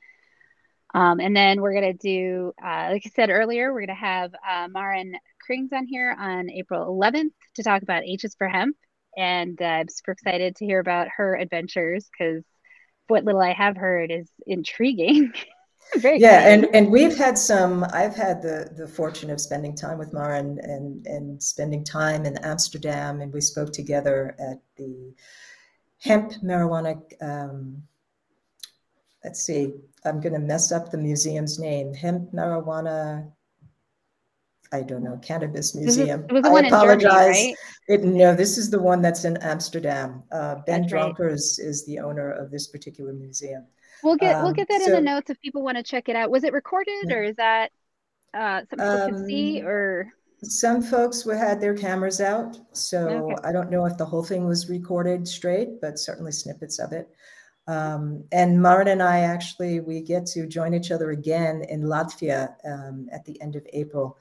Um, 0.92 1.20
and 1.20 1.36
then 1.36 1.60
we're 1.60 1.72
going 1.72 1.96
to 1.96 1.98
do, 1.98 2.52
uh, 2.62 2.88
like 2.90 3.02
I 3.06 3.10
said 3.14 3.30
earlier, 3.30 3.72
we're 3.72 3.86
going 3.86 3.88
to 3.88 3.94
have 3.94 4.32
uh, 4.48 4.68
Maren 4.68 5.14
Krings 5.48 5.72
on 5.72 5.86
here 5.86 6.16
on 6.18 6.50
April 6.50 6.86
11th 6.86 7.30
to 7.54 7.62
talk 7.62 7.82
about 7.82 8.04
H's 8.04 8.34
for 8.36 8.48
Hemp. 8.48 8.76
And 9.16 9.60
uh, 9.60 9.64
I'm 9.64 9.88
super 9.88 10.12
excited 10.12 10.56
to 10.56 10.64
hear 10.64 10.80
about 10.80 11.08
her 11.16 11.36
adventures 11.36 12.08
because 12.10 12.44
what 13.08 13.24
little 13.24 13.40
I 13.40 13.52
have 13.52 13.76
heard 13.76 14.10
is 14.10 14.30
intriguing. 14.46 15.32
Very 15.96 16.20
yeah, 16.20 16.48
and 16.48 16.68
and 16.72 16.88
we've 16.90 17.16
had 17.16 17.36
some. 17.36 17.84
I've 17.92 18.14
had 18.14 18.42
the 18.42 18.70
the 18.76 18.86
fortune 18.86 19.28
of 19.30 19.40
spending 19.40 19.74
time 19.74 19.98
with 19.98 20.12
Maren 20.12 20.60
and 20.62 21.04
and 21.06 21.42
spending 21.42 21.82
time 21.82 22.26
in 22.26 22.36
Amsterdam, 22.44 23.20
and 23.20 23.32
we 23.32 23.40
spoke 23.40 23.72
together 23.72 24.36
at 24.38 24.60
the 24.76 25.12
hemp 25.98 26.32
marijuana. 26.44 27.02
Um, 27.20 27.82
let's 29.24 29.42
see, 29.42 29.74
I'm 30.04 30.20
going 30.20 30.32
to 30.34 30.38
mess 30.38 30.70
up 30.70 30.90
the 30.90 30.98
museum's 30.98 31.58
name. 31.58 31.92
Hemp 31.92 32.32
marijuana. 32.32 33.30
I 34.72 34.82
don't 34.82 35.02
know, 35.02 35.18
cannabis 35.22 35.74
museum. 35.74 36.24
It 36.28 36.32
was, 36.32 36.42
the 36.42 36.50
one 36.50 36.64
I 36.64 36.68
apologize. 36.68 37.02
Germany, 37.02 37.56
right? 37.88 38.00
It, 38.00 38.04
no, 38.04 38.34
this 38.34 38.56
is 38.56 38.70
the 38.70 38.80
one 38.80 39.02
that's 39.02 39.24
in 39.24 39.36
Amsterdam. 39.38 40.22
Uh, 40.30 40.56
ben 40.66 40.84
Dronkers 40.84 41.58
right. 41.58 41.68
is 41.68 41.84
the 41.86 41.98
owner 41.98 42.30
of 42.30 42.50
this 42.50 42.68
particular 42.68 43.12
museum. 43.12 43.66
We'll 44.02 44.16
get 44.16 44.36
um, 44.36 44.44
we'll 44.44 44.52
get 44.52 44.68
that 44.68 44.80
so, 44.80 44.86
in 44.86 44.92
the 44.92 45.00
notes 45.00 45.30
if 45.30 45.40
people 45.40 45.62
want 45.62 45.76
to 45.76 45.82
check 45.82 46.08
it 46.08 46.16
out. 46.16 46.30
Was 46.30 46.44
it 46.44 46.52
recorded 46.52 47.04
yeah. 47.08 47.14
or 47.16 47.22
is 47.24 47.36
that 47.36 47.72
uh, 48.32 48.60
something 48.70 48.78
people 48.78 49.02
um, 49.02 49.10
can 49.10 49.26
see 49.26 49.62
or? 49.62 50.12
Some 50.42 50.80
folks 50.80 51.26
were, 51.26 51.36
had 51.36 51.60
their 51.60 51.74
cameras 51.74 52.18
out, 52.18 52.58
so 52.72 53.28
okay. 53.30 53.34
I 53.44 53.52
don't 53.52 53.70
know 53.70 53.84
if 53.84 53.98
the 53.98 54.06
whole 54.06 54.24
thing 54.24 54.46
was 54.46 54.70
recorded 54.70 55.28
straight, 55.28 55.82
but 55.82 55.98
certainly 55.98 56.32
snippets 56.32 56.78
of 56.78 56.92
it. 56.92 57.10
Um, 57.66 58.24
and 58.32 58.60
Maren 58.60 58.88
and 58.88 59.02
I 59.02 59.20
actually 59.20 59.80
we 59.80 60.00
get 60.00 60.24
to 60.26 60.46
join 60.46 60.72
each 60.72 60.90
other 60.90 61.10
again 61.10 61.62
in 61.68 61.82
Latvia 61.82 62.54
um, 62.64 63.08
at 63.12 63.24
the 63.26 63.40
end 63.42 63.54
of 63.54 63.66
April 63.74 64.16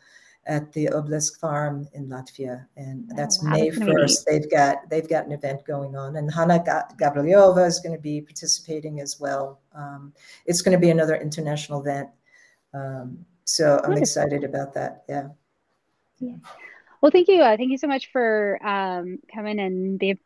at 0.49 0.73
the 0.73 0.89
Obelisk 0.89 1.39
Farm 1.39 1.87
in 1.93 2.09
Latvia, 2.09 2.65
and 2.75 3.07
oh, 3.11 3.15
that's 3.15 3.41
wow, 3.41 3.51
May 3.51 3.69
first. 3.69 4.25
They've 4.25 4.49
got 4.49 4.89
they've 4.89 5.07
got 5.07 5.25
an 5.27 5.31
event 5.31 5.63
going 5.65 5.95
on, 5.95 6.15
and 6.15 6.33
Hanna 6.33 6.61
Gabrielova 6.99 7.65
is 7.65 7.79
going 7.79 7.95
to 7.95 8.01
be 8.01 8.19
participating 8.19 8.99
as 8.99 9.19
well. 9.19 9.61
Um, 9.75 10.11
it's 10.47 10.61
going 10.61 10.75
to 10.75 10.81
be 10.81 10.89
another 10.89 11.15
international 11.15 11.81
event, 11.81 12.09
um, 12.73 13.23
so 13.45 13.79
I'm 13.83 13.93
excited 13.93 14.43
about 14.43 14.73
that. 14.73 15.03
Yeah. 15.07 15.29
Yeah. 16.19 16.35
Well, 16.99 17.11
thank 17.11 17.29
you. 17.29 17.41
Uh, 17.41 17.55
thank 17.55 17.69
you 17.69 17.77
so 17.77 17.87
much 17.87 18.11
for 18.11 18.59
um, 18.65 19.19
coming 19.33 19.59
and 19.59 19.97
being 19.99 20.19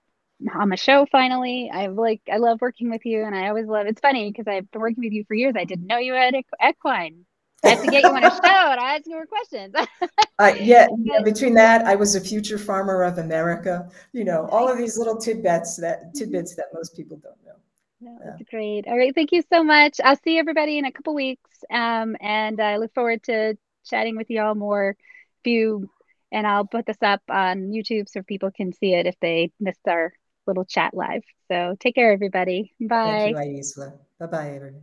on 0.56 0.70
my 0.70 0.76
show 0.76 1.06
finally. 1.12 1.70
I 1.72 1.88
like 1.88 2.22
I 2.32 2.38
love 2.38 2.62
working 2.62 2.90
with 2.90 3.06
you, 3.06 3.26
and 3.26 3.36
I 3.36 3.50
always 3.50 3.68
love. 3.68 3.88
It's 3.88 4.02
funny 4.02 4.32
because 4.32 4.48
I've 4.48 4.72
been 4.72 4.82
working 4.82 5.04
with 5.04 5.12
you 5.12 5.26
for 5.28 5.36
years. 5.36 5.56
I 5.58 5.66
didn't 5.66 5.88
know 5.88 5.98
you 5.98 6.14
had 6.14 6.34
equine. 6.66 7.26
I 7.64 7.70
have 7.70 7.84
to 7.84 7.90
get 7.90 8.04
you 8.04 8.10
on 8.10 8.24
a 8.24 8.30
show 8.30 8.42
and 8.44 8.80
I 8.80 8.96
ask 8.96 9.06
you 9.06 9.14
more 9.14 9.26
questions. 9.26 9.74
uh, 10.40 10.54
yeah, 10.60 10.88
yeah, 11.00 11.22
between 11.24 11.54
that, 11.54 11.86
I 11.86 11.96
was 11.96 12.16
a 12.16 12.22
future 12.22 12.58
farmer 12.58 13.04
of 13.04 13.18
America. 13.18 13.90
You 14.12 14.26
know, 14.26 14.48
all 14.52 14.70
of 14.70 14.78
these 14.78 14.98
little 14.98 15.18
tidbits 15.18 15.78
that 15.78 16.00
mm-hmm. 16.00 16.12
tidbits 16.12 16.56
that 16.56 16.66
most 16.74 16.96
people 16.96 17.18
don't 17.18 17.38
know. 17.46 17.54
No, 18.02 18.20
that's 18.24 18.50
great. 18.50 18.86
All 18.88 18.98
right, 18.98 19.16
thank 19.16 19.32
you 19.32 19.44
so 19.52 19.64
much. 19.64 20.02
I'll 20.04 20.20
see 20.24 20.38
everybody 20.38 20.78
in 20.78 20.86
a 20.86 20.92
couple 20.92 21.16
weeks, 21.16 21.50
um, 21.72 22.18
and 22.20 22.60
I 22.60 22.78
look 22.78 22.94
forward 22.94 23.24
to 23.24 23.58
chatting 23.86 24.18
with 24.18 24.30
you 24.30 24.42
all 24.42 24.56
more. 24.56 24.98
If 25.46 25.52
you 25.52 25.90
and 26.34 26.48
I'll 26.48 26.66
put 26.66 26.86
this 26.86 27.02
up 27.02 27.22
on 27.30 27.70
YouTube 27.72 28.10
so 28.10 28.24
people 28.24 28.52
can 28.52 28.74
see 28.74 28.94
it 28.94 29.06
if 29.06 29.16
they 29.22 29.52
missed 29.60 29.88
our 29.88 30.12
little 30.48 30.66
chat 30.66 30.94
live. 30.94 31.22
So 31.48 31.76
take 31.80 31.96
care, 31.96 32.12
everybody. 32.12 32.74
Bye. 32.82 33.34
Thank 33.36 33.58
you, 33.58 33.86
Bye 34.20 34.26
bye, 34.26 34.56
everyone. 34.56 34.82